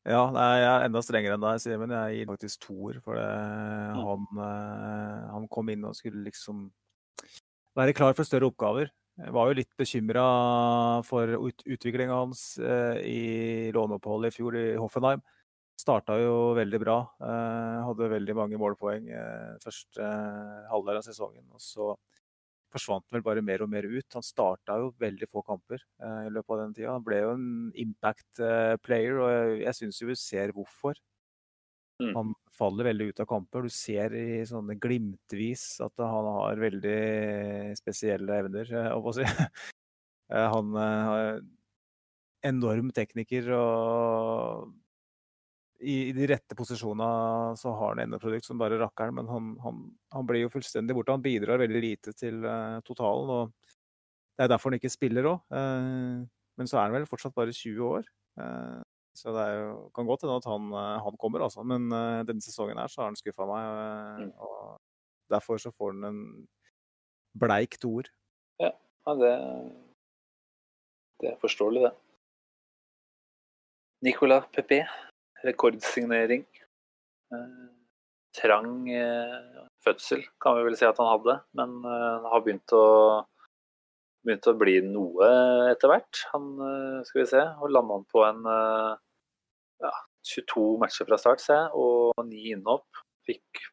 [0.08, 1.92] Ja, jeg er enda strengere enn deg, Simen.
[1.92, 3.00] Jeg gir faktisk toer.
[3.04, 4.04] For det, mm.
[4.06, 6.68] han, eh, han, kom inn og skulle liksom
[7.78, 8.92] være klar for større oppgaver.
[9.18, 10.24] Jeg var jo litt bekymra
[11.06, 13.20] for ut, utviklinga hans eh, i
[13.74, 15.24] låneoppholdet i fjor i Hoffenheim.
[15.78, 16.98] Starta jo veldig bra.
[17.22, 21.44] Eh, hadde veldig mange målpoeng eh, første eh, halvdel av sesongen.
[21.54, 21.92] Og så
[22.72, 24.06] forsvant vel bare mer og mer ut.
[24.14, 26.94] Han starta jo veldig få kamper eh, i løpet av den tida.
[26.96, 27.46] Han ble jo en
[27.84, 30.98] impact eh, player, og jeg, jeg syns vi ser hvorfor.
[31.98, 32.12] Mm.
[32.14, 33.66] Han faller veldig ut av kamper.
[33.66, 36.98] Du ser i sånne glimtvis at han har veldig
[37.78, 39.26] spesielle evner, jeg å si.
[40.28, 41.38] Eh, han er
[42.44, 44.74] enorm tekniker og
[45.80, 49.82] i, i, de rette posisjonene så har han endeprodukt som bare rakkeren, men han, han,
[50.14, 51.14] han, blir jo fullstendig borte.
[51.14, 53.76] Han bidrar veldig lite til uh, totalen, og
[54.38, 55.40] det er derfor han ikke spiller òg.
[55.54, 56.20] Uh, eh,
[56.58, 58.10] men så er han vel fortsatt bare 20 år.
[58.40, 58.82] Uh,
[59.18, 60.68] så det jo, kan godt hende at han,
[61.06, 61.64] han, kommer, altså.
[61.66, 61.88] Men
[62.26, 64.28] denne sesongen her så har han skuffa meg.
[64.28, 64.28] Mm.
[64.38, 64.76] og
[65.34, 66.20] Derfor så får han en
[67.38, 68.06] bleik toer.
[68.62, 68.70] Ja,
[69.08, 69.32] ja det,
[71.18, 71.92] det er forståelig, det.
[74.06, 74.84] Nicolas Pepe
[75.46, 76.44] rekordsignering.
[77.34, 77.66] Eh,
[78.38, 81.38] trang eh, fødsel, kan vi vel si at han hadde.
[81.58, 82.84] Men eh, han har begynt å,
[84.26, 85.30] begynt å bli noe
[85.72, 86.24] etter hvert.
[86.34, 86.52] Han,
[87.08, 88.44] skal vi se, og landa han på en
[89.78, 89.94] ja,
[90.34, 93.04] 22 matcher fra start, ser jeg, og ni innhopp.
[93.28, 93.66] Fikk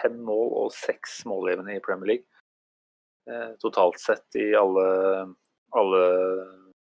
[0.00, 2.26] fem mål og seks målgivende i Premier League.
[3.60, 4.86] totalt sett i alle,
[5.76, 6.04] alle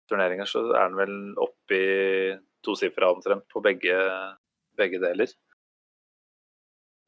[0.10, 1.90] turneringer, så er han vel oppe i
[2.66, 3.96] tosifra omtrent på begge,
[4.78, 5.32] begge deler.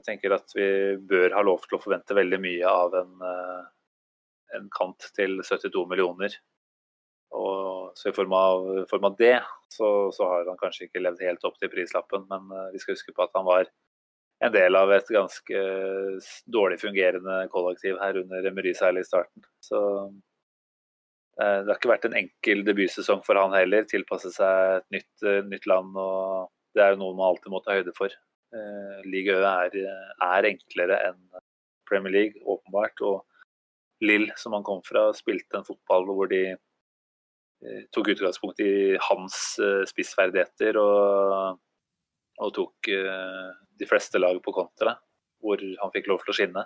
[0.01, 0.67] Jeg tenker at vi
[1.09, 3.65] bør ha lov til å forvente veldig mye av en, eh,
[4.57, 6.37] en kant til 72 millioner.
[7.31, 9.37] Og så i form av, form av det,
[9.71, 12.25] så, så, har han kanskje ikke levd helt opp til prislappen.
[12.31, 13.69] Men uh, vi skal huske på at han var
[14.41, 15.61] en del av et ganske
[16.49, 19.45] dårlig fungerende kollektiv her under Emery, særlig i starten.
[19.63, 19.79] Så
[21.39, 23.85] det har ikke vært en enkel debutsesong for han heller.
[23.89, 25.95] Tilpasse seg et nytt, uh, nytt land.
[25.97, 28.13] og Det er jo noe man alltid må ta høyde for.
[28.51, 29.77] Uh, Liga Ø er,
[30.27, 31.21] er, enklere enn
[31.87, 32.99] Premier League, åpenbart.
[33.07, 33.23] Og
[34.05, 36.43] Lill, som han kom fra, spilte en fotball hvor de
[37.93, 39.35] tok utgangspunkt i hans
[39.85, 41.59] spissferdigheter og,
[42.41, 44.95] og tok de fleste lag på kontra,
[45.45, 46.63] hvor han fikk lov til å skinne.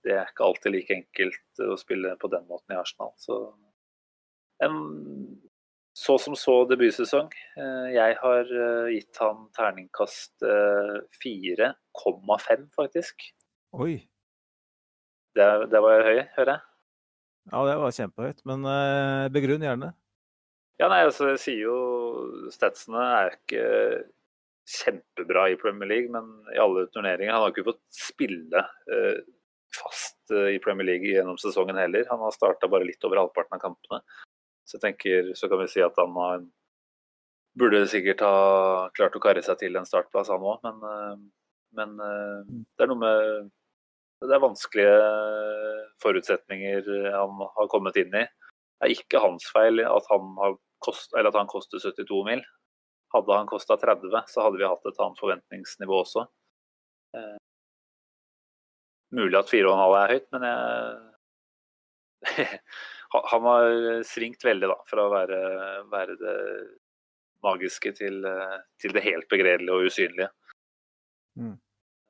[0.00, 3.12] Det er ikke alltid like enkelt å spille på den måten i Arsenal.
[3.20, 3.36] Så
[4.64, 4.78] en
[5.92, 7.28] så som så debutsesong.
[7.60, 10.44] Eh, jeg har eh, gitt han terningkast
[11.22, 13.26] 4,5, eh, faktisk.
[13.76, 13.96] Oi.
[15.36, 16.64] Det, det var høy, hører jeg.
[17.52, 18.40] Ja, det var kjempehøyt.
[18.48, 18.64] Men
[19.34, 19.92] begrunn gjerne.
[20.80, 21.76] Ja, nei, altså, jeg sier jo
[22.54, 23.64] Statsene er ikke
[24.72, 27.34] kjempebra i Premier League, men i alle turneringer.
[27.34, 28.62] Han har ikke fått spille
[29.74, 32.06] fast i Premier League gjennom sesongen heller.
[32.12, 34.02] Han har starta bare litt over halvparten av kampene.
[34.68, 36.44] Så jeg tenker, så kan vi si at han har,
[37.58, 38.36] burde sikkert ha
[38.96, 40.62] klart å karre seg til en startplass, han òg.
[40.66, 41.16] Men, eh,
[41.78, 42.62] men, eh, mm.
[42.76, 43.50] det er noe med
[44.22, 44.98] Det er vanskelige
[45.98, 48.22] forutsetninger han har kommet inn i.
[48.22, 50.36] Det er ikke hans feil at han,
[50.78, 52.44] kost, at han koster 72 mil.
[53.12, 56.22] Hadde han kosta 30, så hadde vi hatt et annet forventningsnivå også.
[57.18, 57.38] Eh,
[59.12, 60.62] mulig at 4,5 er høyt, men jeg
[63.12, 63.66] han har
[64.08, 65.40] svingt veldig da, fra å være,
[65.92, 66.36] være det
[67.44, 68.22] magiske til,
[68.80, 70.30] til, det helt begredelige og usynlige.
[71.36, 71.56] Mm.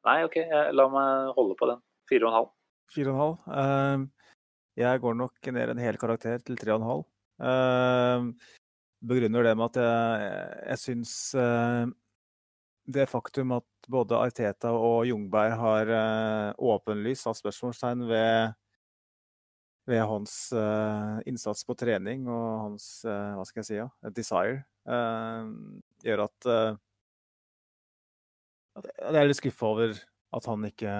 [0.06, 1.82] Nei, OK, jeg, la meg holde på den.
[2.10, 2.50] Fire og en halv.
[2.92, 3.36] Fire og en halv.
[3.46, 4.42] Uh,
[4.82, 7.04] jeg går nok ned en hel karakter til tre og en halv.
[7.42, 8.56] Uh,
[9.06, 10.32] begrunner det med at jeg,
[10.72, 11.86] jeg syns uh,
[12.92, 15.90] det faktum at både Arteta og Jungberg har
[16.58, 18.54] åpenlyst satt spørsmålstegn ved
[19.88, 24.62] ved hans uh, innsats på trening og hans uh, hva skal jeg si, ja, desire,
[24.86, 25.50] uh,
[26.06, 26.48] gjør at,
[28.78, 29.96] Jeg er litt skuffa over
[30.32, 30.92] at han ikke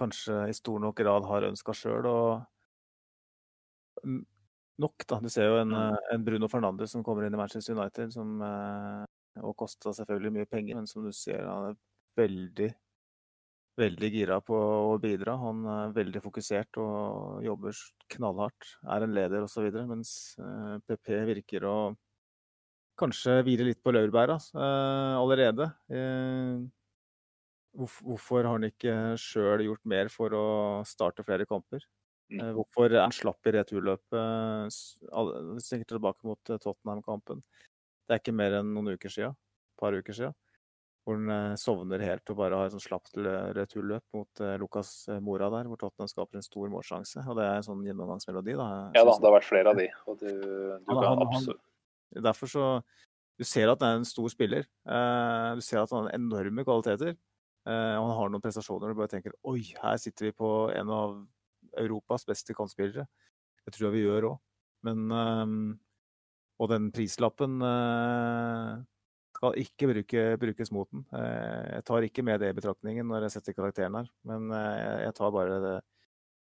[0.00, 2.08] kanskje i stor nok grad har ønska sjøl.
[2.10, 4.08] Og
[4.82, 5.20] nok, da.
[5.22, 6.00] Du ser jo en, mm.
[6.16, 8.42] en, Bruno Fernandes som kommer inn i Manchester United, som
[9.42, 11.78] og kosta selvfølgelig mye penger, men som du ser, han er
[12.18, 12.68] veldig
[13.78, 15.36] veldig gira på å bidra.
[15.40, 17.78] Han er veldig fokusert og jobber
[18.14, 18.76] knallhardt.
[18.94, 19.66] Er en leder osv.
[19.90, 20.14] Mens
[20.86, 21.76] PP eh, virker å
[23.00, 25.66] kanskje hvile litt på laurbæra uh, allerede.
[25.90, 26.62] Uh,
[27.74, 30.46] hvorfor har han ikke sjøl gjort mer for å
[30.86, 31.82] starte flere kamper?
[32.30, 34.78] Uh, hvorfor er han slapp i returløpet?
[35.66, 37.42] Tenker tilbake mot Tottenham-kampen.
[38.04, 39.34] Det er ikke mer enn noen uker sia.
[39.34, 40.30] Et par uker sia
[41.04, 43.18] hvor han eh, sovner helt og bare har et sånn slapt
[43.56, 47.20] returløp mot Lukas eh, Mora der, hvor Tottenham skaper en stor målsjanse.
[47.28, 48.56] Og det er en sånn gjennomgangsmelodi.
[48.56, 48.68] da.
[48.96, 49.88] Ja da, det har vært flere av de.
[50.08, 51.60] og du, du kan absolutt...
[52.14, 52.64] Derfor så
[53.34, 54.66] Du ser at han er en stor spiller.
[54.86, 57.16] Du ser at han har enorme kvaliteter.
[57.66, 60.92] Og han har noen prestasjoner og du bare tenker oi, her sitter vi på en
[60.94, 61.16] av
[61.80, 63.08] Europas beste kantspillere.
[63.66, 64.38] Det tror jeg vi gjør òg.
[64.86, 65.56] Men um,
[66.62, 67.58] Og den prislappen
[69.34, 71.04] skal ikke bruke, brukes mot den.
[71.14, 75.04] Eh, jeg tar ikke med det i betraktningen når jeg setter karakteren her, men eh,
[75.08, 75.76] jeg tar bare det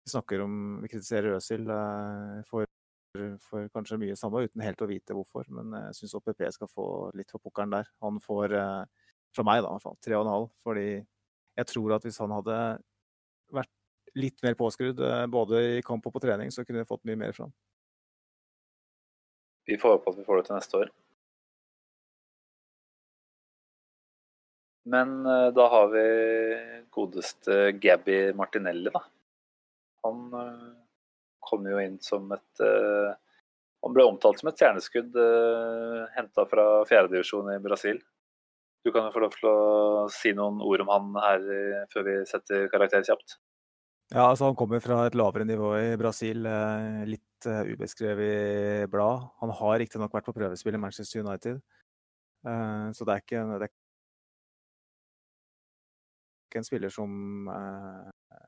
[0.07, 2.69] Vi snakker om Vi kritiserer Øsil eh, for,
[3.43, 5.49] for kanskje mye samme, uten helt å vite hvorfor.
[5.49, 7.89] Men jeg syns OPP skal få litt for pukkelen der.
[8.05, 8.55] Han får,
[9.35, 10.51] fra meg da, i hvert fall, tre og en halv.
[10.63, 10.91] Fordi
[11.57, 12.59] jeg tror at hvis han hadde
[13.57, 13.73] vært
[14.17, 15.01] litt mer påskrudd
[15.33, 17.57] både i kamp og på trening, så kunne vi fått mye mer fra han.
[19.67, 20.95] Vi får håpe at vi får det til neste år.
[24.87, 26.07] Men uh, da har vi
[26.95, 29.03] godeste Gabby Martinelli, da.
[30.07, 30.75] Han uh,
[31.43, 33.15] kom jo inn som et uh,
[33.83, 35.15] Han ble omtalt som et stjerneskudd
[36.17, 38.01] henta fra fjerdedivisjon i Brasil.
[38.83, 39.59] Du kan jo få lov til å
[40.11, 41.45] si noen ord om han her
[41.93, 43.37] før vi setter karakter kjapt.
[44.11, 46.49] Ja, altså Han kommer fra et lavere nivå i Brasil,
[47.07, 49.29] litt ubeskrevet blad.
[49.45, 51.63] Han har riktignok vært på prøvespill i Manchester United,
[52.43, 53.75] så det er ikke, det er
[56.61, 58.41] en spiller som eh,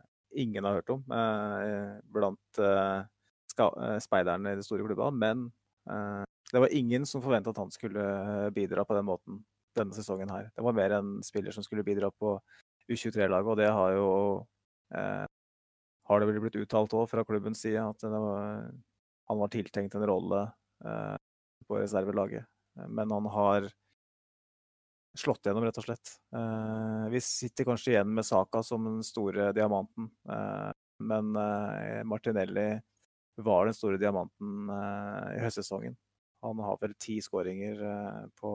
[0.43, 3.05] ingen har hørt om eh, blant eh,
[4.03, 5.11] speiderne i de store klubba.
[5.11, 5.49] Men
[6.53, 8.03] det var ingen som forventa at han skulle
[8.55, 9.39] bidra på den måten
[9.79, 10.51] denne sesongen her.
[10.55, 12.37] Det var mer en spiller som skulle bidra på
[12.89, 14.11] U23-laget, og det har jo
[14.95, 15.25] eh,
[16.09, 18.71] har det vel blitt uttalt òg fra klubbens side at var,
[19.29, 20.47] han var tiltenkt en rolle
[20.85, 21.17] eh,
[21.69, 22.49] på reservelaget.
[22.89, 23.69] Men han har
[25.19, 26.13] slått gjennom, rett og slett.
[26.35, 30.11] Eh, vi sitter kanskje igjen med Saka som den store diamanten.
[30.31, 30.69] Eh,
[31.09, 32.69] men eh, Martinelli
[33.39, 34.71] var den store diamanten
[35.37, 35.95] i høstsesongen.
[36.43, 37.79] Han har vel ti skåringer
[38.35, 38.51] på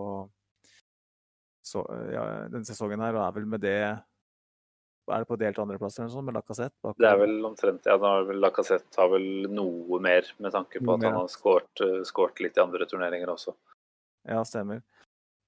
[1.63, 3.77] så, ja, denne sesongen her, og er vel med det
[5.11, 6.93] er det på delt andreplass eller noe sånt med Lacassette?
[6.99, 7.95] Det er vel omtrent, ja.
[8.39, 12.87] Lacassette har vel noe mer, med tanke på at han har skåret litt i andre
[12.87, 13.55] turneringer også.
[14.29, 14.79] Ja, stemmer.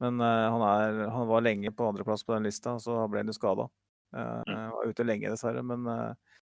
[0.03, 3.23] Men uh, han, er, han, var lenge på andreplass på den lista, og så ble
[3.23, 3.67] han jo skada.
[4.15, 5.63] Var ute lenge, dessverre.
[5.65, 6.39] Men uh,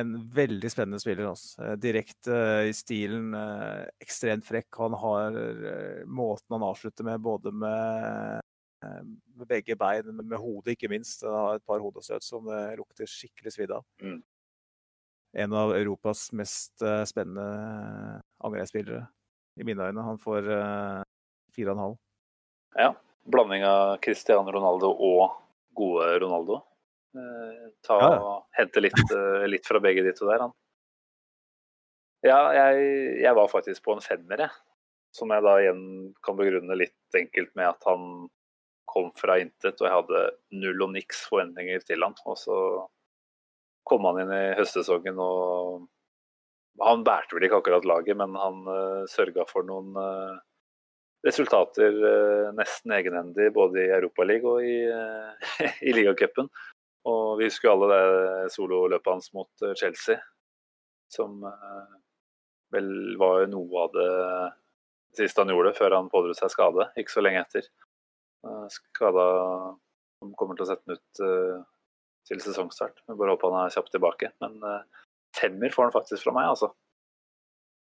[0.00, 1.28] en veldig spennende spiller.
[1.32, 1.74] Altså.
[1.80, 2.36] Direkte
[2.68, 3.34] i stilen,
[4.00, 4.68] ekstremt frekk.
[4.78, 5.38] Han har
[6.06, 8.44] måten han avslutter med, både med,
[9.34, 11.24] med begge bein, med, med hodet ikke minst.
[11.26, 13.82] Han har et par hodestøt som det lukter skikkelig svidd av.
[14.04, 14.20] Mm.
[15.42, 19.02] En av Europas mest spennende angrepsspillere,
[19.58, 20.06] i mine øyne.
[20.06, 20.46] Han får
[21.50, 21.98] fire og en halv.
[22.78, 22.94] Ja.
[23.30, 25.36] Blanding av Cristiano Ronaldo og
[25.76, 26.60] gode Ronaldo.
[27.16, 30.54] Eh, ta ja, og Hente litt, eh, litt, fra begge de to der, han.
[32.22, 32.82] Ja, jeg,
[33.22, 34.52] jeg, var faktisk på en femmer, jeg.
[35.16, 35.82] Som jeg da igjen
[36.22, 38.28] kan begrunne litt enkelt med at han
[38.90, 40.20] kom fra intet, og jeg hadde
[40.60, 42.14] null og niks forventninger til han.
[42.26, 42.58] Og så
[43.88, 45.88] kom han inn i høstsesongen og
[46.80, 50.38] Han bærte vel ikke akkurat laget, men han uh, sørga for noen uh,
[51.26, 56.48] resultater eh, nesten egenhendig både i Europaligaen og i, eh, i ligacupen.
[57.10, 60.20] Og vi husker jo alle det sololøpet hans mot eh, Chelsea,
[61.10, 61.42] som
[62.70, 64.10] vel var noe av det
[65.18, 67.66] siste han gjorde før han pådro seg skade, ikke så lenge etter.
[68.70, 69.24] Skada
[70.20, 71.66] som kommer til å sette den ut
[72.30, 73.02] til sesongstart.
[73.08, 74.30] Vi bare håper han er kjapt tilbake.
[74.38, 74.62] Men
[75.34, 76.70] femmer får han faktisk fra meg, altså.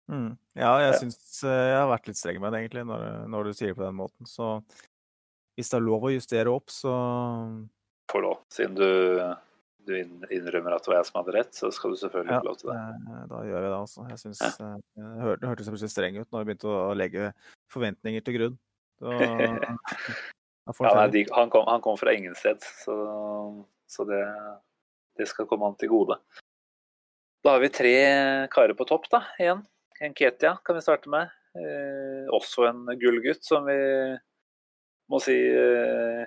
[0.09, 0.29] Mm.
[0.57, 3.57] Ja, jeg syns eh, jeg har vært litt streng med det, egentlig, når, når, du
[3.57, 4.29] sier det på den måten.
[4.29, 4.55] Så
[5.59, 6.95] hvis det er lov å justere opp, så
[8.09, 8.39] Får lov.
[8.49, 8.87] Siden du,
[9.85, 9.91] du,
[10.33, 12.57] innrømmer at det var jeg som hadde rett, så skal du selvfølgelig ja, få lov
[12.57, 12.79] til det.
[12.79, 14.07] Eh, da gjør vi det, altså.
[14.09, 14.49] Jeg syns ja.
[14.49, 17.29] Eh, det hørtes hørte plutselig streng ut når vi begynte å legge
[17.69, 18.59] forventninger til grunn.
[18.99, 19.13] Da,
[20.81, 22.95] ja, nei, de, han, kom, han, kom, fra ingen sted, så,
[23.87, 24.23] så det,
[25.21, 26.17] det skal komme han til gode.
[27.45, 27.93] Da har vi tre
[28.51, 29.61] karer på topp da, igjen.
[29.99, 31.29] Nketia kan vi starte med.
[31.59, 33.79] Eh, også en gullgutt som vi
[35.09, 36.21] må si eh,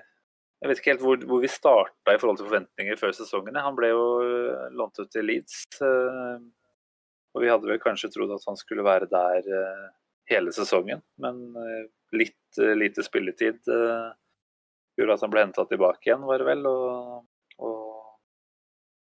[0.59, 3.57] Jeg vet ikke helt hvor, hvor vi starta i forhold til forventninger før sesongen.
[3.57, 5.65] Han ble jo eh, lånt ut til Leeds.
[5.81, 6.43] Eh,
[7.33, 9.87] og vi hadde vel kanskje trodd at han skulle være der eh,
[10.29, 11.01] hele sesongen.
[11.23, 16.67] Men eh, litt lite spilletid gjorde at han ble henta tilbake igjen, var det vel.
[16.69, 17.23] Og,
[17.57, 17.79] og,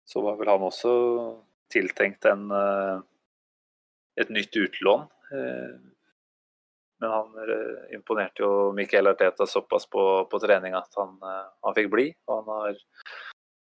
[0.07, 0.93] så var vel han også
[1.73, 2.45] tiltenkt en
[4.21, 5.07] et nytt utlån.
[5.31, 5.75] Eh,
[7.01, 11.75] men han eh, imponerte jo Mikael Arteta såpass på, på trening at han, eh, han,
[11.77, 12.07] fikk bli.
[12.27, 12.81] Og han har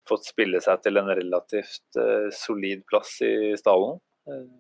[0.08, 1.98] fått spille seg til en relativt
[2.32, 3.98] solid plass i stallen.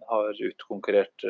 [0.10, 1.24] har utkonkurrert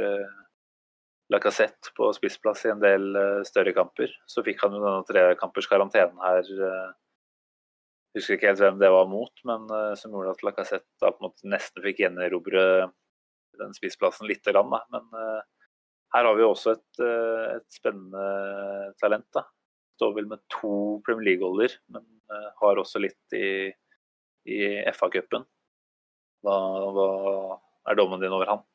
[1.30, 3.06] Lacassette på spissplass i en del
[3.46, 4.10] større kamper.
[4.26, 6.50] Så fikk han jo denne trekampers karantenen her.
[6.50, 9.70] Jeg husker ikke helt hvem det var mot, men
[10.02, 11.14] som gjorde at Lacassette
[11.46, 12.64] nesten fikk gjenerobre
[13.60, 14.80] den spissplassen lite grann, da.
[14.94, 15.42] Men uh,
[16.16, 18.24] her har vi også et, uh, et spennende
[19.02, 19.28] talent.
[19.36, 19.44] da.
[19.98, 23.48] Står vel med to Premier League-goller, men uh, har også litt i,
[24.50, 24.60] i
[24.96, 25.46] FA-cupen.
[26.46, 26.58] Hva,
[26.96, 27.08] hva,
[27.90, 28.66] er dommen din over han?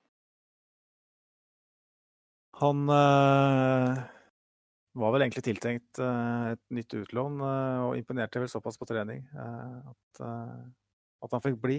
[2.62, 10.22] Han var vel egentlig tiltenkt et nytt utlån, og imponerte vel såpass på trening at,
[10.22, 11.78] at han fikk bli.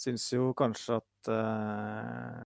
[0.00, 2.40] Syns jo kanskje at uh,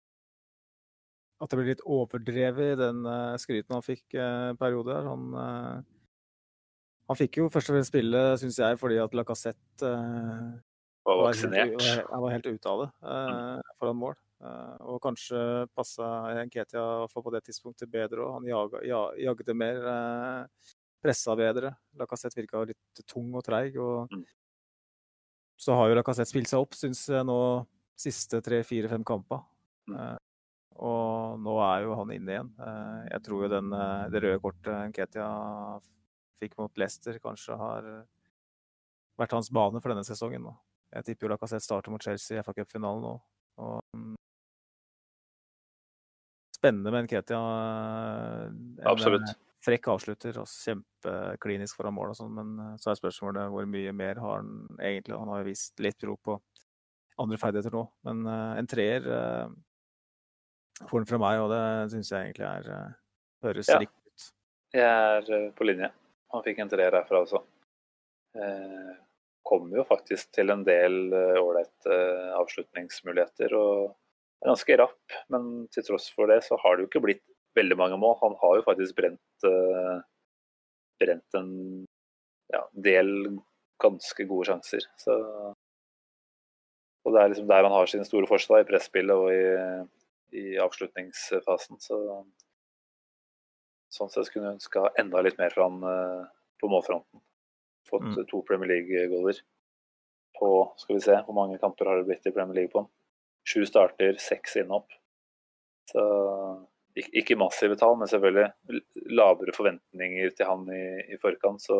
[1.41, 4.95] At det ble litt overdrevet i den uh, skryten han fikk uh, periode.
[5.07, 5.81] Han, uh,
[7.11, 9.93] han fikk jo først og fremst spille, syns jeg, fordi at Lacassette
[11.01, 11.73] var vaksinert.
[11.75, 14.19] Var, var, var helt ute av det uh, foran mål.
[14.89, 15.39] og kanskje
[15.75, 16.05] passa
[16.47, 18.37] Nketia på det tidspunktet bedre òg.
[18.37, 19.89] Han jaga, ja, jagde mer,
[21.03, 21.75] pressa bedre.
[21.99, 23.75] Lacassette virka litt tung og treig.
[23.81, 24.29] og mm
[25.61, 27.37] så har jo Lacassette spilt seg opp, syns jeg nå,
[28.01, 29.43] siste tre, fire, fem kamper.
[29.91, 29.97] Mm.
[29.97, 30.15] Eh,
[30.81, 32.49] og nå er jo han inne igjen.
[32.65, 35.27] Eh, jeg tror jo den, eh, det røde kortet Ketia
[36.41, 37.91] fikk mot Leicester, kanskje har
[39.21, 40.41] vært hans bane for denne sesongen.
[40.49, 40.55] nå.
[40.95, 43.13] Jeg tipper jo Lacassette starter mot Chelsea i FA Cup-finalen nå.
[43.61, 44.15] Og, mm,
[46.57, 47.37] spennende med Nketia.
[48.89, 49.37] Absolutt.
[49.61, 54.21] Frekk avslutter og kjempeklinisk foran mål og sånn, men så er spørsmålet hvor mye mer
[54.21, 55.17] har han egentlig?
[55.17, 56.39] Han har jo vist litt tro på
[57.21, 59.05] andre ferdigheter nå, men en treer
[60.81, 61.63] får han fra meg, og det
[61.93, 62.95] syns jeg egentlig er
[63.45, 63.79] høres ja.
[63.81, 64.27] riktig ut.
[64.73, 65.89] Jeg er på linje.
[66.31, 67.41] Han fikk en treer herfra også.
[68.39, 68.91] Eh,
[69.47, 71.97] kommer jo faktisk til en del ålreite
[72.37, 73.55] avslutningsmuligheter.
[73.57, 73.97] og
[74.41, 77.25] er ganske rapp, men til tross for det så har det jo ikke blitt
[77.57, 78.17] veldig mange mål.
[78.21, 80.03] Han har jo faktisk brent, uh,
[81.01, 81.51] brent en
[82.51, 83.39] ja, del
[83.81, 84.85] ganske gode sjanser.
[85.01, 85.15] Så,
[87.01, 90.45] og det er liksom der han har sine store forskjeller, i presspillet og i, i
[90.61, 91.81] avslutningsfasen.
[91.81, 91.99] Så,
[93.91, 96.29] sånn sett kunne jeg ønska enda litt mer fra han uh,
[96.61, 97.23] på målfronten.
[97.89, 98.25] Fått mm.
[98.29, 99.41] to Premier League-goaler
[100.37, 100.49] på
[100.79, 102.91] Skal vi se, hvor mange kamper har det blitt i Premier League på han?
[103.45, 104.93] Sju starter, seks innhopp.
[105.91, 106.01] Så
[106.95, 108.81] ikke massive tall, men selvfølgelig
[109.15, 111.63] lavere forventninger til han i, i forkant.
[111.63, 111.77] Så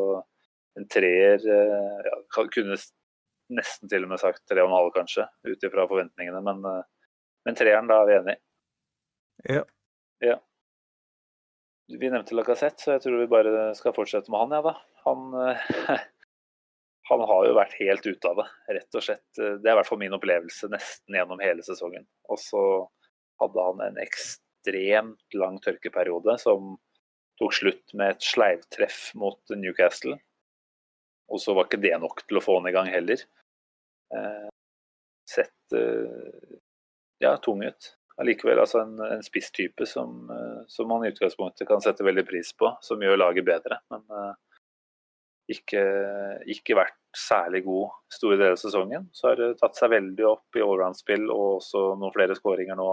[0.80, 2.78] en treer eh, ja, kunne
[3.52, 6.40] nesten til og med sagt tre og en halv, kanskje, ut ifra forventningene.
[6.46, 8.42] Men, eh, men treeren, da er vi enige.
[9.50, 9.66] Ja.
[10.24, 10.40] ja.
[11.92, 14.76] Vi nevnte Lacassette, så jeg tror vi bare skal fortsette med han, ja da.
[15.08, 15.70] Han eh,
[17.12, 18.48] han har jo vært helt ute av det,
[18.78, 19.26] rett og slett.
[19.36, 22.06] Det er i hvert fall min opplevelse nesten gjennom hele sesongen.
[22.32, 22.62] Og så
[23.42, 24.00] hadde han en
[24.62, 26.78] ekstremt lang tørkeperiode som
[27.40, 30.18] tok slutt med et sleivtreff mot Newcastle.
[31.32, 33.18] Og så var ikke det nok til å få han i gang heller.
[34.14, 34.50] Eh,
[35.30, 36.60] sett eh,
[37.20, 37.96] ja, tung ut.
[38.22, 42.52] Allikevel altså en, en spisstype som, eh, som, man i utgangspunktet kan sette veldig pris
[42.54, 43.80] på, som gjør laget bedre.
[43.90, 44.34] Men eh,
[45.56, 45.86] ikke,
[46.52, 49.08] ikke, vært særlig god store deler av sesongen.
[49.16, 52.92] Så har det tatt seg veldig opp i allround-spill og også noen flere skåringer nå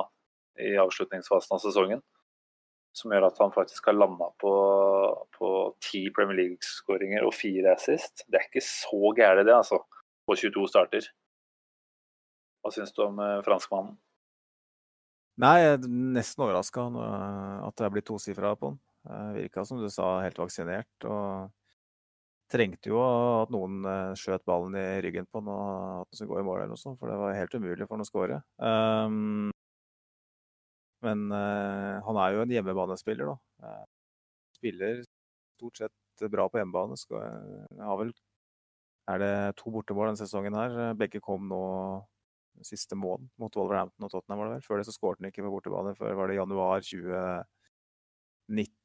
[0.65, 2.03] i avslutningsfasen av sesongen.
[2.97, 4.53] Som gjør at han faktisk har landa på,
[5.37, 5.51] på
[5.85, 8.25] ti Premier League-skåringer og fire assist.
[8.27, 9.83] Det er ikke så gærent, det, altså,
[10.27, 11.09] på 22 starter.
[12.65, 13.95] Hva syns du om eh, franskmannen?
[15.39, 15.85] Nei, jeg er
[16.17, 16.89] nesten overraska
[17.69, 18.81] at det er blitt tosifra på han.
[19.37, 21.07] Virka som du sa, helt vaksinert.
[21.07, 21.55] og
[22.49, 23.85] trengte jo at noen
[24.17, 26.81] skjøt ballen i ryggen på han og at han skulle gå i mål, eller noe
[26.81, 28.41] sånt, for det var helt umulig for han å skåre.
[28.57, 29.51] Um,
[31.05, 33.37] men uh, han er jo en hjemmebanespiller, da.
[33.65, 33.85] Uh,
[34.59, 35.03] spiller
[35.59, 36.99] stort sett bra på hjemmebane.
[36.99, 37.43] Skal,
[37.79, 38.13] har vel
[39.09, 40.95] er det to bortemål denne sesongen her.
[40.99, 41.63] Begge kom nå
[42.67, 44.65] siste måned mot Wolverhampton og Tottenham, var det vel.
[44.67, 47.45] Før det så skåret han ikke på bortebane før var det januar 2019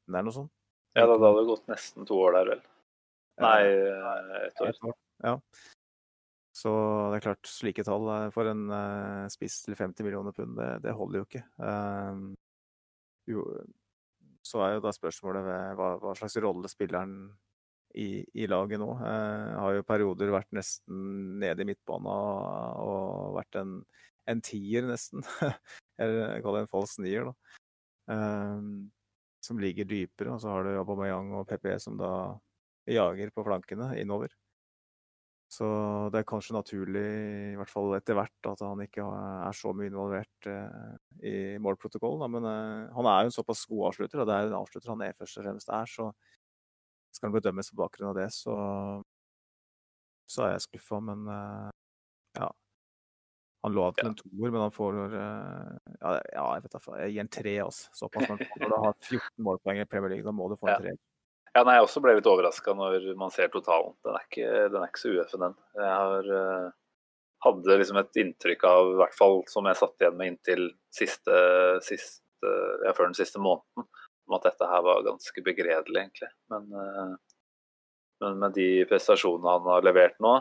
[0.08, 0.52] eller noe sånt.
[0.94, 2.62] Ja, da, hadde det gått nesten to år der, vel.
[3.42, 4.94] Nei, eh, ett år.
[5.26, 5.34] Ja.
[6.54, 6.70] Så
[7.10, 10.94] det er klart, slike tall for en uh, spiss til 50 millioner pund, det, det
[10.94, 11.42] holder jo ikke.
[11.58, 12.30] Uh,
[13.26, 13.42] jo,
[14.44, 17.16] så er jo da spørsmålet ved hva, hva slags rolle spilleren
[17.98, 18.90] i, i laget nå.
[19.00, 23.76] Uh, har jo perioder vært nesten nede i midtbanen og, og vært en,
[24.30, 25.26] en tier, nesten.
[26.00, 27.58] Eller kaller det en falsk nier, da.
[28.14, 28.86] Uh,
[29.44, 30.34] som ligger dypere.
[30.34, 32.12] Og så har du Aubameyang og PP som da
[32.90, 34.32] jager på flankene innover.
[35.54, 35.66] Så
[36.10, 37.02] det er kanskje naturlig,
[37.52, 40.94] i hvert fall etter hvert, at han ikke er så mye involvert eh,
[41.30, 42.32] i målprotokollen.
[42.34, 45.04] Men eh, han er jo en såpass god avslutter, og det er en avslutter han
[45.06, 45.92] er først og fremst er.
[45.92, 46.08] Så
[47.14, 48.56] skal han bedømmes på bakgrunn av det, så,
[50.26, 51.02] så er jeg skuffa.
[51.12, 51.70] Men eh,
[52.40, 52.50] ja.
[53.64, 57.22] Han lå til en toer, men han får ja, ja, jeg vet da, jeg gir
[57.22, 57.58] en tre.
[57.64, 57.94] Altså.
[57.96, 60.98] Såpass når du har 14 målpoeng i Premier League, da må du få en tre.
[61.54, 63.94] Ja, nei, Jeg også ble litt overraska når man ser totalen.
[64.02, 65.52] Den er ikke, den er ikke så UF-en, den.
[65.78, 66.72] Jeg har, uh,
[67.46, 70.64] hadde liksom et inntrykk av, i hvert fall som jeg satt igjen med inntil
[70.94, 71.36] siste,
[71.86, 73.86] siste, ja, før den siste måneden,
[74.26, 76.32] om at dette her var ganske begredelig, egentlig.
[76.50, 77.14] Men, uh,
[78.24, 80.34] men med de prestasjonene han har levert nå,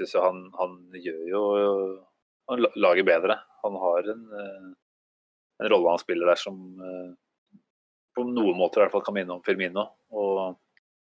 [0.00, 1.44] syns jeg han, han, gjør jo
[2.46, 3.34] Han lager bedre.
[3.64, 4.66] Han har en, uh,
[5.60, 6.58] en rolle han spiller der som
[8.16, 9.88] på noen måter i hvert fall kan minne om Firmino.
[10.14, 10.58] Og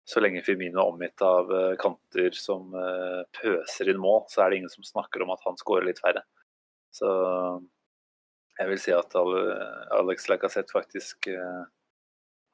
[0.08, 4.50] så lenge Firmino er omgitt av eh, kanter som eh, pøser inn mål, så er
[4.50, 6.22] det ingen som snakker om at han skårer litt færre.
[6.96, 7.08] Så
[8.58, 11.66] jeg vil si at Alex Lacassette faktisk eh,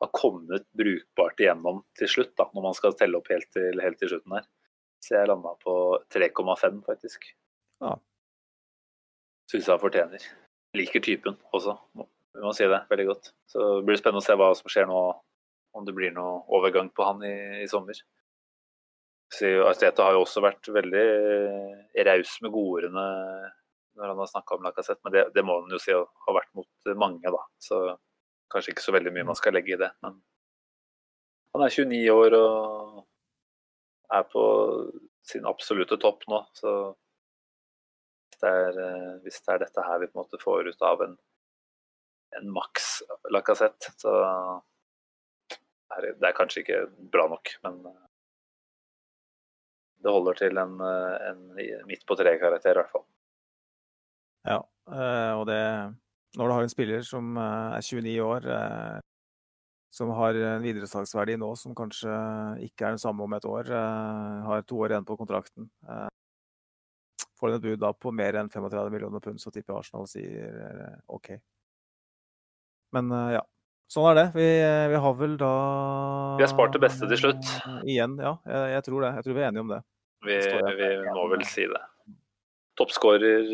[0.03, 4.03] har kommet brukbart igjennom til slutt, da, når man skal telle opp helt til, helt
[4.03, 4.49] til slutten her.
[5.05, 5.77] Så jeg landa på
[6.13, 7.29] 3,5, faktisk.
[7.85, 7.95] Ja.
[9.53, 10.27] Syns han fortjener.
[10.75, 11.77] Liker typen også.
[11.95, 13.31] Vi må si det veldig godt.
[13.47, 15.01] Så det blir spennende å se hva som skjer nå,
[15.75, 17.35] om det blir noe overgang på han i,
[17.65, 17.99] i sommer.
[19.43, 21.07] Arteta har jo også vært veldig
[22.07, 23.07] raus med godordene
[23.95, 26.51] når han har snakka om Lacassette, men det, det, må han jo si har vært
[26.59, 27.41] mot mange, da.
[27.63, 27.81] Så
[28.51, 29.91] kanskje ikke så veldig mye man skal legge i det.
[30.03, 30.19] Men
[31.55, 33.05] han er 29 år og
[34.15, 34.45] er på
[35.27, 36.41] sin absolutte topp nå.
[36.59, 36.75] Så
[38.29, 40.87] hvis det er, eh, hvis det er dette her vi på en måte får ut
[40.91, 41.17] av en,
[42.41, 42.97] en maks
[43.31, 44.15] Lacassette, så
[46.03, 46.81] det, er kanskje ikke
[47.13, 47.55] bra nok.
[47.67, 48.01] Men eh,
[50.05, 51.45] det holder til en, en
[51.89, 53.07] midt på tre-karakter, i hvert fall.
[54.45, 54.59] Ja,
[55.39, 55.61] og det
[56.37, 58.49] Når du har en spiller som er 29 år
[59.95, 62.13] som har en videresalgsverdi nå som kanskje
[62.67, 63.71] ikke er den samme om et år.
[64.45, 65.71] Har to år igjen på kontrakten.
[67.39, 70.59] Får den et bud da på mer enn 35 millioner pund, så tipper Arsenal sier
[71.15, 71.31] OK.
[72.95, 73.45] Men ja,
[73.93, 74.27] sånn er det.
[74.37, 74.49] Vi,
[74.93, 75.55] vi, har vel da
[76.39, 77.51] Vi har spart det beste til slutt.
[77.83, 78.37] Igjen, ja.
[78.49, 79.11] Jeg, jeg, tror det.
[79.19, 79.81] Jeg tror vi er enige om det.
[80.25, 80.39] Vi,
[80.81, 81.83] vi må vel si det.
[82.81, 83.51] Toppskårer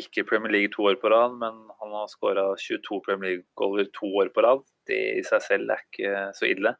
[0.00, 3.90] ikke i Premier League to år på rad, men han har skåra 22 Premier League-goaler
[3.94, 6.74] to år på rad det i seg selv er ikke så ille.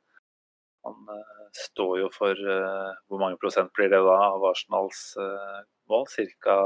[0.88, 5.02] Han uh, står jo for Hvor mange prosent blir det da av Arsenals
[5.90, 6.06] mål?
[6.08, 6.56] Ca.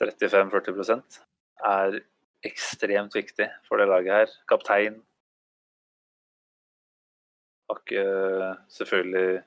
[0.00, 1.20] 35-40%
[1.66, 1.98] Er
[2.46, 4.34] ekstremt viktig for det laget her.
[4.50, 5.00] Kaptein.
[7.70, 8.04] Har ikke
[8.74, 9.42] selvfølgelig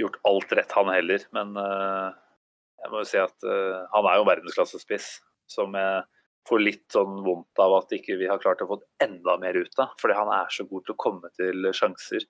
[0.00, 1.26] gjort alt rett, han heller.
[1.36, 3.44] Men jeg må jo si at
[3.92, 5.10] han er jo verdensklassespiss.
[5.52, 6.06] Som jeg
[6.48, 9.78] får litt sånn vondt av at ikke vi har klart å få enda mer ut
[9.80, 9.94] av.
[10.00, 12.26] Fordi han er så god til å komme til sjanser.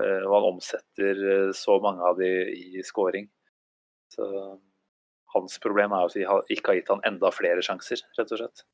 [0.00, 3.28] Eh, og han omsetter eh, så mange av de i scoring.
[4.12, 4.26] Så
[5.34, 6.24] hans problem er at vi
[6.56, 8.64] ikke har gitt han enda flere sjanser, rett og slett.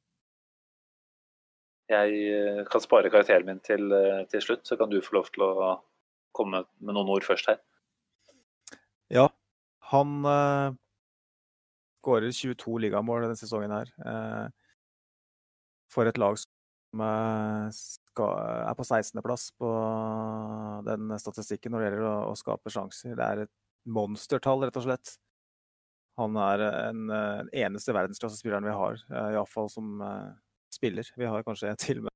[1.91, 3.91] Jeg eh, kan spare karakteren min til,
[4.31, 5.55] til slutt, så kan du få lov til å
[6.37, 7.59] komme med noen ord først her.
[9.11, 9.27] Ja,
[9.91, 10.71] han uh,
[12.01, 13.91] skårer 22 ligamål denne sesongen her.
[13.99, 14.47] Uh,
[15.91, 19.71] for et lag som er på 16.-plass på
[20.87, 23.17] den statistikken når det gjelder å, skape sjanser.
[23.19, 23.53] Det er et
[23.91, 25.17] monstertall, rett og slett.
[26.21, 30.31] Han er en, den eneste verdensklassespilleren vi har, eh, iallfall som uh,
[30.73, 31.09] spiller.
[31.17, 32.13] Vi har kanskje en til, men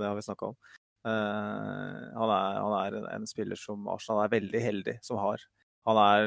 [0.00, 0.58] det har vi snakka om.
[1.04, 5.42] Uh, han, er, han, er, en spiller som Arsenal er veldig heldig som har.
[5.84, 6.26] Han er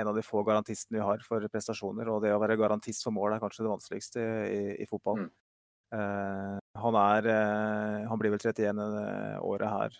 [0.00, 3.14] en av de få garantistene vi har for prestasjoner, og det å være garantist for
[3.14, 5.26] mål er kanskje det vanskeligste i, i fotball.
[5.26, 5.34] Mm.
[5.94, 9.98] Uh, han er uh, Han blir vel 31 uh, året her.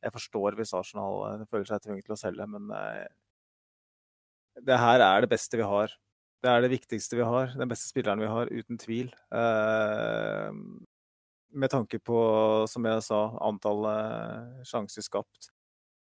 [0.00, 2.70] jeg forstår hvis Arsenal føler seg tvunget til å selge, men
[4.56, 5.92] det her er det beste vi har.
[6.40, 7.52] Det er det viktigste vi har.
[7.56, 9.10] Den beste spilleren vi har, uten tvil.
[11.50, 12.18] med tanke på,
[12.70, 15.50] som jeg sa, antallet sjanser skapt.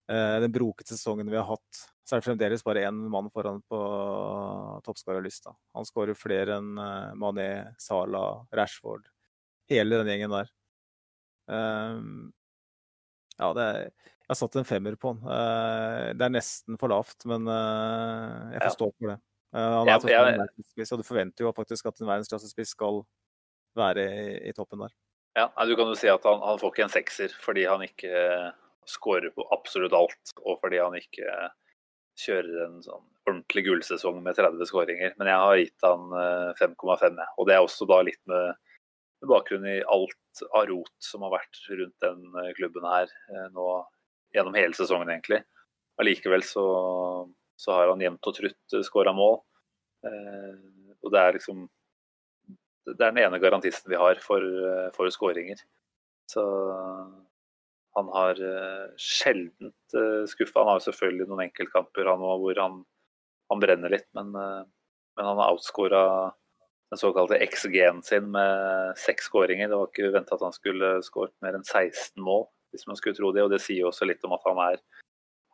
[0.08, 3.78] den brokete sesongen vi har hatt så er det fremdeles bare én mann foran på
[4.86, 5.52] toppskårerlista.
[5.76, 9.10] Han skårer flere enn eh, Mané, Salah, Rashford.
[9.68, 10.48] Hele den gjengen der.
[11.52, 12.30] Um,
[13.36, 13.90] ja, det er,
[14.28, 15.20] jeg har satt en femmer på han.
[15.24, 19.18] Uh, det er nesten for lavt, men uh, jeg får stå for det.
[19.56, 20.46] Uh, han er ja, ja.
[20.84, 23.00] og du forventer jo faktisk at en verdensklassespiss skal
[23.78, 24.04] være
[24.44, 24.92] i, toppen der.
[25.38, 28.12] Ja, Du kan jo si at han, han får ikke en sekser fordi han ikke
[28.88, 31.32] skårer på absolutt alt, og fordi han ikke
[32.18, 35.12] kjører en sånn ordentlig gullsesong med 30 skåringer.
[35.20, 36.08] Men jeg har gitt han
[36.58, 38.56] 5,5, eh, og det er også da litt med,
[39.20, 43.46] med, bakgrunn i alt av rot som har vært rundt den eh, klubben her eh,
[43.54, 43.68] nå
[44.34, 45.42] gjennom hele sesongen, egentlig.
[45.98, 46.64] Allikevel så,
[47.58, 49.40] så har han jevnt og trutt skåra mål.
[51.02, 51.64] og det er liksom
[52.86, 54.44] Det er den ene garantisten vi har for,
[54.94, 55.58] for skåringer.
[56.30, 56.44] Så
[57.98, 60.60] han har uh, sjelden eh, skuffa.
[60.60, 62.82] Han har jo selvfølgelig noen enkeltkamper han hvor han,
[63.50, 66.02] han, brenner litt, men, men han har outscora
[66.92, 69.68] den såkalte XG-en sin med seks skåringer.
[69.68, 73.16] Det var ikke venta at han skulle skåret mer enn 16 mål, hvis man skulle
[73.18, 73.44] tro det.
[73.44, 74.82] Og det sier jo også litt om at han er,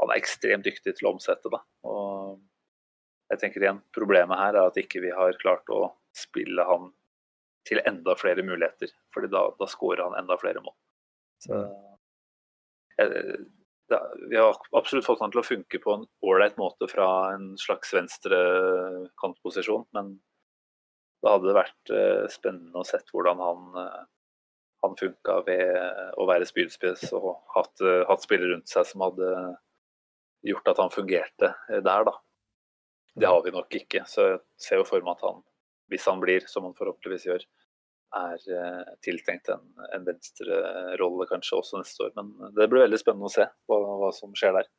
[0.03, 1.53] han er ekstremt dyktig til å omsette.
[1.53, 1.63] Da.
[1.89, 2.41] Og
[3.33, 6.93] jeg tenker igjen, Problemet her er at ikke vi har klart å spille han
[7.69, 8.93] til enda flere muligheter.
[9.15, 10.75] fordi da, da skårer han enda flere mål.
[11.45, 11.61] Så
[12.99, 13.39] jeg,
[13.91, 14.01] da,
[14.31, 17.93] vi har absolutt fått han til å funke på en ålreit måte fra en slags
[17.97, 18.39] venstre
[19.21, 20.17] kantposisjon, men
[21.25, 23.67] da hadde det vært eh, spennende å sett hvordan han,
[24.85, 25.65] eh, han funka ved
[26.21, 29.33] å være spydspiss og hatt, hatt spillere rundt seg som hadde
[30.45, 32.15] gjort at han fungerte der, da.
[33.15, 35.45] Det har vi nok ikke, så jeg ser jo for meg at han,
[35.93, 37.45] hvis han blir, som han forhåpentligvis gjør,
[38.15, 42.15] er eh, tiltenkt en, en venstrerolle kanskje også neste år.
[42.19, 44.71] Men det blir veldig spennende å se hva, hva som skjer der.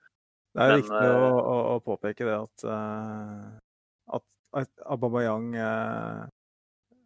[0.56, 4.26] Det er Men, viktig å, eh, å, å, påpeke det at, uh, at,
[4.62, 6.26] at Ababayang uh,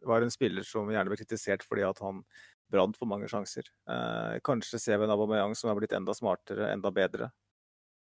[0.10, 2.23] var en spiller som gjerne ble kritisert fordi at han
[2.69, 3.68] brant for mange sjanser.
[3.90, 7.31] Eh, kanskje ser vi en Aubameyang som er blitt enda smartere, enda bedre.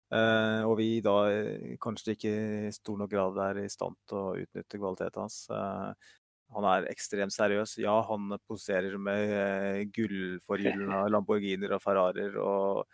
[0.07, 2.31] Eh, og vi da eh, kanskje ikke
[2.69, 5.41] i stor nok grad er i stand til å utnytte kvaliteten hans.
[5.51, 6.13] Eh,
[6.55, 7.75] han er ekstremt seriøs.
[7.83, 12.85] Ja, han poserer med eh, gullforgyllede Lamborghinier og Ferrarier og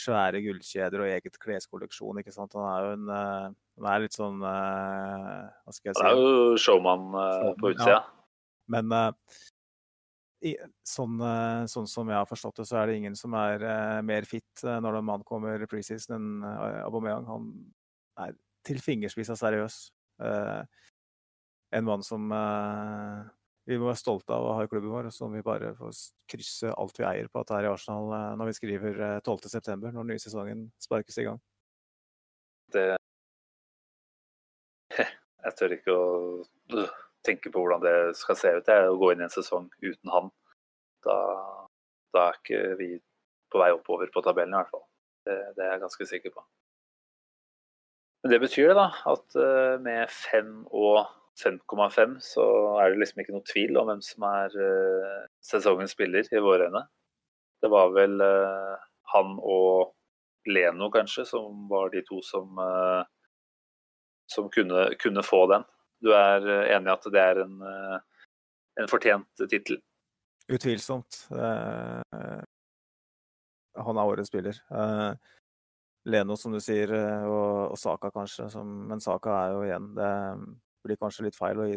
[0.00, 2.22] svære gullkjeder og eget kleskolleksjon.
[2.22, 2.56] ikke sant?
[2.56, 6.02] Han er jo en eh, Han er litt sånn Hva skal jeg si?
[6.02, 7.12] Han er jo showman
[7.60, 8.00] på utsida.
[8.00, 8.19] Ja.
[8.70, 8.92] Men
[10.46, 10.54] i,
[10.86, 11.18] sånn,
[11.68, 14.62] sånn, som jeg har forstått det, så er det ingen som er uh, mer fit
[14.64, 16.46] når en mann kommer preseason enn
[16.86, 17.26] Aubameyang.
[17.28, 17.50] Han
[18.24, 19.82] er til fingerspissa seriøs.
[21.72, 22.26] en mann som
[23.64, 25.94] vi må være stolte av å ha i klubben vår, og som vi bare får
[26.28, 29.94] krysse alt vi eier på at det er i Arsenal når vi skriver 12.9., når
[29.94, 31.40] den nye sesongen sparkes i gang.
[32.74, 32.84] Det
[35.44, 36.04] Jeg tør ikke å
[37.26, 38.66] tenke på hvordan det skal se ut.
[38.66, 40.30] Det å gå inn i en sesong uten han.
[41.06, 41.18] Da,
[42.14, 42.94] da er ikke vi
[43.50, 44.86] på vei oppover på tabellen, i hvert fall.
[45.26, 46.44] Det, det er jeg ganske sikker på.
[48.22, 51.06] Men det betyr det da, at uh, med 5 og
[51.40, 52.44] 5,5 så
[52.82, 56.68] er det liksom ikke noe tvil om hvem som er uh, sesongens spiller i våre
[56.68, 56.84] øyne.
[57.60, 58.76] Det var vel uh,
[59.14, 59.94] han og
[60.48, 62.56] Leno kanskje som var de to som,
[64.32, 65.66] som kunne, kunne, få den.
[66.00, 68.22] Du er eh, enig i at det er en, eh,
[68.80, 69.80] en fortjent tittel?
[70.50, 71.26] Utvilsomt.
[71.30, 72.40] Eh,
[73.80, 74.56] han er årets spiller.
[76.10, 76.90] Leno, som du sier,
[77.28, 78.48] og, Saka kanskje.
[78.64, 80.12] men Saka er jo igjen Det
[80.82, 81.76] blir kanskje litt feil å gi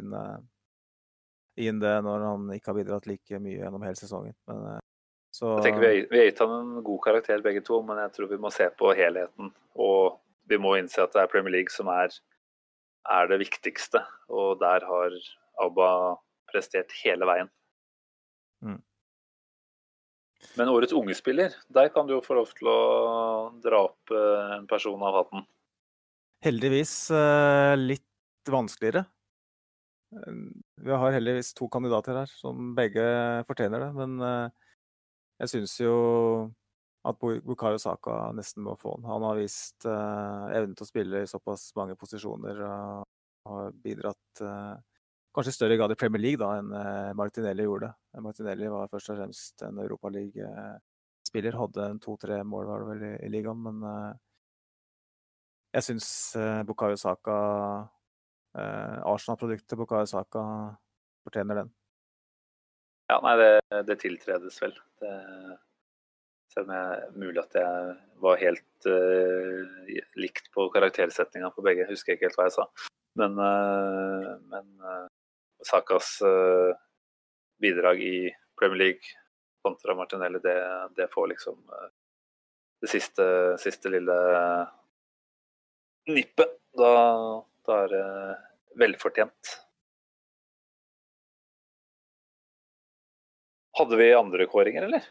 [1.68, 4.34] inn det når han ikke har bidratt like mye gjennom hele sesongen.
[4.48, 4.80] Men,
[5.36, 5.58] så...
[5.60, 8.42] Jeg tenker Vi har gitt han en god karakter begge to, men jeg tror vi
[8.42, 9.52] må se på helheten.
[9.76, 10.18] Og
[10.50, 12.16] vi må innse at det er Premier League som er
[13.12, 14.04] er det viktigste.
[14.32, 15.18] Og der har
[15.64, 15.92] ABBA
[16.52, 17.52] prestert hele veien.
[18.64, 18.80] Mm.
[20.60, 22.80] Men årets unge spiller, der kan du jo få lov til å
[23.64, 25.46] dra opp eh, en person av hatten.
[26.44, 29.06] Heldigvis eh, litt vanskeligere.
[30.84, 33.06] Vi har heldigvis to kandidater her som begge
[33.48, 33.92] fortjener det.
[33.98, 34.74] Men eh,
[35.44, 35.96] jeg syns jo
[37.04, 39.08] at Bukayo Saka nesten må få den.
[39.10, 43.04] Han har vist uh, evne til å spille i såpass mange posisjoner og
[43.50, 44.78] har bidratt uh,
[45.36, 47.90] kanskje i større grad i Premier League da, enn uh, Martinelli gjorde.
[48.24, 51.58] Martinelli var først og fremst en Europaliga-spiller.
[51.60, 53.84] Hadde en to-tre mål var det vel i, i ligaen, men
[55.74, 56.08] jeg syns
[56.70, 57.36] Bukayo Saka
[58.54, 60.44] Arsenal-produktet Bukayo Saka
[61.26, 61.72] fortjener den.
[63.10, 64.78] Ja, nei, det, det tiltredes vel.
[65.02, 65.14] Det
[66.54, 71.84] selv om er mulig at jeg var helt uh, likt på karaktersetninga på begge.
[71.84, 72.68] Jeg husker ikke helt hva jeg sa.
[73.20, 75.10] Men, uh, men uh,
[75.64, 76.18] Sakas
[77.64, 78.18] bidrag i
[78.60, 79.14] Premier League
[79.64, 80.58] kontra Martinelli, det,
[80.98, 81.62] det får liksom
[82.84, 83.26] det siste,
[83.64, 84.18] siste lille
[86.12, 86.58] nippet.
[86.76, 86.92] Da,
[87.64, 88.04] da er det
[88.84, 89.54] velfortjent.
[93.80, 95.08] Hadde vi andre kåringer, eller?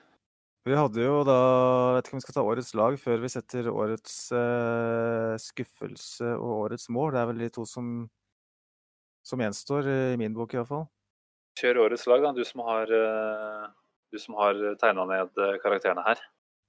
[0.62, 1.36] Vi hadde jo da
[1.96, 6.52] vet ikke om vi skal ta årets lag før vi setter årets eh, skuffelse og
[6.68, 7.10] årets mål.
[7.14, 7.88] Det er vel de to som,
[9.26, 10.86] som gjenstår, i min bok iallfall.
[11.58, 12.30] Kjør årets lag, da.
[12.36, 16.22] Du som har, uh, har tegna ned eh, karakterene her.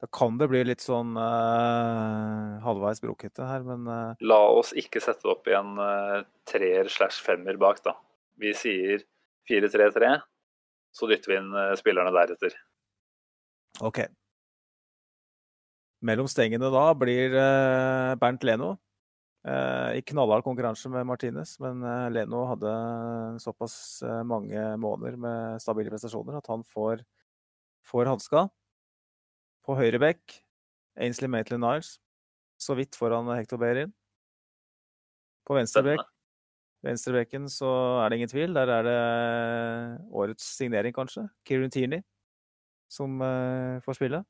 [0.03, 4.25] Da kan det bli litt sånn eh, halvveis brokete her, men eh...
[4.25, 7.95] La oss ikke sette opp i en uh, treer slash femmer bak, da.
[8.41, 9.05] Vi sier
[9.47, 10.17] 4-3-3,
[10.97, 12.57] så dytter vi inn spillerne deretter.
[13.81, 14.03] OK.
[16.03, 18.75] Mellom stengene da blir uh, Bernt Leno.
[19.43, 22.73] Uh, I knallhard konkurranse med Martinez, men uh, Leno hadde
[23.43, 27.01] såpass mange måneder med stabile prestasjoner at han får,
[27.87, 28.45] får hanska.
[29.63, 30.37] På høyre bekk
[30.99, 31.97] Ainsley Maitland Niles,
[32.61, 33.93] så vidt foran Hector Behrin.
[35.47, 36.03] På venstre bekk,
[36.85, 37.69] venstrebekken så
[38.03, 38.53] er det ingen tvil.
[38.55, 38.99] Der er det
[40.11, 41.25] årets signering, kanskje.
[41.47, 42.03] Kieran Tierney
[42.93, 44.23] som uh, får spille.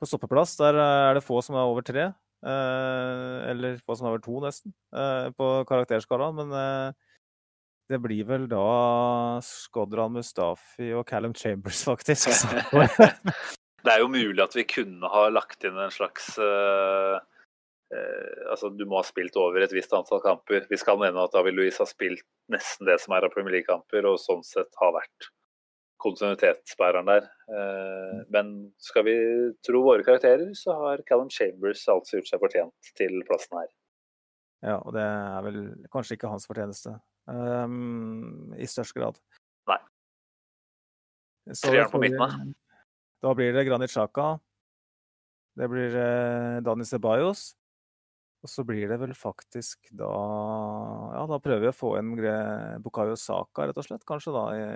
[0.00, 2.10] På stoppeplass der er det få som er over tre.
[2.44, 4.74] Uh, eller få som er over to, nesten,
[5.38, 6.40] på karakterskalaen.
[6.42, 6.94] Men
[7.88, 8.64] det blir vel da
[9.44, 12.32] Skodran Mustafi og Callum Chambers, faktisk.
[13.84, 18.70] det er jo mulig at vi kunne ha lagt inn en slags uh, uh, Altså,
[18.72, 20.64] du må ha spilt over et visst antall kamper.
[20.70, 24.08] Vi skal mene at David Louise har spilt nesten det som er av Premier League-kamper,
[24.08, 25.28] og sånn sett har vært
[26.04, 27.28] kontinuitetsbæreren der.
[27.48, 28.52] Eh, men
[28.82, 29.16] skal vi
[29.64, 33.72] tro våre karakterer, så har Callum Chambers altså gjort seg fortjent til plassen her.
[34.64, 35.58] Ja, og det er vel
[35.92, 36.96] kanskje ikke hans fortjeneste.
[37.28, 39.18] um, i størst grad.
[39.68, 39.80] Nei.
[41.60, 42.84] Treeren på midten, da?
[43.24, 44.34] Da blir det Granit Xhaka.
[45.56, 47.52] Det blir eh, Dani Ceballos.
[48.44, 50.10] Og så blir det vel faktisk da
[51.14, 52.12] Ja, da prøver vi å få inn
[52.84, 54.04] Bukayo Saka, rett og slett.
[54.08, 54.66] Kanskje da i,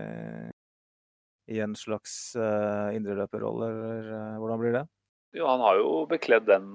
[1.48, 4.84] i en slags uh, indreløperrolle, eller uh, hvordan blir det?
[5.36, 6.68] Jo, han har jo bekledd den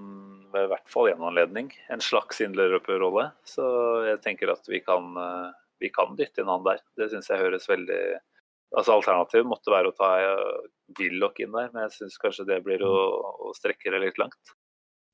[0.54, 1.72] ved hvert fall én anledning.
[1.94, 3.30] En slags indreløperrolle.
[3.50, 3.66] Så
[4.08, 6.82] jeg tenker at vi kan, uh, vi kan dytte inn han der.
[6.98, 8.04] Det syns jeg høres veldig
[8.74, 10.08] Altså Alternativet måtte være å ta
[10.98, 12.94] Willoch inn der, men jeg syns kanskje det blir å,
[13.46, 14.56] å strekke det litt langt.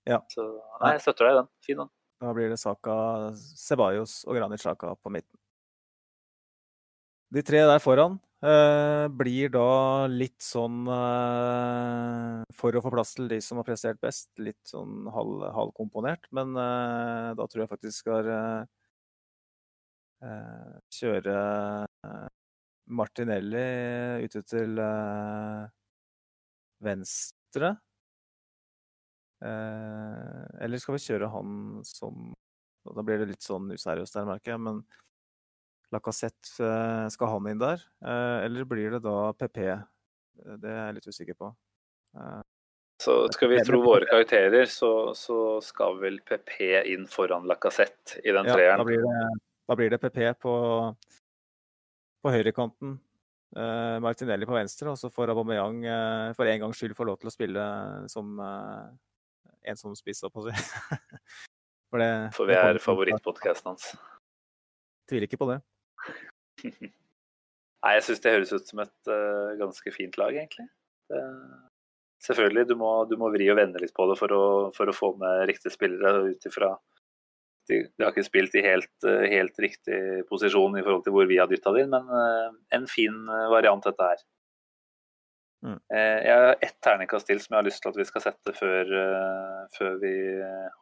[0.07, 0.21] Ja.
[0.31, 0.45] Så
[0.79, 1.49] nei, jeg støtter deg i den.
[1.67, 1.89] Fin den.
[2.23, 2.95] Da blir det Saka,
[3.35, 5.35] Ceballos og Granit Saka på midten.
[7.35, 8.15] De tre der foran
[8.45, 13.99] eh, blir da litt sånn uh, For å få plass til de som har prestert
[14.03, 16.29] best, litt sånn halv, halvkomponert.
[16.35, 18.33] Men uh, da tror jeg faktisk skal
[20.91, 21.33] kjøre
[22.91, 23.61] Martinelli
[24.25, 24.81] ute til
[26.83, 27.69] venstre.
[29.39, 31.53] Eller skal vi kjøre han
[31.87, 32.33] som
[32.83, 34.63] Da blir det litt sånn useriøst der, merker jeg.
[34.67, 34.83] Men
[35.93, 37.81] Lacassette, eh, skal han inn der?
[38.05, 39.59] Eh, eller blir det da PP?
[40.61, 41.51] Det er jeg litt usikker på.
[42.99, 46.55] Så skal vi tro våre karakterer, så, så skal vel PP
[46.91, 48.75] inn foran Lacassette i den treeren?
[48.75, 50.55] Ja, da blir det, da blir det PP på,
[52.23, 52.97] på høyrekanten.
[53.57, 57.17] Uh, Martinelli på venstre, og så får Aubameyang uh, for en gangs skyld få lov
[57.17, 57.63] til å spille
[58.11, 58.91] som uh,
[59.65, 60.53] en som spiser, på å si.
[61.89, 63.87] For vi er favorittpodkasten hans.
[65.09, 65.57] Tviler ikke på det.
[67.79, 70.67] Nei, jeg syns det høres ut som et uh, ganske fint lag, egentlig.
[71.09, 71.19] Det,
[72.25, 74.45] selvfølgelig, du må, du må, vri og vende litt på det for å,
[74.75, 76.73] for å få med riktige spillere ut ifra
[77.69, 81.29] de, de, har ikke spilt i helt, uh, helt, riktig posisjon i forhold til hvor
[81.29, 83.15] vi har dytta inn, men uh, en fin
[83.53, 84.27] variant dette her.
[85.59, 85.75] Mm.
[85.91, 88.93] Jeg har ett terningkast til som jeg har lyst til at vi skal sette før,
[89.75, 90.11] før vi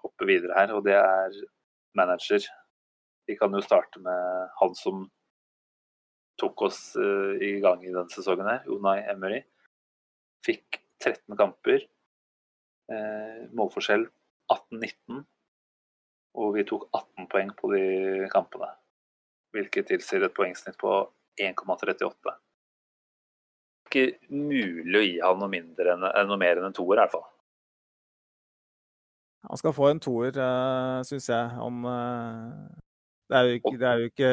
[0.04, 1.40] hopper videre her, og det er
[1.98, 2.46] manager.
[3.28, 5.06] Vi kan jo starte med han som
[6.40, 9.42] tok oss uh, i gang i denne sesongen her, Unai Emery.
[10.46, 11.84] Fikk 13 kamper.
[12.88, 14.08] Uh, målforskjell
[14.54, 15.24] 18-19.
[16.38, 17.86] Og vi tok 18 poeng på de
[18.32, 18.70] kampene.
[19.56, 21.00] Hvilket tilsier et poengsnitt på
[21.42, 22.38] 1,38
[23.88, 27.28] ikke mulig å gi han noe, enn, noe mer enn en toer, i hvert fall.
[29.48, 31.46] Han skal få en toer, eh, syns jeg.
[31.56, 32.68] Uh,
[33.28, 34.30] det, er ikke, det, er jo ikke,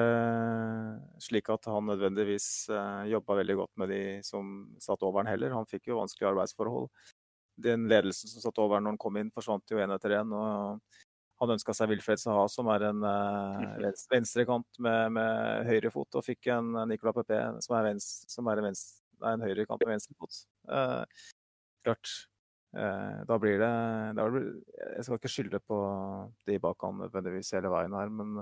[0.00, 5.32] uh, slik at han nødvendigvis uh, jobba veldig godt med de som satt over han
[5.32, 5.52] heller.
[5.52, 6.88] Han fikk jo vanskelige arbeidsforhold.
[7.60, 10.32] Den ledelsen som satt over han når han kom inn, forsvant jo én etter én.
[11.42, 16.48] Han ønska seg Wilfred Saha, som er en uh, venstrekant med, med høyrefot, og fikk
[16.56, 20.46] en Nicola Pepe, som er, venstre, som er en, venstre, en høyrekant med venstrefot.
[20.70, 21.02] Uh,
[21.84, 22.16] klart.
[22.74, 23.72] Uh, da blir det
[24.18, 24.48] da blir,
[24.96, 25.76] Jeg skal ikke skylde på
[26.48, 28.40] de bak han nødvendigvis hele veien her, men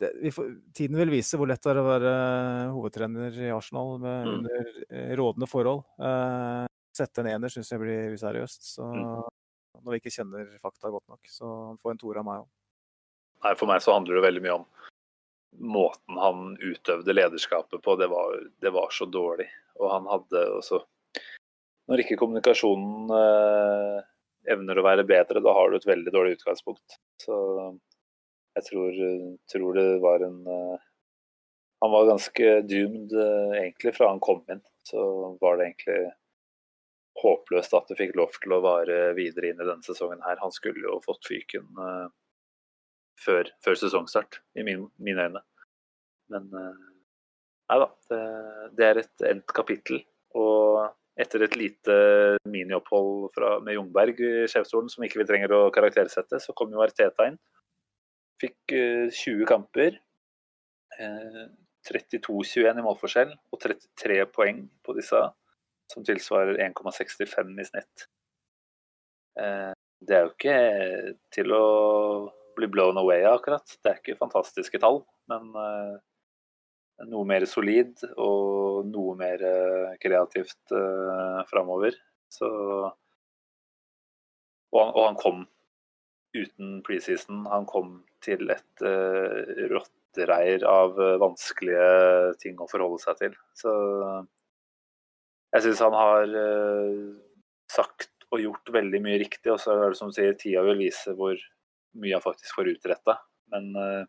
[0.00, 2.14] det, får, tiden vil vise hvor lett det er å være
[2.74, 4.34] hovedtrener i Arsenal med, mm.
[4.34, 5.84] under rådende forhold.
[6.96, 8.68] sette en ener syns jeg blir useriøst.
[8.74, 9.24] så mm
[9.86, 11.28] når vi ikke kjenner fakta godt nok.
[11.30, 12.50] Så han får en toer av meg òg.
[13.58, 14.66] For meg så handler det veldig mye om
[15.76, 17.96] måten han utøvde lederskapet på.
[18.00, 19.46] Det var, det var så dårlig.
[19.78, 20.82] Og han hadde også
[21.86, 23.98] Når ikke kommunikasjonen eh,
[24.52, 26.98] evner å være bedre, da har du et veldig dårlig utgangspunkt.
[27.22, 27.36] Så
[28.56, 29.00] jeg tror,
[29.52, 30.84] tror det var en eh,
[31.84, 34.62] Han var ganske doomed eh, egentlig fra han kom inn.
[34.86, 35.00] Så
[35.40, 36.14] var det egentlig
[37.20, 40.40] håpløst at det fikk lov til å vare videre inn i denne sesongen her.
[40.42, 42.08] Han skulle jo fått fyken uh,
[43.20, 45.42] før, før, sesongstart, i min, mine øyne.
[46.32, 46.84] Men uh,
[47.70, 48.20] nei da, det,
[48.76, 50.02] det, er et endt kapittel.
[50.36, 50.84] Og
[51.20, 51.94] etter et lite
[52.48, 56.82] miniopphold fra, med Jungberg i sjefsstolen, som ikke vi trenger å karaktersette, så kom jo
[56.84, 57.38] Arteta inn.
[58.42, 60.02] Fikk uh, 20 kamper.
[60.96, 65.18] 32-21 i målforskjell og 33 poeng på disse
[65.92, 68.06] som tilsvarer 1,65 i snitt.
[69.36, 69.76] Uh,
[70.06, 70.56] det er jo ikke
[71.34, 71.66] til å
[72.56, 73.76] bli blown away av, akkurat.
[73.82, 75.96] Det er ikke fantastiske tall, men eh,
[77.04, 81.96] noe mer solid og noe mer eh, kreativt uh, framover.
[82.32, 82.48] Så
[84.74, 85.44] og han, og han, kom
[86.36, 87.44] uten preseason.
[87.52, 93.38] Han kom til et uh, rottereir av vanskelige ting å forholde seg til.
[93.56, 93.72] Så
[95.54, 97.14] jeg syns han har uh,
[97.72, 99.52] sagt og gjort veldig mye riktig.
[99.52, 101.38] Og så er det som du sier, tida vil vise hvor
[101.96, 103.18] mye han faktisk får utretta.
[103.54, 104.02] Men uh,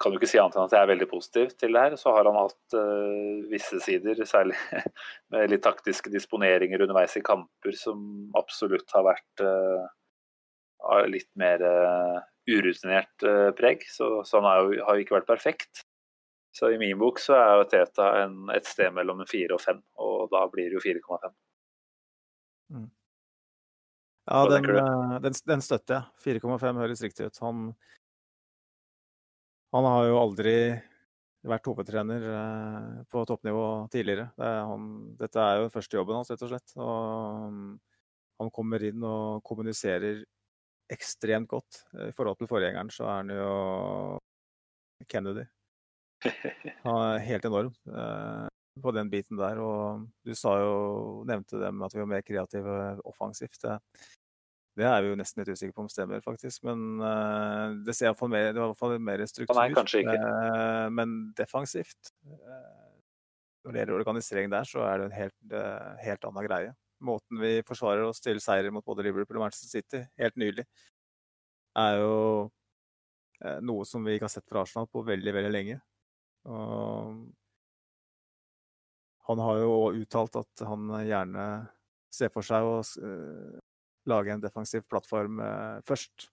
[0.00, 1.96] kan jo ikke si annet enn at jeg er veldig positiv til det her.
[2.00, 4.56] Så har han hatt uh, visse sider, særlig
[5.34, 9.86] med litt taktiske disponeringer underveis i kamper, som absolutt har vært uh,
[11.10, 12.18] litt mer uh,
[12.48, 13.26] urutinert
[13.58, 13.84] preg.
[13.90, 15.86] Så, så han har jo, har jo ikke vært perfekt.
[16.56, 19.80] Så i min bok så er jo Teta en, et sted mellom 4 og 5,
[20.00, 21.34] og da blir det jo 4,5.
[22.72, 22.86] Mm.
[24.26, 24.64] Ja, den,
[25.22, 26.40] den, den, støtter jeg.
[26.40, 27.36] 4,5 høres riktig ut.
[27.44, 27.68] Han,
[29.74, 30.56] han har jo aldri
[31.46, 34.30] vært hovedtrener eh, på toppnivå tidligere.
[34.38, 34.88] Det er han,
[35.18, 36.74] dette er jo den første jobben hans, rett og slett.
[36.78, 37.68] Og mm,
[38.42, 40.24] han kommer inn og kommuniserer
[40.92, 41.82] ekstremt godt.
[42.06, 43.52] I forhold til forgjengeren så er han jo
[45.10, 45.44] Kennedy.
[46.86, 48.46] Han er helt enorm eh,
[48.82, 49.58] på den biten der.
[49.60, 50.76] Og du sa jo,
[51.28, 53.66] nevnte det med at vi var mer kreative offensivt.
[54.76, 56.66] Det, er vi jo nesten litt usikre på om stemmer, faktisk.
[56.68, 59.56] Men uh, det ser iallfall mer, det var i hvert fall mer struktur.
[59.56, 60.16] Nei, kanskje ikke.
[60.20, 62.90] Uh, men defensivt uh,
[63.64, 65.56] Når det gjelder organisering der, så er det en helt,
[66.04, 66.74] helt annen greie.
[67.06, 70.64] Måten vi forsvarer oss til seier mot både Liverpool og Manchester City helt nylig,
[71.76, 72.12] er jo
[73.66, 75.76] noe som vi ikke har sett fra Arsenal på veldig, veldig lenge.
[76.48, 77.18] Og
[79.28, 81.46] han har jo uttalt at han gjerne
[82.14, 82.78] ser for seg å
[84.10, 86.28] lage en defensiv plattform eh, først.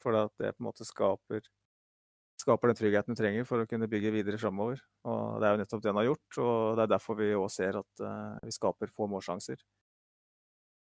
[0.00, 1.44] For at det på en måte skaper,
[2.40, 4.80] skaper den tryggheten du trenger for å kunne bygge videre framover.
[5.04, 7.50] Og det er jo nettopp det han har gjort, og det er derfor vi òg
[7.52, 9.60] ser at uh, vi skaper få målsjanser.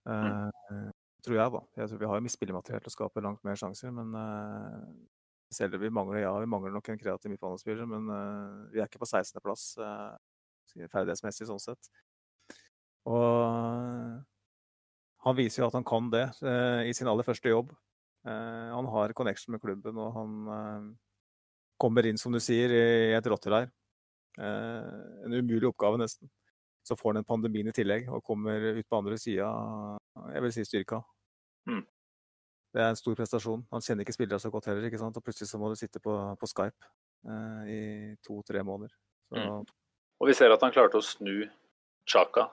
[0.07, 0.93] Mm.
[1.25, 1.63] Tror jeg, da.
[1.81, 4.13] Jeg tror vi har mye spillemateriell til å skape langt mer sjanser, men
[5.51, 8.13] selv vi mangler, ja, vi mangler nok en kreativ midtbanespiller, men
[8.71, 10.13] vi er ikke på 16.-plass uh,
[10.93, 11.91] ferdighetsmessig sånn sett.
[13.09, 14.21] Og
[15.27, 17.73] han viser jo at han kan det eh, i sin aller første jobb.
[18.27, 20.87] Eh, han har connection med klubben, og han eh,
[21.83, 23.73] kommer inn, som du sier, i et rotteleir.
[24.37, 26.29] en umulig oppgave, nesten.
[26.85, 29.49] Så får han en pandemi i tillegg og kommer ut på andre sida,
[30.35, 31.01] jeg vil si styrka.
[31.67, 31.85] Mm.
[32.77, 33.63] Det er en stor prestasjon.
[33.73, 35.17] Han kjenner ikke spillere så godt heller, ikke sant?
[35.17, 36.91] og plutselig så må du sitte på, på Skype
[37.25, 37.81] eh, i
[38.27, 38.93] to-tre måneder.
[39.31, 39.41] Så...
[39.41, 39.65] Mm.
[40.21, 41.47] Og vi ser at han klarte å snu
[42.09, 42.47] Chaka,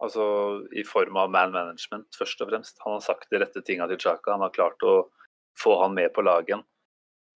[0.00, 0.24] Altså
[0.72, 2.80] i form av man management, først og fremst.
[2.86, 4.32] Han har sagt de rette tinga til Chaka.
[4.32, 4.94] Han har klart å
[5.60, 6.64] få han med på laget.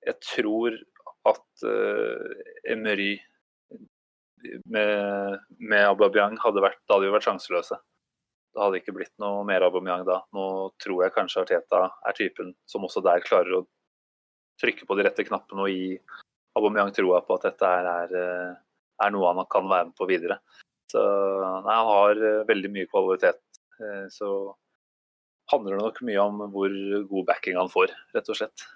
[0.04, 0.76] Jeg tror
[1.28, 2.24] at uh,
[2.68, 3.14] Emery
[4.68, 7.78] med, med Aubameyang hadde vært, da hadde vi vært sjanseløse.
[8.54, 10.20] Det hadde ikke blitt noe mer Aubameyang da.
[10.36, 10.46] Nå
[10.82, 13.64] tror jeg kanskje Arteta er typen som også der klarer å
[14.62, 15.96] trykke på de rette knappene og gi
[16.54, 18.52] Aubameyang troa på at dette er, eh,
[19.02, 20.38] er noe han kan være med på videre.
[20.92, 21.02] Så
[21.64, 23.40] nei, han har eh, veldig mye kvalitet.
[23.80, 24.28] Eh, så
[25.52, 26.76] handler det nok mye om hvor
[27.10, 28.66] god backing han får, rett og slett.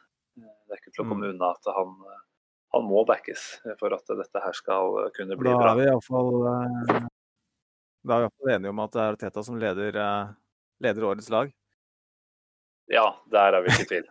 [0.40, 1.36] Eh, det er ikke til å komme mm.
[1.36, 1.94] unna at han,
[2.76, 3.46] han må backes
[3.80, 5.76] for at dette her skal kunne bli bra.
[5.78, 9.58] Vi i hvert fall, da er vi iallfall enige om at det er Teta som
[9.60, 10.02] leder,
[10.84, 11.52] leder årets lag?
[12.88, 14.06] Ja, der er vi ikke i tvil.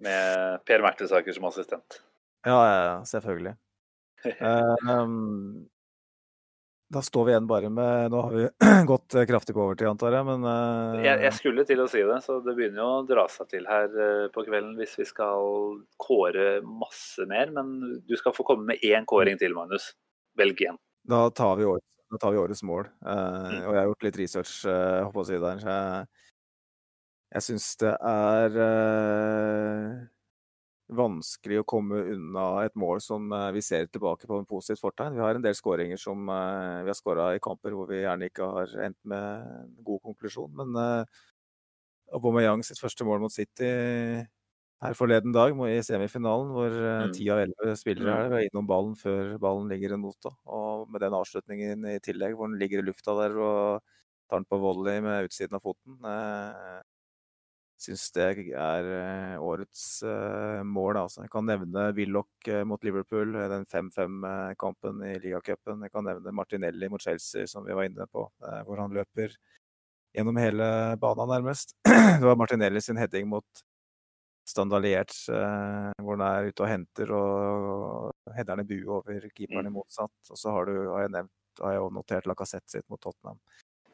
[0.00, 2.00] Med Per Mertesaker som assistent.
[2.48, 3.52] Ja, ja, selvfølgelig.
[4.88, 5.68] um,
[6.90, 8.48] Da står vi igjen bare med Nå har vi
[8.90, 10.98] gått eh, kraftig på overtid, antar jeg, men uh...
[10.98, 13.68] jeg, jeg, skulle til å si det, så det begynner jo å dra seg til
[13.70, 17.54] her uh, på kvelden hvis vi skal kåre masse mer.
[17.54, 19.92] Men du skal få komme med én kåring til, Magnus.
[20.38, 20.80] Velg én.
[21.06, 21.78] Da tar vi, år,
[22.10, 22.90] da tar vi årets mål.
[23.06, 23.60] Uh, mm.
[23.60, 25.62] Og jeg har gjort litt research, uh, håper å si der.
[25.62, 26.28] Så jeg,
[27.36, 28.62] jeg syns det er
[30.96, 35.16] vanskelig å komme unna et mål som eh, vi ser tilbake på en positivt fortegn.
[35.16, 38.30] Vi har en del skåringer som eh, vi har skåra i kamper hvor vi gjerne
[38.30, 40.50] ikke har endt med en god konklusjon.
[40.60, 41.22] Men uh,
[42.16, 43.70] Aubameyang sitt første mål mot City
[44.80, 47.10] her forleden dag i semifinalen, hvor mm.
[47.12, 50.32] ti av elleve spillere er var innom ballen før ballen ligger i nota.
[50.48, 53.84] Og med den avslutningen i tillegg, hvor den ligger i lufta der og
[54.30, 55.98] tar den på volley med utsiden av foten.
[57.80, 60.98] Syns det er eh, årets uh, mål.
[61.00, 61.22] Altså.
[61.24, 65.86] Jeg kan nevne Willoch uh, mot Liverpool, den 5-5-kampen i ligacupen.
[65.86, 68.26] Jeg kan nevne Martinelli mot Chelsea, som vi var inne på,
[68.66, 69.32] hvor han løper
[70.12, 70.66] gjennom hele
[71.00, 71.72] banen nærmest.
[72.20, 73.64] det var Martinelli sin heading mot
[74.50, 79.72] standardiert, hvor han er ute og henter og, header den i bue over keeperen i
[79.72, 79.78] mm.
[79.78, 80.12] motsatt.
[80.28, 83.40] Og så har, du, har jeg nevnt, har jeg notert Lacassette sitt mot Tottenham.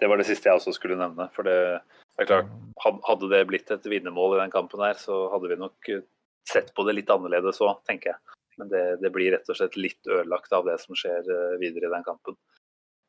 [0.00, 1.28] Det var det siste jeg også skulle nevne.
[1.36, 1.58] for det
[2.16, 5.56] det er klart, Hadde det blitt et vinnermål i den kampen, her, så hadde vi
[5.56, 6.02] nok eh,
[6.48, 8.36] sett på det litt annerledes òg, tenker jeg.
[8.60, 11.88] Men det, det, blir rett og slett litt ødelagt av det som skjer eh, videre
[11.88, 12.36] i den kampen.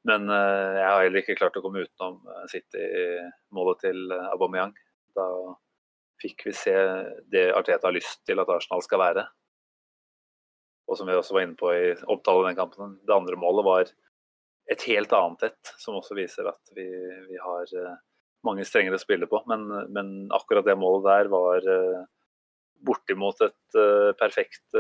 [0.08, 4.72] Men uh, jeg har heller ikke klart å komme utenom City-målet til Aubameyang.
[5.18, 5.26] Da
[6.24, 6.76] fikk vi se
[7.34, 9.26] det Arteta har lyst til at Arsenal skal være.
[10.88, 13.68] og som vi også var inne på i opptalen av den kampen, det andre målet
[13.68, 13.92] var
[14.72, 16.88] et helt annet et, som også viser at vi,
[17.28, 17.74] vi har
[18.48, 19.42] mange strenger å spille på.
[19.50, 22.02] Men, men, akkurat det målet der var uh,
[22.88, 24.80] bortimot et uh, perfekt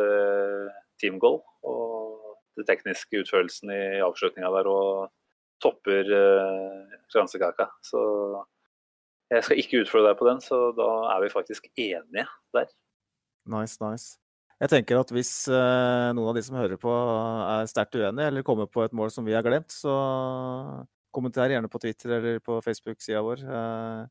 [1.01, 1.41] teamgoal.
[1.67, 5.09] Og den tekniske utførelsen i avslutninga der og
[5.61, 6.09] topper
[7.13, 7.67] kransekaka.
[7.85, 8.01] Så
[9.33, 12.25] jeg skal ikke utfordre deg på den, så da er vi faktisk enige
[12.55, 12.71] der.
[13.47, 14.15] Nice, nice.
[14.57, 18.45] Jeg tenker at hvis eh, noen av de som hører på er sterkt uenige, eller
[18.45, 19.93] kommer på et mål som vi har glemt, så
[21.15, 23.43] kommenter gjerne på Twitter eller på Facebook-sida vår.
[23.43, 24.01] Eh,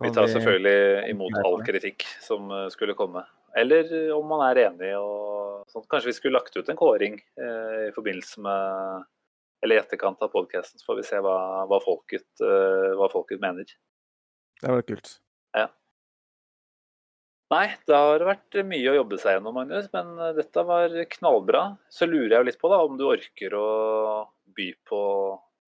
[0.00, 3.22] vi tar selvfølgelig imot all kritikk som eh, skulle komme.
[3.56, 5.86] Eller om man er enig og sånt.
[5.90, 9.04] Kanskje vi skulle lagt ut en kåring eh, i forbindelse med
[9.64, 13.40] Eller i etterkant av podkasten, så får vi se hva, hva, folket, eh, hva folket
[13.40, 13.70] mener.
[14.60, 15.14] Det var kult.
[15.56, 15.70] Ja.
[17.54, 19.88] Nei, det har vært mye å jobbe seg gjennom, Magnus.
[19.94, 21.62] Men eh, dette var knallbra.
[21.88, 23.66] Så lurer jeg litt på da, om du orker å
[24.56, 25.00] by på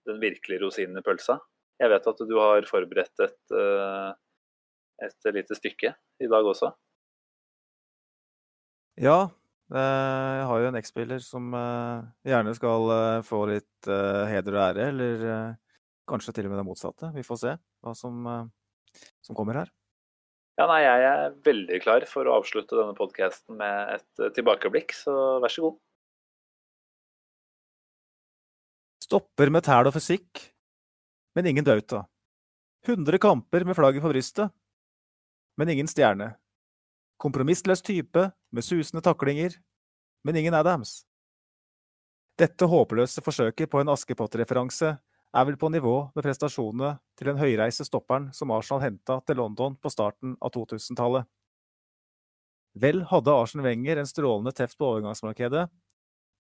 [0.08, 1.38] den virkelige rosinen i pølsa.
[1.78, 4.10] Jeg vet at du har forberedt et, eh,
[5.06, 6.72] et lite stykke i dag også.
[8.98, 9.20] Ja,
[9.70, 11.54] eh, jeg har jo en X-spiller som
[12.26, 15.26] gjerne skal få litt heder og ære, eller
[16.08, 17.12] kanskje til og med det motsatte.
[17.14, 18.24] Vi får se hva som,
[19.22, 19.70] som kommer her.
[20.58, 24.90] Ja, nei, Jeg er veldig klar for å avslutte denne podkasten med et eh, tilbakeblikk,
[24.96, 25.12] så
[25.42, 25.76] vær så god.
[29.08, 30.42] Stopper med tæl og fysikk,
[31.32, 32.02] men ingen bauta.
[32.84, 34.52] 100 kamper med flagget på brystet,
[35.56, 36.34] men ingen stjerne.
[37.16, 39.56] Kompromissløs type med susende taklinger,
[40.28, 41.06] men ingen Adams.
[42.36, 47.88] Dette håpløse forsøket på en Askepott-referanse er vel på nivå med prestasjonene til den høyreise
[47.88, 51.24] stopperen som Arsenal henta til London på starten av 2000-tallet.
[52.76, 55.64] Vel hadde Arsen Wenger en strålende teft på overgangsmarkedet,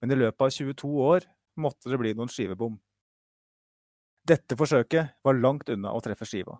[0.04, 1.30] men i løpet av 22 år
[1.60, 2.76] måtte det bli noen skivebom.
[4.28, 6.58] Dette forsøket var langt unna å treffe skiva.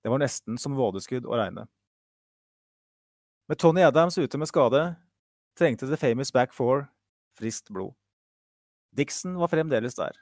[0.00, 1.66] Det var nesten som vådeskudd å regne.
[3.50, 4.84] Med Tony Adams ute med skade
[5.58, 6.86] trengte The Famous Back Four
[7.36, 7.92] friskt blod.
[8.96, 10.16] Dixon var fremdeles der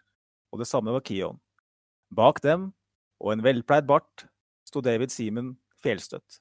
[0.52, 1.38] og det samme var Keon.
[2.14, 2.72] Bak dem,
[3.20, 4.26] og en velpleid bart,
[4.68, 6.40] sto David Seaman fjellstøtt.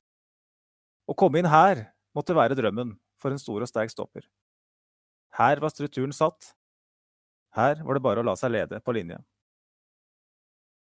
[1.08, 4.26] Å komme inn her måtte være drømmen for en stor og sterk stopper.
[5.38, 6.54] Her var strukturen satt.
[7.58, 9.18] Her var det bare å la seg lede på linje.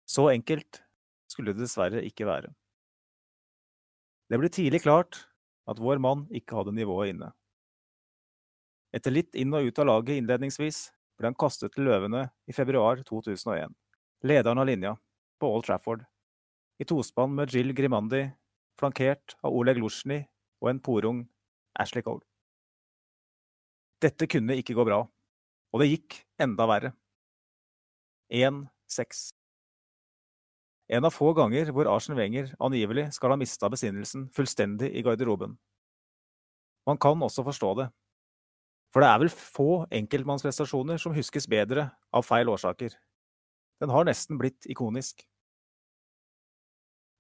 [0.08, 0.82] Så enkelt
[1.32, 2.52] skulle det dessverre ikke være.
[4.28, 5.22] Det ble tidlig klart
[5.68, 7.32] at vår mann ikke hadde nivået inne.
[8.96, 10.82] Etter litt inn og ut av laget innledningsvis
[11.20, 13.72] ble han kastet til løvene i februar 2001,
[14.28, 14.96] lederen av linja,
[15.40, 16.04] på Old Trafford,
[16.82, 18.24] i tospann med Jill Grimandi,
[18.80, 20.24] flankert av Oleg Luzjny
[20.64, 21.22] og en porung
[21.78, 22.24] Ashley Cole.
[24.02, 25.04] Dette kunne ikke gå bra,
[25.74, 26.94] og det gikk enda verre.
[28.34, 29.28] 1-6.
[30.88, 35.58] En av få ganger hvor Arsen Wenger angivelig skal ha mista besinnelsen fullstendig i garderoben.
[36.88, 37.88] Man kan også forstå det,
[38.94, 42.94] for det er vel få enkeltmannsprestasjoner som huskes bedre av feil årsaker.
[43.84, 45.26] Den har nesten blitt ikonisk.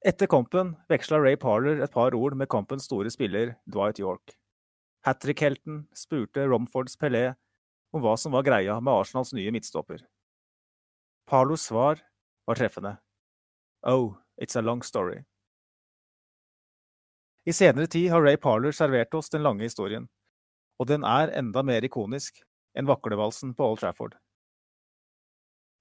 [0.07, 4.38] Etter kampen veksla Ray Parler et par ord med kampens store spiller Dwight York.
[5.03, 7.34] Hat trick-helten spurte Romfords Pelé
[7.98, 10.03] om hva som var greia med Arsenals nye midtstopper.
[11.28, 11.99] Palos svar
[12.48, 12.98] var treffende.
[13.84, 15.24] Oh, it's a long story.
[17.48, 20.07] I senere tid har Ray Parler servert oss den lange historien
[20.78, 22.44] og den er enda mer ikonisk
[22.78, 24.18] enn vaklevalsen på Old Trafford.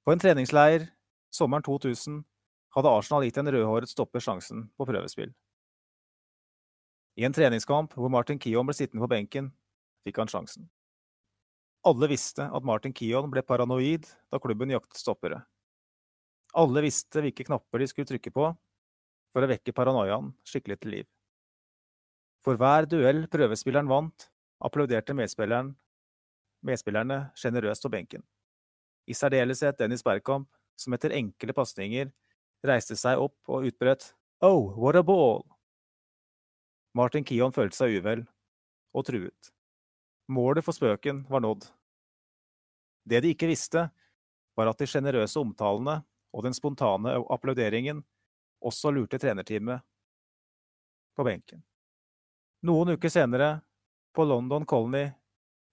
[0.04, 0.88] På en treningsleir
[1.34, 2.22] sommeren 2000
[2.76, 5.34] hadde Arsenal gitt en rødhåret stopper sjansen på prøvespill.
[7.16, 9.50] I en treningskamp hvor Martin Kion ble sittende på benken,
[10.04, 10.68] fikk han sjansen.
[11.86, 15.38] Alle visste at Martin Kion ble paranoid da klubben jaktet stoppere.
[16.58, 18.48] Alle visste hvilke knapper de skulle trykke på
[19.30, 21.06] for å vekke paranoiaen skikkelig til liv.
[22.42, 24.26] For hver duell prøvespilleren vant,
[24.58, 28.24] applauderte medspillerne sjenerøst på benken.
[29.06, 32.10] I særdeleshet Dennis Bergkamp, som etter enkle pasninger
[32.66, 34.10] reiste seg opp og utbrøt
[34.42, 35.46] Oh, what a ball!
[36.96, 38.26] Martin Kion følte seg uvel,
[38.96, 39.55] og truet.
[40.26, 41.68] Målet for spøken var nådd.
[43.06, 43.86] Det de ikke visste,
[44.56, 46.00] var at de sjenerøse omtalene
[46.34, 48.02] og den spontane applauderingen
[48.66, 49.84] også lurte trenerteamet
[51.16, 51.62] på benken.
[52.66, 53.50] Noen uker senere
[54.16, 55.04] på London Colony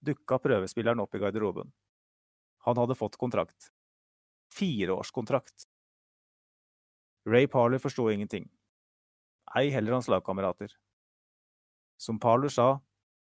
[0.04, 1.72] dukka prøvespilleren opp i garderoben.
[2.68, 3.72] Han hadde fått kontrakt.
[4.54, 5.66] Fireårskontrakt.
[7.26, 8.46] Ray Parler forsto ingenting.
[9.56, 10.76] Ei heller hans lagkamerater.
[11.98, 12.78] Som Parler sa,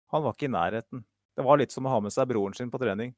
[0.10, 1.04] han var ikke i nærheten
[1.38, 3.14] Det var litt som å ha med seg broren sin på trening.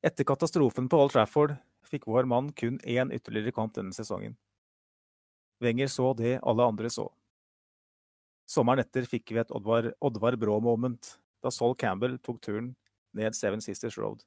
[0.00, 1.56] Etter katastrofen på Old Trafford
[1.90, 4.36] fikk vår mann kun én ytterligere kamp denne sesongen.
[5.60, 7.10] Wenger så det alle andre så.
[8.48, 12.72] Sommeren etter fikk vi et Oddvar, Oddvar Brå-moment, da Sol Campbell tok turen
[13.14, 14.24] ned Seven Sisters Road.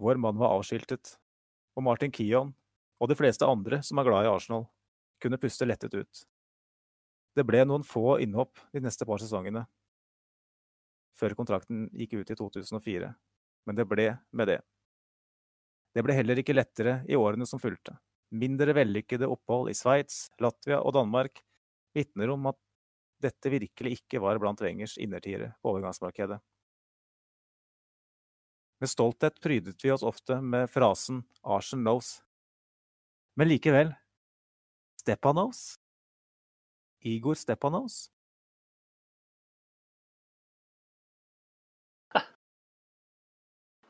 [0.00, 1.16] Vår mann var avskiltet,
[1.76, 2.54] og Martin Keon,
[2.98, 4.66] og de fleste andre som er glad i Arsenal,
[5.22, 6.24] kunne puste lettet ut.
[7.32, 9.64] Det ble noen få innhopp de neste par sesongene,
[11.16, 13.08] før kontrakten gikk ut i 2004,
[13.66, 14.60] men det ble med det.
[15.92, 17.94] Det ble heller ikke lettere i årene som fulgte.
[18.32, 21.42] Mindre vellykkede opphold i Sveits, Latvia og Danmark
[21.96, 22.58] vitner om at
[23.22, 26.40] dette virkelig ikke var blant Wengers innertiere på overgangsmarkedet.
[28.82, 32.22] Med stolthet prydet vi oss ofte med frasen 'Arsen knows'.
[33.36, 33.94] Men likevel
[34.98, 35.81] Stepanos?
[37.02, 38.06] Igor Stepanos?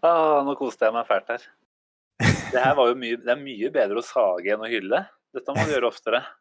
[0.02, 1.42] Ah, nå koste jeg meg fælt her.
[2.50, 4.98] Det her var jo mye, det er mye bedre å sage enn å hylle.
[5.32, 6.22] Dette må du gjøre oftere.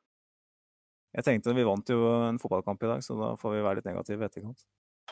[1.11, 3.87] Jeg tenkte Vi vant jo en fotballkamp i dag, så da får vi være litt
[3.89, 4.61] negative i etterkant.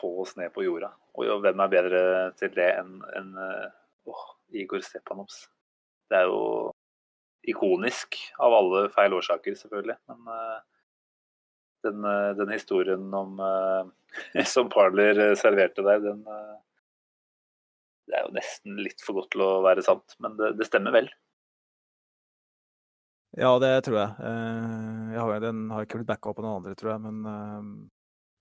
[0.00, 0.88] Få oss ned på jorda.
[1.20, 2.00] Og hvem er bedre
[2.40, 3.34] til det enn en,
[4.08, 4.22] oh,
[4.56, 5.42] Igor Stepanovs?
[6.08, 6.72] Det er jo
[7.52, 9.98] ikonisk av alle feil årsaker, selvfølgelig.
[10.08, 10.79] Men uh,
[11.86, 16.26] den, uh, den, historien om, uh, som Parler serverte der, den
[18.10, 20.94] det er jo nesten litt for godt til å være sant, men det, det stemmer
[20.96, 21.06] vel?
[23.38, 24.14] Ja, det tror jeg.
[24.26, 27.02] Eh, jeg har, den har ikke blitt backa opp av noen andre, tror jeg.
[27.04, 27.84] Men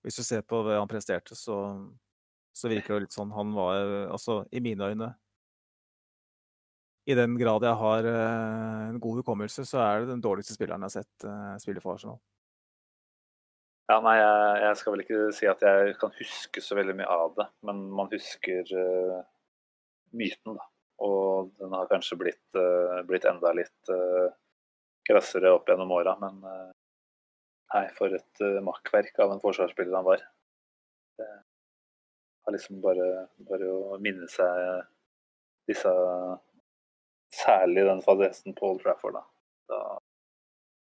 [0.02, 1.60] hvis du ser på hva han presterte, så,
[2.57, 3.78] så virker det litt sånn Han var
[4.16, 5.11] altså, i mine øyne
[7.06, 10.90] I den grad jeg har en god hukommelse, så er det den dårligste spilleren jeg
[10.90, 12.18] har sett spille for Arsenal.
[13.90, 17.10] Ja, nei, jeg, jeg, skal vel ikke si at jeg kan huske så veldig mye
[17.10, 18.70] av det, men man husker
[20.14, 20.57] myten.
[20.57, 20.68] Da.
[21.06, 24.28] Og den har kanskje blitt, uh, blitt enda litt uh,
[25.07, 26.16] krassere opp gjennom åra.
[26.20, 26.72] Men uh,
[27.76, 30.26] nei, for et uh, makkverk av en forsvarsspiller han var.
[31.20, 33.07] Det har liksom bare,
[33.48, 34.86] bare å minne seg
[35.70, 35.95] disse
[37.30, 39.14] Særlig den fadesen på Old Trafford.
[39.14, 39.20] Da,
[39.70, 39.82] da,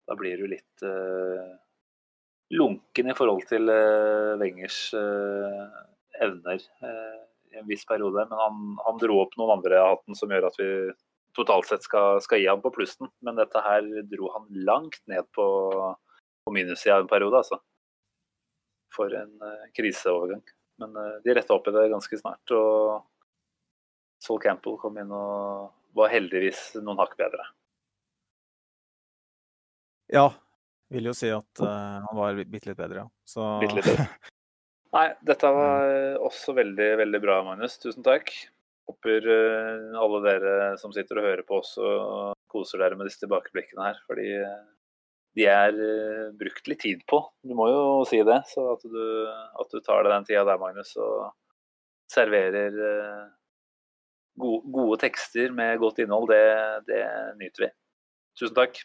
[0.08, 0.84] da blir du litt
[2.52, 3.70] lunken i forhold til
[4.40, 4.78] Wengers
[6.20, 6.60] evner
[7.52, 8.26] i en viss periode.
[8.28, 10.68] Men han, han dro opp noen andre av hatten som gjør at vi
[11.36, 13.10] totalt sett skal, skal, gi ham på plussen.
[13.24, 15.46] Men dette her dro han langt ned på,
[16.44, 17.60] på minussida en periode, altså.
[18.92, 20.44] For en uh, kriseovergang.
[20.82, 22.56] Men uh, de retta opp i det ganske snart.
[22.56, 23.00] Og
[24.22, 27.48] Saul Campbell kom inn og var heldigvis noen hakk bedre.
[30.12, 30.28] Ja,
[30.92, 33.08] vil jo si at uh, han var bitte litt bedre, ja.
[33.28, 33.46] Så...
[33.62, 34.08] Bitte litt bedre.
[34.96, 37.78] Nei, dette var også veldig, veldig bra, Magnus.
[37.80, 38.28] Tusen takk.
[38.90, 43.22] Håper uh, alle dere som sitter og hører på oss og koser dere med disse
[43.22, 44.00] tilbakeblikkene her.
[44.08, 44.58] Fordi uh,
[45.38, 47.22] de er uh, brukt litt tid på.
[47.40, 48.42] Du må jo si det.
[48.52, 49.04] Så at du,
[49.64, 51.32] at du tar deg den tida der, Magnus, og
[52.12, 52.76] serverer
[54.36, 56.42] gode, gode, tekster med godt innhold, det,
[56.90, 57.04] det
[57.40, 57.70] nyter vi.
[58.36, 58.82] Tusen takk.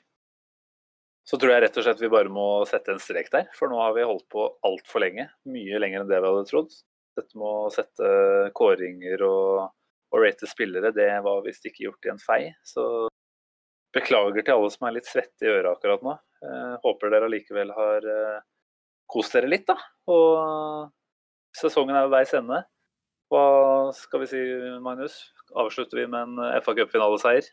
[1.28, 3.50] Så tror jeg rett og slett vi bare må sette en strek der.
[3.58, 5.28] For nå har vi holdt på altfor lenge.
[5.52, 6.72] Mye lenger enn det vi hadde trodd.
[7.20, 8.12] Dette med å sette
[8.56, 9.74] kåringer og,
[10.14, 12.42] og rate spillere, det var visst ikke gjort i en fei.
[12.64, 12.86] Så
[13.98, 16.16] beklager til alle som er litt svette i øret akkurat nå.
[16.46, 18.40] Eh, håper dere allikevel har eh,
[19.12, 19.76] kost dere litt, da.
[20.14, 20.88] Og
[21.58, 22.64] sesongen er ved veis ende.
[23.28, 23.46] Hva
[23.98, 24.42] skal vi si,
[24.84, 25.20] Magnus?
[25.60, 27.50] Avslutter vi med en FA Cup-finaleseier?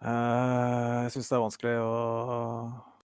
[0.00, 1.88] Uh, jeg syns det er vanskelig å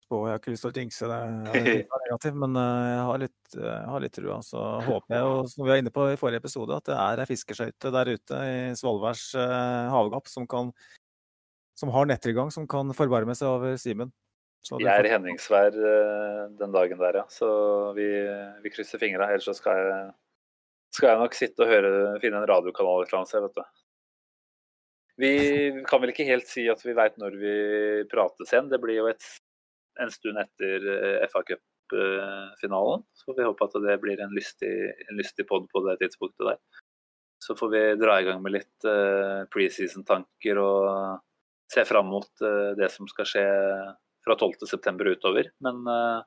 [0.03, 0.21] spå.
[0.27, 1.19] Jeg har ikke lyst til å jinxe det,
[2.03, 4.39] negativ, men uh, jeg har litt, jeg har litt trua.
[4.43, 7.23] Så håper jeg, og som vi var inne på i forrige episode, at det er
[7.23, 10.73] ei fiskeskøyte der ute i Svolværs uh, havgap som, kan,
[11.79, 14.11] som har nettilgang, som kan forbarme seg over Simen.
[14.67, 17.29] Jeg er Henningsvær den dagen der, ja.
[17.33, 17.47] Så
[17.97, 18.05] vi,
[18.61, 19.31] vi krysser fingra.
[19.31, 20.11] Ellers så skal jeg,
[20.99, 23.81] skal jeg nok sitte og høre, finne en radiokanal et eller annet sted, vet du.
[25.21, 25.33] Vi
[25.89, 27.55] kan vel ikke helt si at vi veit når vi
[28.11, 28.71] prates igjen.
[28.73, 29.27] Det blir jo et,
[30.01, 33.05] en stund etter eh, FA Cup-finalen.
[33.19, 34.73] Så vi håper at det blir en lystig,
[35.09, 36.61] en lystig pod på det tidspunktet der.
[37.41, 41.23] Så får vi dra i gang med litt uh, preseason-tanker og
[41.73, 43.45] se fram mot uh, det som skal skje
[44.27, 45.49] fra 12.9 utover.
[45.65, 46.21] Men uh,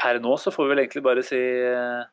[0.00, 2.08] per nå så får vi vel egentlig bare si uh,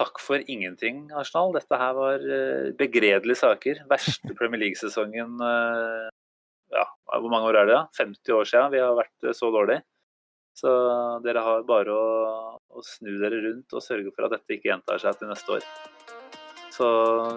[0.00, 1.52] Takk for ingenting, Arsenal.
[1.52, 3.82] Dette her var uh, begredelige saker.
[3.90, 6.08] Verste Premier League-sesongen uh,
[6.72, 7.76] ja, Hvor mange år er det?
[7.76, 7.84] da?
[8.00, 9.80] 50 år siden vi har vært uh, så dårlig.
[10.56, 10.72] Så
[11.24, 15.00] dere har bare å, å snu dere rundt og sørge for at dette ikke gjentar
[15.00, 15.68] seg til neste år.
[16.74, 16.88] Så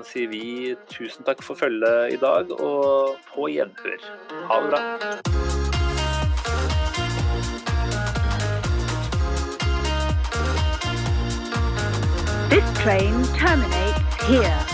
[0.07, 4.11] sier vi tusen takk for følget i dag, og på gjenhør.
[4.47, 5.42] Ha det bra.
[12.83, 13.97] Train terminates
[14.27, 14.72] here.